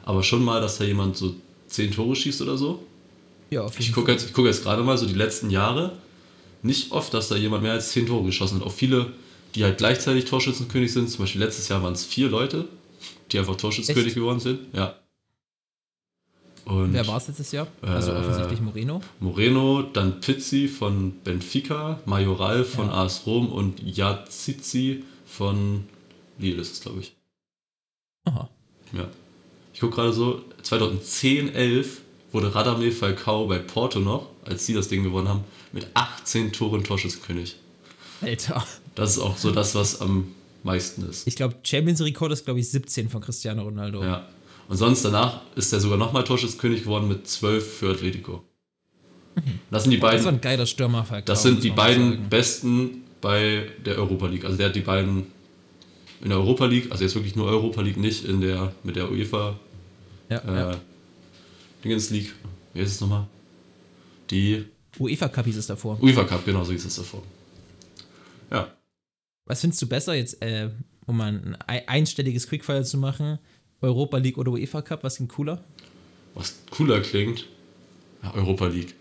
aber 0.04 0.22
schon 0.22 0.42
mal, 0.42 0.60
dass 0.60 0.78
da 0.78 0.84
jemand 0.84 1.16
so 1.16 1.34
zehn 1.68 1.92
Tore 1.92 2.16
schießt 2.16 2.42
oder 2.42 2.56
so. 2.56 2.82
Ja, 3.50 3.62
auf 3.62 3.74
jeden 3.74 3.82
Ich 3.82 3.92
gucke 3.92 4.10
jetzt, 4.10 4.32
guck 4.32 4.46
jetzt 4.46 4.62
gerade 4.62 4.82
mal 4.82 4.96
so 4.96 5.06
die 5.06 5.14
letzten 5.14 5.50
Jahre. 5.50 5.92
Nicht 6.62 6.92
oft, 6.92 7.12
dass 7.12 7.28
da 7.28 7.36
jemand 7.36 7.62
mehr 7.62 7.72
als 7.72 7.90
10 7.92 8.06
Tore 8.06 8.24
geschossen 8.24 8.60
hat. 8.60 8.66
Auch 8.66 8.72
viele, 8.72 9.12
die 9.54 9.64
halt 9.64 9.78
gleichzeitig 9.78 10.24
Torschützenkönig 10.26 10.92
sind. 10.92 11.08
Zum 11.10 11.20
Beispiel 11.24 11.40
letztes 11.42 11.68
Jahr 11.68 11.82
waren 11.82 11.92
es 11.92 12.04
vier 12.04 12.28
Leute, 12.28 12.66
die 13.30 13.38
einfach 13.38 13.56
Torschützenkönig 13.56 14.08
Echt? 14.08 14.16
geworden 14.16 14.40
sind. 14.40 14.60
Ja. 14.74 14.96
Und 16.64 16.92
Wer 16.92 17.06
war 17.08 17.16
es 17.16 17.26
letztes 17.26 17.50
Jahr? 17.52 17.66
Also 17.82 18.12
Äh, 18.12 18.16
offensichtlich 18.16 18.60
Moreno. 18.60 19.00
Moreno, 19.18 19.82
dann 19.82 20.20
Pizzi 20.20 20.68
von 20.68 21.12
Benfica, 21.24 22.00
Majoral 22.06 22.64
von 22.64 22.86
Ja. 22.86 23.02
AS 23.04 23.26
Rom 23.26 23.50
und 23.50 23.82
Yazici 23.82 25.02
von 25.26 25.84
Lille 26.38 26.60
ist 26.62 26.72
es, 26.72 26.80
glaube 26.80 27.00
ich. 27.00 27.14
Aha. 28.24 28.48
Ja. 28.92 29.08
Ich 29.74 29.80
gucke 29.80 29.96
gerade 29.96 30.12
so, 30.12 30.42
2010, 30.62 31.52
11 31.52 32.00
wurde 32.30 32.54
Radamel 32.54 32.92
Falcao 32.92 33.46
bei 33.48 33.58
Porto 33.58 33.98
noch, 33.98 34.28
als 34.44 34.64
sie 34.64 34.74
das 34.74 34.86
Ding 34.88 35.02
gewonnen 35.02 35.28
haben, 35.28 35.44
mit 35.72 35.86
18 35.94 36.52
Toren 36.52 36.84
Torschützenkönig. 36.84 37.56
Alter. 38.20 38.64
Das 38.94 39.12
ist 39.12 39.18
auch 39.18 39.36
so 39.36 39.50
das, 39.50 39.74
was 39.74 40.00
am 40.00 40.28
meisten 40.62 41.08
ist. 41.08 41.26
Ich 41.26 41.36
glaube, 41.36 41.56
Champions 41.62 42.00
Rekord 42.02 42.32
ist, 42.32 42.44
glaube 42.44 42.60
ich, 42.60 42.70
17 42.70 43.08
von 43.08 43.20
Cristiano 43.20 43.62
Ronaldo. 43.62 44.02
Ja. 44.02 44.26
Und 44.68 44.76
sonst 44.76 45.04
danach 45.04 45.40
ist 45.56 45.72
er 45.72 45.80
sogar 45.80 45.98
nochmal 45.98 46.24
Torschützenkönig 46.24 46.82
geworden 46.84 47.08
mit 47.08 47.26
12 47.26 47.78
für 47.78 47.90
Atletico. 47.92 48.44
Das 49.70 49.84
sind 49.84 49.92
die 49.92 49.98
Das 49.98 50.02
war 50.04 50.10
beiden, 50.12 50.28
ein 50.28 50.40
geiler 50.40 50.66
Stürmer, 50.66 51.04
Falcao, 51.04 51.24
das 51.26 51.42
sind 51.42 51.64
die 51.64 51.70
beiden 51.70 52.10
sagen. 52.12 52.28
besten 52.28 53.02
bei 53.20 53.66
der 53.84 53.96
Europa 53.96 54.26
League. 54.26 54.44
Also 54.44 54.56
der 54.58 54.68
hat 54.68 54.76
die 54.76 54.80
beiden 54.80 55.26
in 56.20 56.28
der 56.28 56.38
Europa 56.38 56.66
League, 56.66 56.90
also 56.92 57.02
jetzt 57.02 57.14
wirklich 57.14 57.34
nur 57.34 57.46
Europa 57.48 57.80
League, 57.80 57.96
nicht 57.96 58.24
in 58.24 58.40
der 58.40 58.72
mit 58.84 58.94
der 58.96 59.10
UEFA 59.10 59.58
Ja, 60.28 60.38
äh, 60.38 60.54
ja. 60.72 60.80
Dingens 61.82 62.10
League. 62.10 62.32
Wie 62.74 62.80
heißt 62.82 62.92
es 62.92 63.00
nochmal? 63.00 63.26
Die 64.30 64.64
UEFA 64.98 65.28
Cup 65.28 65.46
hieß 65.46 65.56
es 65.56 65.66
davor. 65.66 66.00
UEFA 66.02 66.24
Cup, 66.24 66.44
genau 66.44 66.62
so 66.64 66.72
hieß 66.72 66.84
es 66.84 66.94
davor. 66.96 67.22
Ja. 68.50 68.68
Was 69.46 69.60
findest 69.60 69.82
du 69.82 69.86
besser 69.88 70.14
jetzt, 70.14 70.40
äh, 70.42 70.70
um 71.06 71.16
mal 71.16 71.32
ein 71.32 71.56
ei- 71.66 71.86
einstelliges 71.88 72.48
Quickfire 72.48 72.84
zu 72.84 72.98
machen? 72.98 73.38
Europa 73.80 74.16
League 74.18 74.38
oder 74.38 74.52
UEFA 74.52 74.82
Cup? 74.82 75.02
Was 75.02 75.16
klingt 75.16 75.32
cooler? 75.32 75.64
Was 76.34 76.54
cooler 76.70 77.00
klingt, 77.00 77.48
ja, 78.22 78.32
Europa 78.34 78.66
League. 78.66 78.94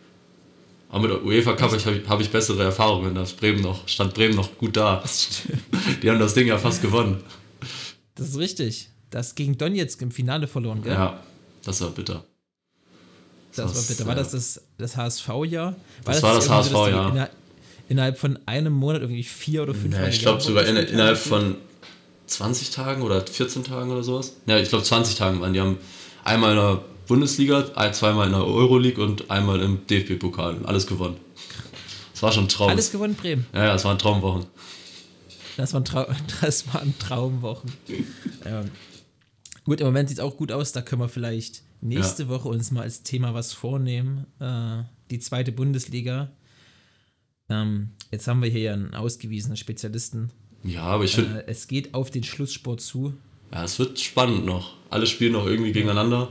Aber 0.90 1.04
mit 1.08 1.12
der 1.12 1.24
UEFA 1.24 1.54
Cup 1.54 1.72
habe 1.72 1.78
ich, 1.78 2.08
hab 2.10 2.20
ich 2.20 2.30
bessere 2.32 2.64
Erfahrungen. 2.64 3.16
Da 3.16 3.26
Bremen 3.40 3.62
noch, 3.62 3.88
stand 3.88 4.14
Bremen 4.14 4.36
noch 4.36 4.58
gut 4.58 4.76
da. 4.76 4.98
Das. 5.02 5.44
Die 6.02 6.10
haben 6.10 6.20
das 6.20 6.34
Ding 6.34 6.48
ja 6.48 6.58
fast 6.58 6.82
gewonnen. 6.82 7.24
Das 8.16 8.30
ist 8.30 8.38
richtig. 8.38 8.90
Das 9.10 9.36
gegen 9.36 9.58
Donetsk 9.58 10.02
im 10.02 10.12
Finale 10.12 10.48
verloren, 10.48 10.82
gell? 10.82 10.94
Ja, 10.94 11.24
das 11.64 11.80
war 11.82 11.92
bitter. 11.92 12.26
Das 13.56 13.74
war 13.76 13.82
bitte. 13.84 14.06
War 14.06 14.16
ja. 14.16 14.24
das 14.24 14.32
das, 14.32 14.62
das 14.78 14.98
HSV-Jahr? 14.98 15.76
Das 16.04 16.22
war 16.24 16.36
das 16.36 16.46
irgendwie 16.48 16.70
so, 16.70 16.74
dass 16.74 16.74
HSV, 16.74 16.86
die 16.88 16.92
ja. 16.92 17.10
inner- 17.10 17.30
Innerhalb 17.92 18.18
von 18.18 18.40
einem 18.46 18.72
Monat 18.72 19.02
irgendwie 19.02 19.26
vier 19.26 19.64
oder 19.64 19.74
fünf 19.74 19.94
Ja, 19.94 20.00
Mal 20.00 20.10
ich 20.10 20.22
glaube 20.22 20.40
sogar 20.40 20.66
in, 20.66 20.78
innerhalb 20.78 21.18
von 21.18 21.58
20 22.26 22.70
Tagen 22.70 23.02
oder 23.02 23.20
14 23.28 23.66
Tagen 23.66 23.92
oder 23.92 24.02
sowas. 24.02 24.38
Ja, 24.46 24.58
ich 24.58 24.70
glaube 24.70 24.86
20 24.86 25.16
Tagen 25.16 25.42
waren. 25.42 25.52
Die 25.52 25.60
haben 25.60 25.78
einmal 26.24 26.52
in 26.52 26.58
der 26.58 26.86
Bundesliga, 27.08 27.66
zweimal 27.92 28.28
in 28.28 28.32
der 28.32 28.46
Euroleague 28.46 29.04
und 29.04 29.30
einmal 29.30 29.60
im 29.60 29.86
DFB-Pokal. 29.88 30.62
Alles 30.64 30.88
gewonnen. 30.88 31.18
Das 32.14 32.24
war 32.24 32.32
schon 32.32 32.46
ein 32.46 32.48
Traum. 32.48 32.70
Alles 32.70 32.94
gewonnen, 32.94 33.16
Bremen. 33.16 33.46
ja, 33.54 33.66
ja, 33.66 33.76
es 33.76 33.84
waren 33.84 34.00
Traumwochen. 34.00 34.46
Das 35.58 35.74
waren, 35.74 35.84
Trau 35.84 36.06
das 36.42 36.74
waren 36.74 36.98
Traumwochen. 36.98 37.74
ähm, 38.46 38.72
gut, 39.66 39.82
im 39.82 39.88
Moment 39.88 40.08
sieht 40.08 40.20
es 40.20 40.24
auch 40.24 40.38
gut 40.38 40.54
aus. 40.54 40.72
Da 40.72 40.82
können 40.82 41.02
wir 41.02 41.10
vielleicht 41.10 41.64
nächste 41.82 42.30
Woche 42.30 42.48
uns 42.48 42.72
mal 42.72 42.84
als 42.84 43.04
Thema 43.04 43.34
was 43.34 43.52
vornehmen. 43.52 44.28
Äh, 44.40 44.84
die 45.10 45.20
zweite 45.20 45.52
Bundesliga. 45.52 46.32
Ähm, 47.52 47.90
jetzt 48.12 48.28
haben 48.28 48.42
wir 48.42 48.50
hier 48.50 48.62
ja 48.62 48.74
einen 48.74 48.94
ausgewiesenen 48.96 49.58
Spezialisten. 49.58 50.32
Ja, 50.64 50.84
aber 50.84 51.04
ich 51.04 51.16
finde, 51.16 51.44
Äh, 51.46 51.52
es 51.52 51.68
geht 51.68 51.94
auf 51.94 52.10
den 52.12 52.24
Schlusssport 52.24 52.82
zu. 52.82 53.14
ja, 53.52 53.64
es 53.64 53.78
wird 53.78 54.00
spannend 54.00 54.46
noch. 54.46 54.76
Alle 54.90 55.06
spielen 55.06 55.34
noch 55.34 55.46
irgendwie 55.46 55.72
gegeneinander. 55.74 56.30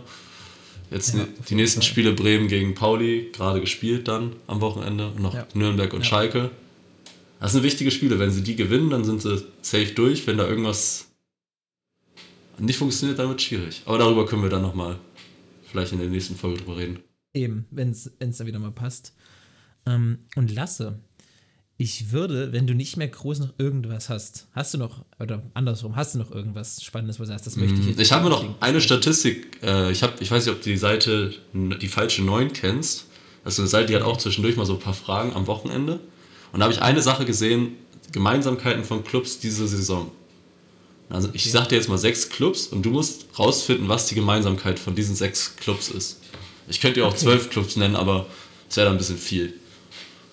Jetzt 0.90 1.14
Ja, 1.14 1.26
die 1.48 1.54
nächsten 1.54 1.80
Fall. 1.82 1.88
Spiele 1.88 2.12
Bremen 2.12 2.48
gegen 2.48 2.74
Pauli, 2.74 3.30
gerade 3.32 3.60
gespielt 3.60 4.08
dann 4.08 4.34
am 4.48 4.60
Wochenende. 4.60 5.08
Und 5.08 5.20
noch 5.20 5.34
Ja. 5.34 5.46
Nürnberg 5.54 5.92
und 5.92 6.00
Ja. 6.00 6.04
Schalke. 6.06 6.50
Das 7.38 7.52
sind 7.52 7.62
wichtige 7.62 7.90
Spiele. 7.90 8.18
Wenn 8.18 8.30
sie 8.32 8.42
die 8.42 8.56
gewinnen, 8.56 8.90
dann 8.90 9.04
sind 9.04 9.22
sie 9.22 9.44
safe 9.62 9.92
durch. 9.94 10.26
Wenn 10.26 10.36
da 10.38 10.46
irgendwas 10.48 11.10
nicht 12.58 12.76
funktioniert, 12.76 13.18
dann 13.18 13.28
wird 13.28 13.40
es 13.40 13.46
schwierig. 13.46 13.82
Aber 13.86 13.98
darüber 13.98 14.26
können 14.26 14.42
wir 14.42 14.50
dann 14.50 14.62
nochmal 14.62 14.98
vielleicht 15.64 15.92
in 15.92 15.98
der 16.00 16.08
nächsten 16.08 16.34
Folge 16.36 16.58
drüber 16.58 16.76
reden. 16.76 16.98
Eben, 17.34 17.66
wenn 17.70 17.90
es 17.90 18.10
dann 18.18 18.46
wieder 18.46 18.58
mal 18.58 18.72
passt. 18.72 19.14
Ähm, 19.86 20.18
und 20.36 20.50
Lasse, 20.52 20.98
ich 21.82 22.12
würde, 22.12 22.52
wenn 22.52 22.66
du 22.66 22.74
nicht 22.74 22.98
mehr 22.98 23.08
groß 23.08 23.38
noch 23.38 23.54
irgendwas 23.56 24.10
hast, 24.10 24.46
hast 24.52 24.74
du 24.74 24.78
noch, 24.78 25.02
oder 25.18 25.42
andersrum, 25.54 25.96
hast 25.96 26.14
du 26.14 26.18
noch 26.18 26.30
irgendwas 26.30 26.82
Spannendes, 26.84 27.18
wo 27.18 27.22
du 27.22 27.28
sagst, 27.28 27.46
das 27.46 27.56
möchte 27.56 27.80
ich 27.80 27.86
jetzt 27.86 27.96
Mm, 27.96 28.02
Ich 28.02 28.12
habe 28.12 28.28
noch 28.28 28.44
eine 28.60 28.82
Statistik. 28.82 29.56
Äh, 29.62 29.90
ich, 29.90 30.02
hab, 30.02 30.20
ich 30.20 30.30
weiß 30.30 30.44
nicht, 30.44 30.54
ob 30.54 30.62
du 30.62 30.68
die 30.68 30.76
Seite, 30.76 31.32
die 31.54 31.88
falsche 31.88 32.22
9 32.22 32.52
kennst. 32.52 33.06
Das 33.44 33.54
ist 33.54 33.60
eine 33.60 33.68
Seite, 33.68 33.86
die 33.86 33.96
hat 33.96 34.02
auch 34.02 34.18
zwischendurch 34.18 34.56
mal 34.56 34.66
so 34.66 34.74
ein 34.74 34.78
paar 34.78 34.92
Fragen 34.92 35.32
am 35.32 35.46
Wochenende. 35.46 36.00
Und 36.52 36.60
da 36.60 36.64
habe 36.64 36.74
ich 36.74 36.82
eine 36.82 37.00
Sache 37.00 37.24
gesehen: 37.24 37.76
Gemeinsamkeiten 38.12 38.84
von 38.84 39.02
Clubs 39.02 39.38
diese 39.38 39.66
Saison. 39.66 40.10
Also 41.08 41.30
ich 41.32 41.50
sag 41.50 41.70
dir 41.70 41.76
jetzt 41.76 41.88
mal 41.88 41.96
sechs 41.96 42.28
Clubs 42.28 42.66
und 42.66 42.82
du 42.84 42.90
musst 42.90 43.24
rausfinden, 43.38 43.88
was 43.88 44.04
die 44.04 44.14
Gemeinsamkeit 44.14 44.78
von 44.78 44.94
diesen 44.94 45.16
sechs 45.16 45.56
Clubs 45.56 45.88
ist. 45.88 46.20
Ich 46.68 46.78
könnte 46.82 47.00
dir 47.00 47.06
auch 47.06 47.14
zwölf 47.16 47.48
Clubs 47.48 47.76
nennen, 47.76 47.96
aber 47.96 48.26
es 48.68 48.76
wäre 48.76 48.84
dann 48.84 48.96
ein 48.96 48.98
bisschen 48.98 49.16
viel, 49.16 49.54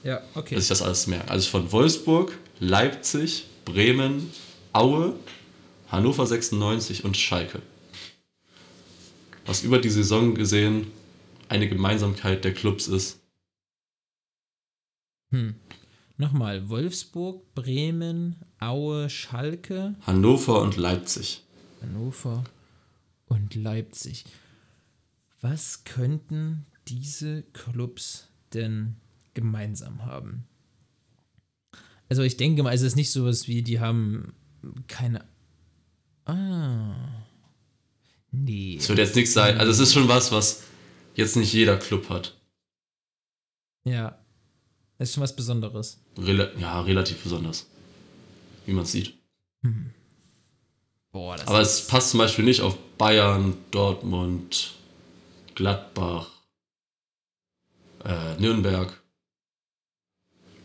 Ja, 0.07 0.21
okay. 0.35 0.55
dass 0.55 0.63
ich 0.63 0.69
das 0.69 0.81
alles 0.81 1.05
merke. 1.07 1.29
Also 1.29 1.49
von 1.49 1.69
Wolfsburg, 1.73 2.37
Leipzig, 2.61 3.45
Bremen, 3.65 4.31
Aue, 4.71 5.19
Hannover 5.89 6.25
96 6.25 7.03
und 7.03 7.17
Schalke. 7.17 7.61
Was 9.45 9.63
über 9.63 9.79
die 9.79 9.89
Saison 9.89 10.33
gesehen 10.33 10.87
eine 11.49 11.67
Gemeinsamkeit 11.67 12.45
der 12.45 12.53
Clubs 12.53 12.87
ist. 12.87 13.19
Hm. 15.31 15.55
Nochmal, 16.15 16.69
Wolfsburg, 16.69 17.53
Bremen, 17.53 18.37
Aue, 18.61 19.09
Schalke, 19.09 19.95
Hannover 20.03 20.61
und 20.61 20.77
Leipzig. 20.77 21.43
Hannover 21.81 22.45
und 23.25 23.55
Leipzig. 23.55 24.23
Was 25.41 25.83
könnten 25.83 26.65
diese 26.87 27.43
Clubs 27.51 28.29
denn 28.53 28.95
gemeinsam 29.37 30.03
haben? 30.03 30.47
Also 32.09 32.23
ich 32.23 32.37
denke 32.37 32.63
mal, 32.63 32.73
es 32.73 32.81
ist 32.81 32.95
nicht 32.95 33.11
sowas 33.11 33.47
wie, 33.47 33.61
die 33.61 33.79
haben 33.79 34.33
keine... 34.87 35.23
Ah. 36.25 36.95
Nee. 38.31 38.77
Es 38.79 38.89
wird 38.89 38.97
jetzt 38.97 39.15
nichts 39.15 39.33
sein. 39.33 39.59
Also 39.59 39.71
es 39.71 39.79
ist 39.79 39.93
schon 39.93 40.07
was, 40.07 40.31
was 40.31 40.63
jetzt 41.13 41.35
nicht 41.35 41.53
jeder 41.53 41.77
Club 41.77 42.09
hat. 42.09 42.35
Ja. 43.85 44.17
Das 44.97 45.09
ist 45.09 45.13
schon 45.13 45.23
was 45.23 45.35
Besonderes. 45.35 46.03
Rela 46.17 46.49
ja, 46.57 46.81
relativ 46.81 47.21
besonders. 47.21 47.67
Wie 48.65 48.73
man 48.73 48.85
sieht. 48.85 49.13
Boah, 51.11 51.37
das 51.37 51.47
Aber 51.47 51.61
es 51.61 51.85
passt 51.85 52.09
zum 52.09 52.17
Beispiel 52.17 52.45
nicht 52.45 52.61
auf 52.61 52.75
Bayern, 52.97 53.55
Dortmund, 53.69 54.73
Gladbach, 55.53 56.31
äh, 58.03 58.35
Nürnberg. 58.39 59.01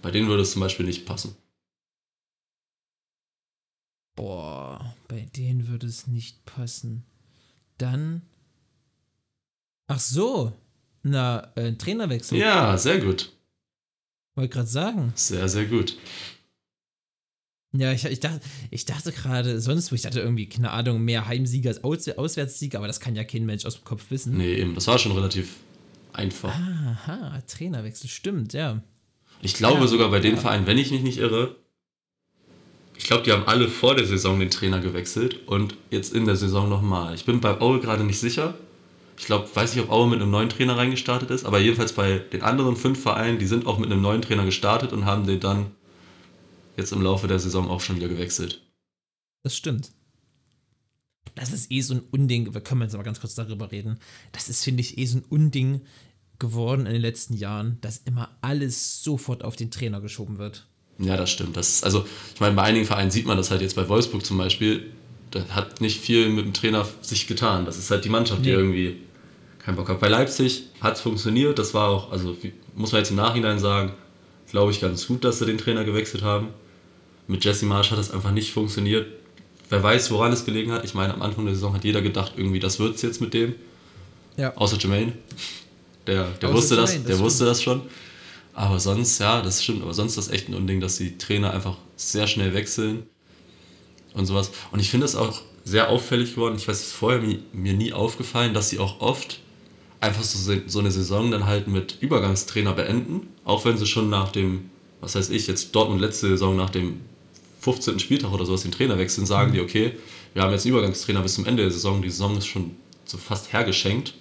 Bei 0.03 0.11
denen 0.11 0.29
würde 0.29 0.43
es 0.43 0.53
zum 0.53 0.61
Beispiel 0.61 0.85
nicht 0.85 1.07
passen. 1.07 1.37
Boah, 4.17 4.95
bei 5.09 5.27
denen 5.37 5.69
würde 5.69 5.87
es 5.87 6.07
nicht 6.07 6.45
passen. 6.45 7.05
Dann. 7.79 8.23
Ach 9.87 10.01
so. 10.01 10.53
Na, 11.03 11.53
äh, 11.57 11.73
Trainerwechsel. 11.73 12.39
Ja, 12.39 12.77
sehr 12.77 13.01
gut. 13.01 13.33
Wollte 14.35 14.55
gerade 14.55 14.69
sagen. 14.69 15.13
Sehr, 15.15 15.49
sehr 15.49 15.67
gut. 15.67 15.97
Ja, 17.75 17.91
ich, 17.93 18.05
ich 18.05 18.21
dachte, 18.21 18.41
ich 18.71 18.85
dachte 18.85 19.13
gerade 19.13 19.61
sonst, 19.61 19.91
wo 19.91 19.95
ich 19.95 20.03
dachte 20.03 20.21
irgendwie, 20.21 20.47
keine 20.49 20.71
Ahnung, 20.71 21.03
mehr 21.03 21.27
Heimsieger 21.27 21.71
als 21.71 21.83
Aus 21.83 22.09
Auswärtssieger, 22.09 22.79
aber 22.79 22.87
das 22.87 23.01
kann 23.01 23.17
ja 23.17 23.25
kein 23.25 23.47
Mensch 23.47 23.65
aus 23.65 23.77
dem 23.77 23.85
Kopf 23.85 24.11
wissen. 24.11 24.37
Nee, 24.37 24.57
eben. 24.57 24.75
Das 24.75 24.87
war 24.87 24.99
schon 24.99 25.13
relativ 25.13 25.57
einfach. 26.13 26.55
Aha, 26.55 27.41
Trainerwechsel, 27.47 28.11
stimmt, 28.11 28.53
ja. 28.53 28.83
Ich 29.43 29.55
glaube 29.55 29.81
Ja, 29.81 29.87
sogar 29.87 30.11
bei 30.11 30.21
den 30.21 30.37
ja. 30.37 30.41
Vereinen, 30.41 30.67
wenn 30.67 30.79
ich 30.79 30.91
mich 30.91 31.03
nicht 31.03 31.19
irre, 31.19 31.57
ich 32.97 33.05
glaube, 33.05 33.25
die 33.25 33.33
haben 33.33 33.45
alle 33.47 33.69
vor 33.69 33.97
der 33.97 34.07
Saison 34.07 34.39
den 34.39 34.51
Trainer 34.51 34.79
gewechselt 34.79 35.41
und 35.49 35.77
jetzt 35.91 36.15
in 36.15 36.25
der 36.25 36.37
Saison 36.37 36.69
nochmal. 36.69 37.15
Ich 37.15 37.25
bin 37.25 37.41
bei 37.41 37.61
Aue 37.61 37.81
gerade 37.81 38.05
nicht 38.05 38.21
sicher. 38.21 38.55
Ich 39.19 39.27
glaube, 39.27 39.49
weiß 39.53 39.75
nicht, 39.75 39.85
ob 39.85 39.91
Aue 39.91 40.09
mit 40.09 40.21
einem 40.21 40.31
neuen 40.31 40.49
Trainer 40.49 40.77
reingestartet 40.77 41.31
ist, 41.31 41.45
aber 41.45 41.59
jedenfalls 41.59 41.93
bei 41.93 42.19
den 42.19 42.43
anderen 42.43 42.77
fünf 42.77 43.03
Vereinen, 43.03 43.39
die 43.39 43.47
sind 43.47 43.67
auch 43.67 43.79
mit 43.79 43.91
einem 43.91 44.01
neuen 44.01 44.23
Trainer 44.23 44.45
gestartet 44.45 44.93
und 44.93 45.05
haben 45.05 45.27
den 45.27 45.41
dann 45.41 45.73
jetzt 46.77 46.93
im 46.93 47.03
Laufe 47.03 47.27
der 47.27 47.41
Saison 47.41 47.69
auch 47.69 47.81
schon 47.81 47.97
wieder 47.97 48.09
gewechselt. 48.09 48.63
Das 49.43 49.57
stimmt. 49.57 49.91
Das 51.35 51.53
ist 51.53 51.71
eh 51.73 51.81
so 51.81 51.95
ein 51.95 52.03
Unding, 52.11 52.53
wir 52.55 52.61
können 52.61 52.83
jetzt 52.83 52.95
aber 52.95 53.05
ganz 53.05 53.21
kurz 53.21 53.35
darüber 53.35 53.73
reden. 53.73 53.99
Das 54.33 54.49
ist, 54.49 54.63
finde 54.63 54.83
ich, 54.83 54.99
eh 54.99 55.07
so 55.07 55.19
ein 55.19 55.25
Unding 55.29 55.81
geworden 56.43 56.85
in 56.87 56.93
den 56.93 57.01
letzten 57.01 57.35
Jahren, 57.35 57.79
dass 57.81 58.03
immer 58.05 58.29
alles 58.43 59.03
sofort 59.03 59.43
auf 59.45 59.57
den 59.57 59.71
Trainer 59.71 60.01
geschoben 60.03 60.37
wird. 60.39 60.67
Ja, 60.99 61.17
das 61.17 61.31
stimmt. 61.31 61.57
Das 61.57 61.69
ist, 61.71 61.85
also, 61.85 62.05
ich 62.35 62.41
meine, 62.41 62.55
bei 62.55 62.63
einigen 62.63 62.85
Vereinen 62.85 63.11
sieht 63.11 63.25
man 63.27 63.37
das 63.39 63.51
halt 63.51 63.63
jetzt 63.63 63.77
bei 63.77 63.89
Wolfsburg 63.89 64.25
zum 64.27 64.37
Beispiel. 64.37 64.91
Da 65.31 65.43
hat 65.49 65.81
nicht 65.81 65.99
viel 66.01 66.29
mit 66.29 66.45
dem 66.45 66.53
Trainer 66.53 66.87
sich 67.01 67.27
getan. 67.27 67.65
Das 67.65 67.79
ist 67.79 67.91
halt 67.91 68.05
die 68.05 68.11
Mannschaft, 68.11 68.45
die 68.45 68.51
Nee. 68.51 68.57
irgendwie 68.57 68.97
keinen 69.59 69.77
Bock 69.77 69.89
hat. 69.89 70.01
Bei 70.01 70.09
Leipzig 70.09 70.65
hat 70.81 70.97
es 70.97 71.01
funktioniert. 71.01 71.59
Das 71.59 71.73
war 71.73 71.89
auch, 71.89 72.13
also 72.13 72.37
muss 72.75 72.93
man 72.93 73.01
jetzt 73.01 73.11
im 73.11 73.17
Nachhinein 73.17 73.59
sagen, 73.59 73.93
glaube 74.51 74.73
ich 74.73 74.81
ganz 74.81 75.07
gut, 75.07 75.25
dass 75.25 75.39
sie 75.39 75.47
den 75.47 75.57
Trainer 75.59 75.85
gewechselt 75.85 76.23
haben. 76.23 76.49
Mit 77.29 77.45
Jesse 77.45 77.65
Marsch 77.65 77.91
hat 77.91 77.99
das 77.99 78.11
einfach 78.11 78.33
nicht 78.33 78.53
funktioniert. 78.53 79.07
Wer 79.71 79.83
weiß, 79.83 80.11
woran 80.11 80.33
es 80.33 80.45
gelegen 80.45 80.73
hat. 80.73 80.85
Ich 80.85 80.93
meine, 80.93 81.15
am 81.15 81.23
Anfang 81.23 81.47
der 81.47 81.55
Saison 81.55 81.73
hat 81.73 81.85
jeder 81.85 82.03
gedacht, 82.03 82.33
irgendwie, 82.37 82.59
das 82.61 82.79
wird's 82.79 83.01
jetzt 83.01 83.21
mit 83.23 83.33
dem. 83.33 83.55
Ja. 84.37 84.55
Außer 84.57 84.77
Jermaine. 84.79 85.13
Der, 86.07 86.25
der 86.25 86.53
wusste 86.53 86.77
das, 86.77 86.91
Jermaine, 86.91 86.99
das 86.99 87.07
der 87.07 87.15
stimmt. 87.15 87.25
wusste 87.25 87.45
das 87.45 87.63
schon. 87.63 87.83
Aber 88.55 88.79
sonst, 88.81 89.19
ja, 89.19 89.41
das 89.41 89.63
stimmt. 89.63 89.83
Aber 89.83 89.95
sonst 89.95 90.17
ist 90.17 90.29
das 90.29 90.35
echt 90.35 90.49
ein 90.49 90.55
Unding, 90.55 90.81
dass 90.81 90.97
die 90.97 91.17
Trainer 91.17 91.53
einfach 91.53 91.77
sehr 91.97 92.27
schnell 92.27 92.55
wechseln 92.55 93.05
und 94.15 94.27
sowas. 94.27 94.51
Und 94.73 94.81
ich 94.81 94.91
finde 94.91 95.07
es 95.07 95.17
auch 95.17 95.41
sehr 95.65 95.89
auffällig 95.89 96.35
geworden. 96.35 96.57
Ich 96.57 96.69
weiß, 96.69 96.77
es 96.81 96.87
ist 96.89 96.93
vorher 96.93 97.21
mir, 97.21 97.39
mir 97.53 97.73
nie 97.73 97.93
aufgefallen, 97.93 98.53
dass 98.53 98.69
sie 98.69 98.79
auch 98.79 99.01
oft 99.01 99.41
einfach 100.01 100.23
so, 100.25 100.55
so 100.67 100.79
eine 100.81 100.91
Saison 100.91 101.31
dann 101.31 101.47
halt 101.47 101.69
mit 101.69 101.99
Übergangstrainer 102.01 102.73
beenden. 102.73 103.29
Auch 103.45 103.65
wenn 103.65 103.79
sie 103.79 103.87
schon 103.87 104.11
nach 104.11 104.33
dem, 104.33 104.71
was 105.01 105.15
heißt 105.15 105.31
ich, 105.31 105.47
jetzt 105.47 105.75
Dortmund 105.75 106.01
letzte 106.01 106.29
Saison 106.29 106.57
nach 106.57 106.71
dem 106.71 107.01
15. 107.61 108.01
Spieltag 108.01 108.33
oder 108.33 108.45
sowas 108.45 108.63
den 108.63 108.73
Trainer 108.73 108.99
wechseln, 108.99 109.25
sagen 109.25 109.53
die, 109.53 109.61
okay, 109.61 109.93
wir 110.35 110.43
haben 110.43 110.51
jetzt 110.51 110.67
einen 110.67 110.75
Übergangstrainer 110.75 111.21
bis 111.21 111.35
zum 111.35 111.47
Ende 111.47 111.63
der 111.63 111.71
Saison. 111.71 112.03
Die 112.03 112.11
Saison 112.11 112.37
ist 112.37 112.47
schon 112.47 112.73
so 113.05 113.17
fast 113.19 113.53
hergeschenkt. 113.53 114.15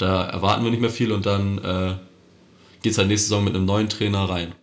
Da 0.00 0.24
erwarten 0.24 0.64
wir 0.64 0.70
nicht 0.70 0.80
mehr 0.80 0.90
viel 0.90 1.12
und 1.12 1.26
dann 1.26 1.58
äh, 1.58 1.94
geht 2.82 2.92
es 2.92 2.98
halt 2.98 3.08
nächste 3.08 3.28
Saison 3.28 3.44
mit 3.44 3.54
einem 3.54 3.66
neuen 3.66 3.88
Trainer 3.90 4.20
rein. 4.28 4.54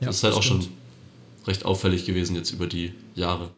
Ja, 0.00 0.08
das 0.08 0.16
ist 0.16 0.24
halt 0.24 0.34
auch 0.34 0.42
stimmt. 0.42 0.64
schon 0.64 0.72
recht 1.46 1.64
auffällig 1.64 2.04
gewesen 2.04 2.36
jetzt 2.36 2.50
über 2.50 2.66
die 2.66 2.92
Jahre. 3.14 3.54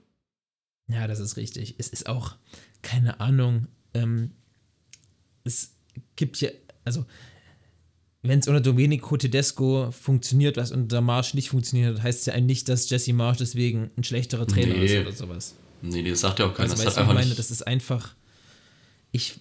Ja, 0.89 1.09
das 1.09 1.19
ist 1.19 1.37
richtig. 1.37 1.75
Es 1.79 1.89
ist 1.89 2.07
auch, 2.09 2.37
keine 2.83 3.19
Ahnung, 3.19 3.67
ähm, 3.95 4.31
es 5.43 5.73
gibt 6.15 6.41
ja, 6.41 6.51
also, 6.85 7.05
wenn 8.23 8.39
es 8.39 8.47
unter 8.47 8.61
Domenico 8.61 9.17
Tedesco 9.17 9.91
funktioniert, 9.91 10.57
was 10.57 10.71
unter 10.71 11.01
Marsch 11.01 11.35
nicht 11.35 11.49
funktioniert, 11.51 12.01
heißt 12.01 12.21
es 12.21 12.27
ja 12.27 12.35
eigentlich 12.35 12.47
nicht, 12.59 12.69
dass 12.69 12.89
Jesse 12.89 13.13
Marsch 13.13 13.39
deswegen 13.39 13.91
ein 13.97 14.05
schlechterer 14.05 14.47
Trainer 14.47 14.75
Nee. 14.75 14.85
ist 14.87 15.01
oder 15.07 15.13
sowas. 15.17 15.55
Nee, 15.83 16.03
nee, 16.03 16.11
das 16.11 16.21
sagt 16.21 16.39
ja 16.39 16.47
auch 16.47 16.55
keiner. 16.55 16.71
Also, 16.71 16.85
das 16.85 16.95
hat 16.95 17.03
einfach 17.03 17.15
meine, 17.15 17.35
das 17.35 17.51
ist 17.51 17.67
einfach, 17.67 18.15
ich 19.11 19.41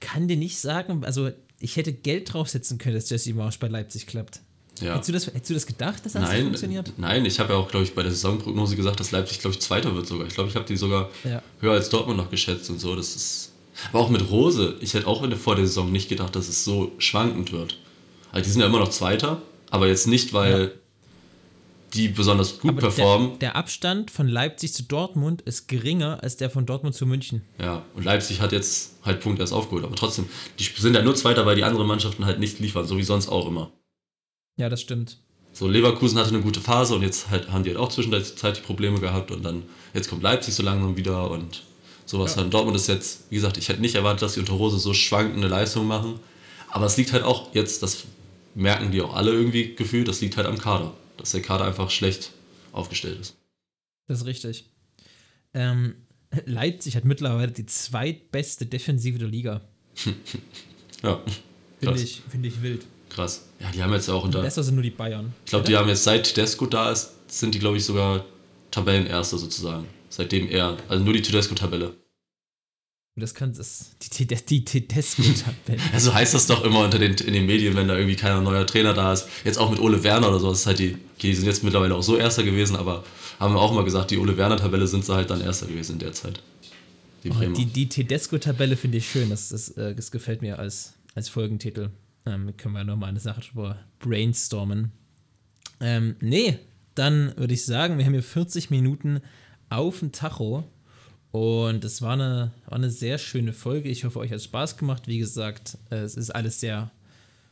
kann 0.00 0.28
dir 0.28 0.36
nicht 0.36 0.58
sagen, 0.58 1.04
also, 1.04 1.30
ich 1.60 1.76
hätte 1.76 1.92
Geld 1.92 2.32
draufsetzen 2.32 2.78
können, 2.78 2.94
dass 2.96 3.08
Jesse 3.10 3.32
Marsch 3.34 3.58
bei 3.58 3.68
Leipzig 3.68 4.06
klappt. 4.06 4.40
ja. 4.80 4.94
Hättest, 4.94 5.08
du 5.08 5.12
das, 5.14 5.26
hättest 5.28 5.50
du 5.50 5.54
das 5.54 5.66
gedacht, 5.66 6.04
dass 6.04 6.12
das 6.12 6.22
Nein, 6.22 6.42
funktioniert? 6.44 6.92
nein, 6.98 7.24
ich 7.24 7.40
habe 7.40 7.52
ja 7.54 7.58
auch, 7.58 7.68
glaube 7.70 7.84
ich, 7.84 7.94
bei 7.94 8.02
der 8.02 8.10
Saisonprognose 8.12 8.76
gesagt, 8.76 9.00
dass 9.00 9.10
Leipzig, 9.10 9.40
glaube 9.40 9.54
ich, 9.54 9.60
Zweiter 9.60 9.94
wird 9.94 10.06
sogar. 10.06 10.26
Ich 10.26 10.34
glaube, 10.34 10.50
ich 10.50 10.56
habe 10.56 10.66
die 10.66 10.76
sogar 10.76 11.10
Ja. 11.24 11.42
höher 11.60 11.72
als 11.72 11.88
Dortmund 11.88 12.18
noch 12.18 12.30
geschätzt 12.30 12.68
und 12.70 12.78
so. 12.78 12.94
Das 12.94 13.16
ist. 13.16 13.52
Aber 13.90 14.00
auch 14.00 14.10
mit 14.10 14.30
Rose, 14.30 14.76
ich 14.80 14.94
hätte 14.94 15.06
auch 15.06 15.22
in 15.22 15.30
der, 15.30 15.38
vor 15.38 15.54
der 15.56 15.66
Saison 15.66 15.90
nicht 15.92 16.08
gedacht, 16.08 16.34
dass 16.36 16.48
es 16.48 16.64
so 16.64 16.92
schwankend 16.98 17.52
wird. 17.52 17.78
Also 18.32 18.44
die 18.44 18.50
sind 18.50 18.60
ja 18.60 18.66
immer 18.66 18.78
noch 18.80 18.88
Zweiter, 18.90 19.40
aber 19.70 19.86
jetzt 19.88 20.06
nicht, 20.06 20.32
weil 20.32 20.72
die 21.96 22.08
besonders 22.08 22.60
gut 22.60 22.70
Aber 22.70 22.80
performen. 22.80 23.30
Der, 23.30 23.38
der 23.38 23.56
Abstand 23.56 24.10
von 24.10 24.28
Leipzig 24.28 24.74
zu 24.74 24.82
Dortmund 24.82 25.42
ist 25.42 25.66
geringer 25.68 26.22
als 26.22 26.36
der 26.36 26.50
von 26.50 26.66
Dortmund 26.66 26.94
zu 26.94 27.06
München. 27.06 27.42
Ja, 27.60 27.84
und 27.94 28.04
Leipzig 28.04 28.40
hat 28.40 28.52
jetzt 28.52 28.96
halt 29.04 29.20
Punkt 29.20 29.40
erst 29.40 29.52
aufgeholt. 29.52 29.84
Aber 29.84 29.96
trotzdem, 29.96 30.28
die 30.58 30.64
sind 30.64 30.94
ja 30.94 31.02
nur 31.02 31.14
Zweiter, 31.14 31.46
weil 31.46 31.56
die 31.56 31.64
anderen 31.64 31.86
Mannschaften 31.86 32.24
halt 32.26 32.38
nicht 32.38 32.58
liefern, 32.60 32.86
so 32.86 32.98
wie 32.98 33.02
sonst 33.02 33.28
auch 33.28 33.48
immer. 33.48 33.72
Ja, 34.58 34.68
das 34.68 34.80
stimmt. 34.80 35.18
So, 35.52 35.68
Leverkusen 35.68 36.18
hatte 36.18 36.28
eine 36.28 36.42
gute 36.42 36.60
Phase 36.60 36.94
und 36.94 37.02
jetzt 37.02 37.30
halt, 37.30 37.50
haben 37.50 37.64
die 37.64 37.70
halt 37.70 37.78
auch 37.78 37.88
zwischenzeitlich 37.88 38.64
Probleme 38.64 39.00
gehabt 39.00 39.30
und 39.30 39.42
dann, 39.42 39.62
jetzt 39.94 40.10
kommt 40.10 40.22
Leipzig 40.22 40.54
so 40.54 40.62
langsam 40.62 40.96
wieder 40.98 41.30
und 41.30 41.62
sowas. 42.04 42.36
Ja. 42.36 42.42
Und 42.42 42.52
Dortmund 42.52 42.76
ist 42.76 42.88
jetzt, 42.88 43.24
wie 43.30 43.36
gesagt, 43.36 43.56
ich 43.56 43.68
hätte 43.68 43.80
nicht 43.80 43.94
erwartet, 43.94 44.22
dass 44.22 44.34
die 44.34 44.40
unter 44.40 44.52
Rose 44.52 44.78
so 44.78 44.92
schwankende 44.92 45.48
Leistungen 45.48 45.88
machen. 45.88 46.20
Aber 46.70 46.84
es 46.84 46.96
liegt 46.98 47.12
halt 47.12 47.24
auch 47.24 47.54
jetzt, 47.54 47.82
das 47.82 48.04
merken 48.54 48.90
die 48.90 49.00
auch 49.00 49.14
alle 49.14 49.30
irgendwie 49.30 49.74
gefühlt, 49.74 50.08
das 50.08 50.20
liegt 50.20 50.36
halt 50.36 50.46
am 50.46 50.58
Kader. 50.58 50.92
Dass 51.16 51.32
der 51.32 51.42
Kader 51.42 51.64
einfach 51.64 51.90
schlecht 51.90 52.32
aufgestellt 52.72 53.18
ist. 53.20 53.36
Das 54.08 54.20
ist 54.20 54.26
richtig. 54.26 54.68
Ähm, 55.54 55.94
Leipzig 56.44 56.96
hat 56.96 57.04
mittlerweile 57.04 57.50
die 57.52 57.66
zweitbeste 57.66 58.66
Defensive 58.66 59.18
der 59.18 59.28
Liga. 59.28 59.60
Ja, 61.02 61.20
Finde 61.78 62.00
ich, 62.00 62.22
find 62.30 62.46
ich 62.46 62.62
wild. 62.62 62.86
krass. 63.10 63.44
Ja, 63.60 63.70
die 63.70 63.82
haben 63.82 63.92
jetzt 63.92 64.08
auch 64.08 64.24
unter. 64.24 64.40
Besser 64.40 64.62
sind 64.62 64.74
nur 64.76 64.82
die 64.82 64.90
Bayern. 64.90 65.34
Ich 65.44 65.50
glaube, 65.50 65.66
die 65.66 65.76
haben 65.76 65.88
jetzt 65.88 66.04
seit 66.04 66.24
Tedesco 66.24 66.64
da 66.66 66.90
ist, 66.90 67.12
sind 67.28 67.54
die, 67.54 67.58
glaube 67.58 67.76
ich, 67.76 67.84
sogar 67.84 68.24
Tabellenerster 68.70 69.36
sozusagen. 69.36 69.86
Seitdem 70.08 70.48
er, 70.48 70.78
also 70.88 71.04
nur 71.04 71.12
die 71.12 71.20
Tedesco-Tabelle. 71.20 71.94
Das 73.18 73.34
kann 73.34 73.54
das. 73.54 73.92
Die, 74.02 74.26
die, 74.26 74.36
die 74.36 74.64
Tedesco-Tabelle. 74.64 75.80
Also 75.94 76.12
heißt 76.12 76.34
das 76.34 76.46
doch 76.46 76.62
immer 76.64 76.84
unter 76.84 76.98
den, 76.98 77.14
in 77.14 77.32
den 77.32 77.46
Medien, 77.46 77.74
wenn 77.74 77.88
da 77.88 77.96
irgendwie 77.96 78.16
kein 78.16 78.44
neuer 78.44 78.66
Trainer 78.66 78.92
da 78.92 79.14
ist. 79.14 79.26
Jetzt 79.42 79.56
auch 79.56 79.70
mit 79.70 79.80
Ole 79.80 80.04
Werner 80.04 80.28
oder 80.28 80.38
so. 80.38 80.50
Das 80.50 80.60
ist 80.60 80.66
halt 80.66 80.78
die, 80.78 80.98
die 81.22 81.34
sind 81.34 81.46
jetzt 81.46 81.64
mittlerweile 81.64 81.94
auch 81.94 82.02
so 82.02 82.18
Erster 82.18 82.42
gewesen, 82.42 82.76
aber 82.76 83.04
haben 83.40 83.54
wir 83.54 83.60
auch 83.60 83.72
mal 83.72 83.84
gesagt, 83.84 84.10
die 84.10 84.18
Ole 84.18 84.36
Werner-Tabelle 84.36 84.86
sind 84.86 85.04
sie 85.04 85.14
halt 85.14 85.30
dann 85.30 85.40
Erster 85.40 85.66
gewesen 85.66 85.92
in 85.92 85.98
der 86.00 86.12
Zeit. 86.12 86.42
Die 87.24 87.30
Bremer. 87.30 87.56
Die, 87.56 87.64
die 87.64 87.88
Tedesco-Tabelle 87.88 88.76
finde 88.76 88.98
ich 88.98 89.10
schön. 89.10 89.30
Das, 89.30 89.48
das, 89.48 89.70
äh, 89.70 89.94
das 89.94 90.10
gefällt 90.10 90.42
mir 90.42 90.58
als, 90.58 90.92
als 91.14 91.30
Folgentitel. 91.30 91.88
Ähm, 92.26 92.54
können 92.58 92.74
wir 92.74 92.84
nochmal 92.84 93.08
eine 93.08 93.20
Sache 93.20 93.40
drüber 93.40 93.78
brainstormen. 93.98 94.92
Ähm, 95.80 96.16
nee, 96.20 96.58
dann 96.94 97.32
würde 97.36 97.54
ich 97.54 97.64
sagen, 97.64 97.96
wir 97.96 98.04
haben 98.04 98.12
hier 98.12 98.22
40 98.22 98.70
Minuten 98.70 99.20
auf 99.70 100.00
dem 100.00 100.12
Tacho. 100.12 100.64
Und 101.36 101.84
es 101.84 102.00
war 102.00 102.14
eine, 102.14 102.50
war 102.64 102.78
eine 102.78 102.88
sehr 102.88 103.18
schöne 103.18 103.52
Folge. 103.52 103.90
Ich 103.90 104.04
hoffe, 104.04 104.20
euch 104.20 104.30
hat 104.32 104.40
Spaß 104.42 104.78
gemacht. 104.78 105.02
Wie 105.06 105.18
gesagt, 105.18 105.76
äh, 105.90 105.96
es 105.96 106.14
ist 106.16 106.30
alles 106.30 106.60
sehr 106.60 106.90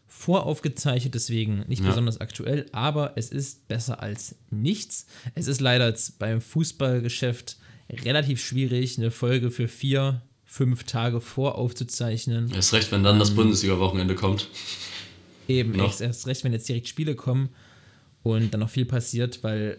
voraufgezeichnet, 0.09 1.15
deswegen 1.15 1.67
nicht 1.69 1.83
Ja. 1.83 1.91
besonders 1.91 2.19
aktuell, 2.19 2.65
aber 2.73 3.13
es 3.17 3.29
ist 3.29 3.69
besser 3.69 4.01
als 4.03 4.37
nichts. 4.51 5.07
Es 5.35 5.49
ist 5.49 5.61
leider 5.61 5.95
beim 6.19 6.41
Fußballgeschäft 6.41 7.59
relativ 7.91 8.43
schwierig, 8.43 8.97
eine 8.97 9.11
Folge 9.11 9.51
für 9.51 9.69
vier, 9.69 10.23
fünf 10.47 10.85
Tage 10.85 11.21
voraufzuzeichnen. 11.21 12.51
Erst 12.55 12.73
recht, 12.73 12.91
wenn 12.91 13.03
dann 13.05 13.19
das 13.19 13.33
Bundesliga-Wochenende 13.35 14.15
kommt. 14.15 14.49
Eben, 15.47 15.75
erst, 15.79 16.01
erst 16.01 16.27
recht, 16.27 16.43
wenn 16.45 16.55
jetzt 16.55 16.71
direkt 16.71 16.89
Spiele 16.89 17.15
kommen 17.17 17.51
und 18.23 18.55
dann 18.55 18.61
noch 18.61 18.71
viel 18.71 18.87
passiert, 18.87 19.43
weil 19.45 19.77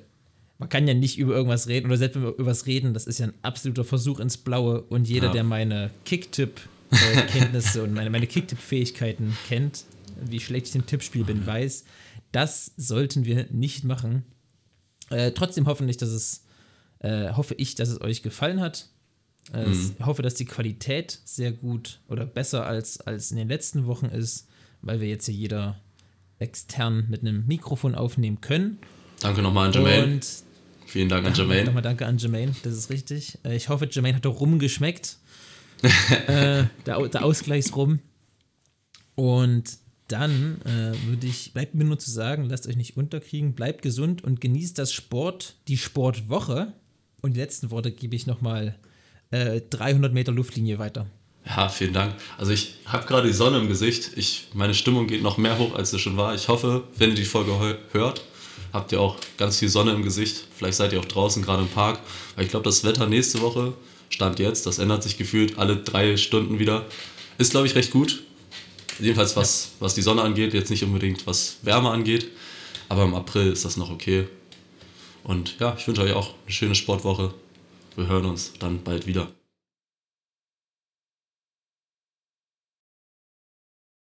man 0.58 0.70
kann 0.70 0.88
ja 0.88 0.94
nicht 0.94 1.18
über 1.18 1.34
irgendwas 1.36 1.68
reden 1.68 1.88
oder 1.88 1.98
selbst 1.98 2.16
wenn 2.16 2.24
wir 2.24 2.30
über 2.36 2.46
was 2.46 2.66
reden, 2.66 2.94
das 2.94 3.08
ist 3.08 3.20
ja 3.20 3.28
ein 3.28 3.34
absoluter 3.42 3.84
Versuch 3.84 4.20
ins 4.20 4.38
Blaue 4.38 4.82
und 4.84 5.08
jeder, 5.08 5.28
Ja. 5.28 5.34
der 5.34 5.44
meine 5.44 5.92
Kicktipp-Kenntnisse 6.06 7.84
und 7.84 7.94
meine, 7.94 8.10
meine 8.10 8.28
Kicktipp-Fähigkeiten 8.28 9.36
kennt, 9.48 9.86
wie 10.22 10.40
schlecht 10.40 10.68
ich 10.70 10.76
im 10.76 10.86
Tippspiel 10.86 11.24
bin, 11.24 11.46
weiß, 11.46 11.86
das 12.32 12.72
sollten 12.78 13.26
wir 13.26 13.48
nicht 13.52 13.84
machen. 13.84 14.24
Äh, 15.10 15.32
trotzdem 15.32 15.68
hoffentlich, 15.68 15.98
dass 15.98 16.10
es, 16.10 16.44
äh, 17.00 17.32
hoffe 17.34 17.56
ich, 17.56 17.76
dass 17.76 17.90
es 17.90 18.02
euch 18.02 18.24
gefallen 18.24 18.62
hat. 18.62 18.88
Äh, 19.54 19.64
es- 19.64 19.94
Ich 20.00 20.06
hoffe, 20.06 20.22
dass 20.22 20.34
die 20.36 20.46
Qualität 20.46 21.20
sehr 21.26 21.52
gut 21.52 22.00
oder 22.08 22.26
besser 22.26 22.66
als, 22.66 23.00
als 23.02 23.32
in 23.32 23.38
den 23.38 23.48
letzten 23.50 23.86
Wochen 23.88 24.08
ist, 24.08 24.48
weil 24.82 25.02
wir 25.02 25.08
jetzt 25.08 25.26
hier 25.26 25.36
jeder 25.36 25.80
extern 26.40 27.06
mit 27.10 27.22
einem 27.22 27.46
Mikrofon 27.46 27.96
aufnehmen 27.96 28.42
können. 28.42 28.80
Danke 29.20 29.42
nochmal 29.42 29.68
an 29.68 29.74
Jermaine. 29.74 30.04
Und 30.04 30.28
Vielen 30.86 31.10
Dank 31.10 31.26
an 31.26 31.34
Jermaine. 31.34 31.66
Nochmal 31.66 31.84
danke 31.84 32.06
an 32.06 32.18
Jermaine, 32.18 32.56
das 32.64 32.74
ist 32.74 32.90
richtig. 32.90 33.38
Äh, 33.44 33.56
Ich 33.56 33.70
hoffe, 33.70 33.88
Jermaine 33.92 34.16
hat 34.16 34.26
auch 34.28 34.40
rumgeschmeckt. 34.40 35.18
äh, 36.28 36.64
der, 36.86 37.08
der 37.08 37.26
Ausgleichsrum. 37.26 38.00
Und 39.16 39.78
dann 40.08 40.62
äh, 40.62 40.94
würde 41.08 41.28
ich, 41.28 41.54
bleibt 41.54 41.76
mir 41.76 41.84
nur 41.84 42.00
zu 42.00 42.12
sagen, 42.12 42.46
lasst 42.50 42.68
euch 42.68 42.76
nicht 42.76 42.96
unterkriegen, 42.96 43.56
bleibt 43.56 43.82
gesund 43.82 44.24
und 44.24 44.40
genießt 44.40 44.78
das 44.78 44.94
Sport, 44.94 45.56
die 45.68 45.78
Sportwoche. 45.78 46.74
Und 47.22 47.34
die 47.36 47.40
letzten 47.40 47.72
Worte 47.72 47.92
gebe 47.92 48.16
ich 48.16 48.28
nochmal 48.28 48.78
äh, 49.32 49.62
300 49.70 50.14
Meter 50.14 50.32
Luftlinie 50.32 50.80
weiter. 50.80 51.08
Ja, 51.46 51.70
vielen 51.70 51.94
Dank. 51.94 52.16
Also 52.38 52.52
ich 52.52 52.76
habe 52.86 53.06
gerade 53.06 53.28
die 53.28 53.34
Sonne 53.34 53.58
im 53.60 53.68
Gesicht. 53.68 54.12
Ich, 54.16 54.50
meine 54.54 54.74
Stimmung 54.74 55.08
geht 55.08 55.22
noch 55.22 55.38
mehr 55.38 55.58
hoch, 55.58 55.76
als 55.76 55.92
sie 55.92 56.00
schon 56.00 56.18
war. 56.18 56.34
Ich 56.36 56.48
hoffe, 56.48 56.86
wenn 56.98 57.10
ihr 57.12 57.16
die 57.16 57.26
Folge 57.26 57.78
hört, 57.92 58.24
habt 58.76 58.92
ihr 58.92 59.02
auch 59.02 59.16
ganz 59.38 59.60
viel 59.60 59.70
Sonne 59.70 59.92
im 59.92 60.04
Gesicht. 60.04 60.46
Vielleicht 60.56 60.78
seid 60.78 60.94
ihr 60.94 61.00
auch 61.00 61.06
draußen, 61.06 61.42
gerade 61.42 61.64
im 61.64 61.70
Park. 61.70 62.00
Weil 62.36 62.46
ich 62.46 62.52
glaube, 62.52 62.66
das 62.66 62.84
Wetter 62.84 63.08
nächste 63.08 63.42
Woche, 63.42 63.74
Stand 64.10 64.38
jetzt, 64.40 64.66
das 64.66 64.78
ändert 64.78 65.02
sich 65.02 65.18
gefühlt 65.18 65.58
alle 65.58 65.78
drei 65.78 66.18
Stunden 66.18 66.60
wieder. 66.60 66.86
Ist, 67.38 67.52
glaube 67.52 67.68
ich, 67.68 67.76
recht 67.76 67.92
gut. 67.92 68.24
Jedenfalls 69.00 69.36
was, 69.36 69.72
was 69.80 69.96
die 69.96 70.02
Sonne 70.02 70.22
angeht, 70.22 70.54
jetzt 70.54 70.70
nicht 70.70 70.84
unbedingt 70.84 71.26
was 71.26 71.58
Wärme 71.64 71.90
angeht. 71.90 72.28
Aber 72.88 73.04
im 73.04 73.16
April 73.16 73.52
ist 73.52 73.66
das 73.66 73.78
noch 73.78 73.90
okay. 73.90 74.28
Und 75.24 75.60
ja, 75.60 75.76
ich 75.78 75.88
wünsche 75.88 76.04
euch 76.04 76.14
auch 76.14 76.34
eine 76.46 76.54
schöne 76.54 76.76
Sportwoche. 76.76 77.34
Wir 77.96 78.08
hören 78.08 78.26
uns 78.26 78.54
dann 78.60 78.84
bald 78.84 79.08
wieder. 79.08 79.28